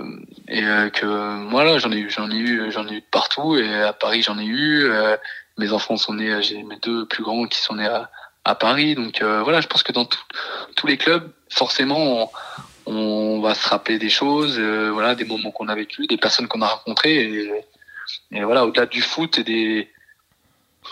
et 0.46 0.62
euh, 0.62 0.90
que 0.90 1.48
voilà, 1.48 1.78
j'en 1.78 1.90
ai 1.90 1.98
eu, 1.98 2.11
j'en 2.11 2.31
ai 2.31 2.37
eu, 2.37 2.70
j'en 2.70 2.87
ai 2.87 2.96
eu 2.96 3.02
partout. 3.02 3.57
Et 3.57 3.83
à 3.83 3.92
Paris, 3.92 4.22
j'en 4.22 4.38
ai 4.38 4.44
eu. 4.44 4.85
Euh, 4.85 5.16
mes 5.57 5.72
enfants 5.72 5.96
sont 5.96 6.14
nés, 6.14 6.42
j'ai 6.42 6.62
mes 6.62 6.78
deux 6.83 7.07
plus 7.07 7.22
grands 7.22 7.46
qui 7.46 7.59
sont 7.59 7.74
nés 7.76 7.87
à, 7.87 8.11
à 8.44 8.54
Paris. 8.54 8.94
Donc 8.94 9.22
voilà, 9.22 9.61
je 9.61 9.66
pense 9.66 9.83
que 9.83 9.92
dans 9.92 10.09
tous 10.76 10.87
les 10.87 10.96
clubs, 10.96 11.31
forcément, 11.50 12.31
on, 12.88 13.40
va 13.40 13.55
se 13.55 13.68
rappeler 13.68 13.98
des 13.98 14.09
choses, 14.09 14.59
voilà, 14.59 15.14
des 15.14 15.24
moments 15.24 15.51
qu'on 15.51 15.68
a 15.68 15.74
vécu, 15.74 16.07
des 16.07 16.16
personnes 16.16 16.48
qu'on 16.48 16.62
a 16.62 16.66
rencontrées. 16.66 17.51
Et, 18.31 18.44
voilà, 18.44 18.64
au-delà 18.64 18.87
du 18.87 19.03
foot 19.03 19.38
et 19.38 19.44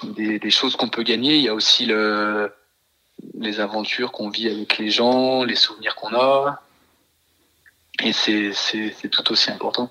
des, 0.03 0.51
choses 0.51 0.77
qu'on 0.77 0.89
peut 0.89 1.03
gagner, 1.03 1.37
il 1.37 1.43
y 1.43 1.49
a 1.49 1.55
aussi 1.55 1.87
le, 1.87 2.53
les 3.39 3.61
aventures 3.61 4.13
qu'on 4.13 4.29
vit 4.29 4.49
avec 4.49 4.79
les 4.79 4.91
gens, 4.91 5.45
les 5.45 5.57
souvenirs 5.57 5.95
qu'on 5.95 6.15
a. 6.15 6.63
Et 8.03 8.13
c'est 8.13 8.53
tout 9.11 9.33
aussi 9.33 9.51
important. 9.51 9.91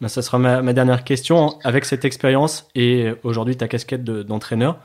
Ben, 0.00 0.08
ça 0.08 0.20
sera 0.20 0.38
ma, 0.38 0.72
dernière 0.72 1.04
question. 1.04 1.60
Avec 1.62 1.84
cette 1.84 2.04
expérience 2.04 2.66
et 2.74 3.12
aujourd'hui 3.22 3.56
ta 3.56 3.68
casquette 3.68 4.02
d'entraîneur, 4.02 4.78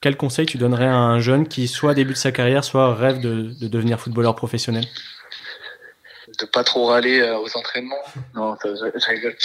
quel 0.00 0.16
conseil 0.16 0.46
tu 0.46 0.58
donnerais 0.58 0.86
à 0.86 0.94
un 0.94 1.20
jeune 1.20 1.48
qui 1.48 1.66
soit 1.66 1.94
débute 1.94 2.18
sa 2.18 2.32
carrière, 2.32 2.64
soit 2.64 2.94
rêve 2.94 3.20
de, 3.20 3.54
de 3.58 3.66
devenir 3.66 3.98
footballeur 3.98 4.36
professionnel? 4.36 4.84
De 6.38 6.46
pas 6.46 6.62
trop 6.62 6.86
râler 6.86 7.20
euh, 7.20 7.38
aux 7.38 7.56
entraînements. 7.56 8.02
Non, 8.34 8.56
ça, 8.62 8.68
je, 8.74 9.06
rigole. 9.06 9.36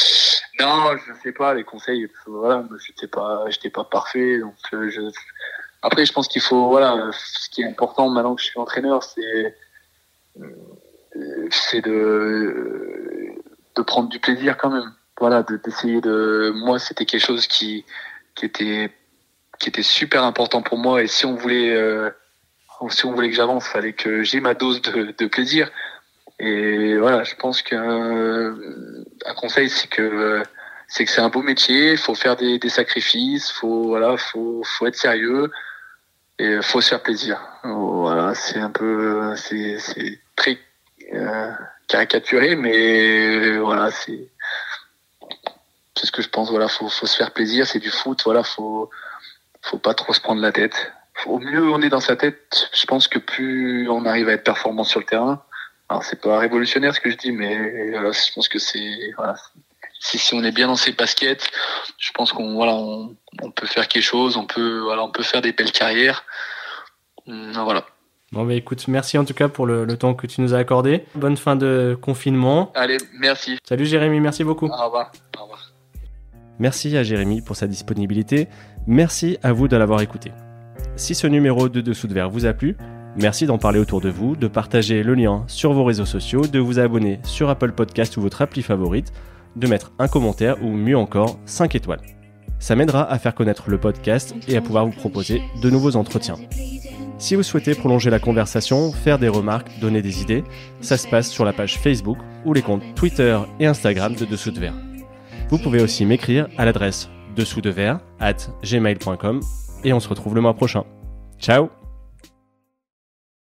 Non, 0.59 0.95
je 0.97 1.13
sais 1.23 1.31
pas 1.31 1.53
les 1.53 1.63
conseils. 1.63 2.07
Voilà, 2.27 2.63
j'étais 2.85 3.07
pas, 3.07 3.45
j'étais 3.49 3.69
pas 3.69 3.83
parfait. 3.83 4.39
Donc 4.39 4.55
euh, 4.73 4.89
je... 4.89 5.01
après, 5.81 6.05
je 6.05 6.13
pense 6.13 6.27
qu'il 6.27 6.41
faut 6.41 6.67
voilà, 6.67 7.09
ce 7.11 7.49
qui 7.49 7.63
est 7.63 7.67
important 7.67 8.09
maintenant 8.09 8.35
que 8.35 8.41
je 8.41 8.47
suis 8.47 8.59
entraîneur, 8.59 9.03
c'est 9.03 9.55
c'est 11.49 11.81
de, 11.81 13.33
de 13.75 13.81
prendre 13.81 14.09
du 14.09 14.19
plaisir 14.19 14.57
quand 14.57 14.69
même. 14.69 14.93
voilà, 15.19 15.43
d'essayer 15.43 16.01
de, 16.01 16.51
moi, 16.55 16.79
c'était 16.79 17.05
quelque 17.05 17.25
chose 17.25 17.47
qui, 17.47 17.85
qui 18.35 18.45
était, 18.45 18.91
qui 19.59 19.69
était 19.69 19.83
super 19.83 20.23
important 20.23 20.61
pour 20.61 20.77
moi. 20.77 21.03
Et 21.03 21.07
si 21.07 21.25
on 21.25 21.35
voulait, 21.35 21.75
euh, 21.75 22.09
si 22.89 23.05
on 23.05 23.13
voulait 23.13 23.29
que 23.29 23.35
j'avance, 23.35 23.67
fallait 23.67 23.93
que 23.93 24.23
j'ai 24.23 24.39
ma 24.39 24.53
dose 24.53 24.81
de, 24.81 25.13
de, 25.17 25.27
plaisir. 25.27 25.71
Et 26.39 26.97
voilà, 26.97 27.23
je 27.23 27.35
pense 27.35 27.61
que 27.61 27.75
euh, 27.75 29.05
un 29.25 29.33
conseil, 29.35 29.69
c'est 29.69 29.87
que 29.87 30.43
c'est 30.87 31.05
que 31.05 31.11
c'est 31.11 31.21
un 31.21 31.29
beau 31.29 31.41
métier. 31.41 31.91
Il 31.91 31.97
faut 31.97 32.15
faire 32.15 32.35
des, 32.35 32.59
sacrifices. 32.69 33.51
Faut 33.51 33.87
voilà, 33.87 34.17
faut, 34.17 34.63
faut 34.63 34.87
être 34.87 34.95
sérieux 34.95 35.51
et 36.39 36.61
faut 36.61 36.81
se 36.81 36.89
faire 36.89 37.01
plaisir. 37.03 37.39
Voilà, 37.63 38.35
c'est 38.35 38.59
un 38.59 38.69
peu, 38.71 39.35
c'est, 39.35 39.79
c'est 39.79 40.19
très 40.35 40.57
euh, 41.13 41.51
caricaturé, 41.87 42.55
mais 42.55 43.57
voilà, 43.57 43.91
c'est 43.91 44.29
c'est 45.95 46.07
ce 46.07 46.11
que 46.11 46.21
je 46.21 46.29
pense. 46.29 46.49
Voilà, 46.49 46.67
faut, 46.67 46.89
faut 46.89 47.05
se 47.05 47.15
faire 47.15 47.31
plaisir. 47.31 47.67
C'est 47.67 47.79
du 47.79 47.89
foot. 47.89 48.21
Voilà, 48.25 48.43
faut, 48.43 48.89
faut 49.61 49.77
pas 49.77 49.93
trop 49.93 50.13
se 50.13 50.19
prendre 50.21 50.41
la 50.41 50.51
tête. 50.51 50.91
Au 51.25 51.39
mieux 51.39 51.69
on 51.69 51.81
est 51.81 51.89
dans 51.89 51.99
sa 51.99 52.15
tête, 52.15 52.69
je 52.73 52.85
pense 52.85 53.07
que 53.07 53.19
plus 53.19 53.87
on 53.89 54.05
arrive 54.05 54.29
à 54.29 54.33
être 54.33 54.43
performant 54.43 54.83
sur 54.83 54.99
le 54.99 55.05
terrain. 55.05 55.43
Alors 55.89 56.03
c'est 56.03 56.21
pas 56.21 56.39
révolutionnaire 56.39 56.93
ce 56.95 56.99
que 56.99 57.11
je 57.11 57.17
dis, 57.17 57.31
mais 57.31 57.91
voilà, 57.91 58.11
je 58.11 58.33
pense 58.33 58.47
que 58.47 58.59
c'est 58.59 59.11
voilà. 59.17 59.35
Si, 59.99 60.17
si 60.17 60.33
on 60.33 60.43
est 60.43 60.51
bien 60.51 60.67
dans 60.67 60.75
ses 60.75 60.91
baskets, 60.91 61.49
je 61.97 62.11
pense 62.11 62.33
qu'on 62.33 62.55
voilà, 62.55 62.73
on, 62.73 63.15
on, 63.41 63.51
peut 63.51 63.67
faire 63.67 63.87
quelque 63.87 64.03
chose. 64.03 64.35
On 64.35 64.45
peut 64.45 64.79
voilà, 64.79 65.03
on 65.03 65.11
peut 65.11 65.23
faire 65.23 65.41
des 65.41 65.53
belles 65.53 65.71
carrières. 65.71 66.25
Hum, 67.27 67.51
voilà. 67.53 67.85
Bon, 68.33 68.45
bah 68.45 68.55
écoute, 68.55 68.87
merci 68.87 69.17
en 69.17 69.25
tout 69.25 69.35
cas 69.35 69.47
pour 69.47 69.67
le, 69.67 69.85
le, 69.85 69.95
temps 69.95 70.15
que 70.15 70.25
tu 70.25 70.41
nous 70.41 70.53
as 70.55 70.57
accordé. 70.57 71.05
Bonne 71.15 71.37
fin 71.37 71.55
de 71.55 71.97
confinement. 72.01 72.71
Allez, 72.73 72.97
merci. 73.13 73.59
Salut 73.63 73.85
Jérémy, 73.85 74.19
merci 74.19 74.43
beaucoup. 74.43 74.67
Au 74.67 74.85
revoir. 74.85 75.11
Au 75.37 75.43
revoir. 75.43 75.71
Merci 76.59 76.95
à 76.97 77.03
Jérémy 77.03 77.41
pour 77.41 77.55
sa 77.55 77.67
disponibilité. 77.67 78.47
Merci 78.87 79.37
à 79.43 79.53
vous 79.53 79.67
de 79.67 79.77
l'avoir 79.77 80.01
écouté. 80.01 80.31
Si 80.95 81.15
ce 81.15 81.27
numéro 81.27 81.69
de 81.69 81.81
Dessous 81.81 82.07
de 82.07 82.13
Verre 82.13 82.29
vous 82.29 82.45
a 82.45 82.53
plu, 82.53 82.75
merci 83.17 83.45
d'en 83.45 83.57
parler 83.57 83.79
autour 83.79 84.01
de 84.01 84.09
vous, 84.09 84.35
de 84.35 84.47
partager 84.47 85.03
le 85.03 85.13
lien 85.13 85.43
sur 85.47 85.73
vos 85.73 85.83
réseaux 85.83 86.05
sociaux, 86.05 86.41
de 86.45 86.59
vous 86.59 86.79
abonner 86.79 87.19
sur 87.23 87.49
Apple 87.49 87.71
Podcast 87.71 88.17
ou 88.17 88.21
votre 88.21 88.41
appli 88.41 88.61
favorite, 88.61 89.11
de 89.55 89.67
mettre 89.67 89.91
un 89.99 90.07
commentaire 90.07 90.63
ou 90.63 90.69
mieux 90.69 90.97
encore 90.97 91.39
5 91.45 91.75
étoiles. 91.75 92.01
Ça 92.59 92.75
m'aidera 92.75 93.11
à 93.11 93.19
faire 93.19 93.35
connaître 93.35 93.69
le 93.69 93.77
podcast 93.77 94.33
et 94.47 94.55
à 94.55 94.61
pouvoir 94.61 94.85
vous 94.85 94.93
proposer 94.93 95.41
de 95.61 95.69
nouveaux 95.69 95.95
entretiens. 95.95 96.37
Si 97.17 97.35
vous 97.35 97.43
souhaitez 97.43 97.75
prolonger 97.75 98.09
la 98.09 98.19
conversation, 98.19 98.91
faire 98.91 99.19
des 99.19 99.27
remarques, 99.27 99.69
donner 99.79 100.01
des 100.01 100.21
idées, 100.21 100.43
ça 100.81 100.97
se 100.97 101.07
passe 101.07 101.29
sur 101.29 101.45
la 101.45 101.53
page 101.53 101.77
Facebook 101.77 102.17
ou 102.45 102.53
les 102.53 102.61
comptes 102.61 102.83
Twitter 102.95 103.37
et 103.59 103.65
Instagram 103.65 104.15
de 104.15 104.25
Dessous 104.25 104.51
de 104.51 104.59
Verre. 104.59 104.75
Vous 105.49 105.57
pouvez 105.57 105.81
aussi 105.81 106.05
m'écrire 106.05 106.47
à 106.57 106.65
l'adresse 106.65 107.09
dessous 107.35 107.61
de 107.61 107.69
verre 107.69 107.99
at 108.19 108.37
gmail.com 108.63 109.41
et 109.83 109.93
on 109.93 109.99
se 109.99 110.09
retrouve 110.09 110.35
le 110.35 110.41
mois 110.41 110.53
prochain. 110.53 110.83
Ciao 111.39 111.82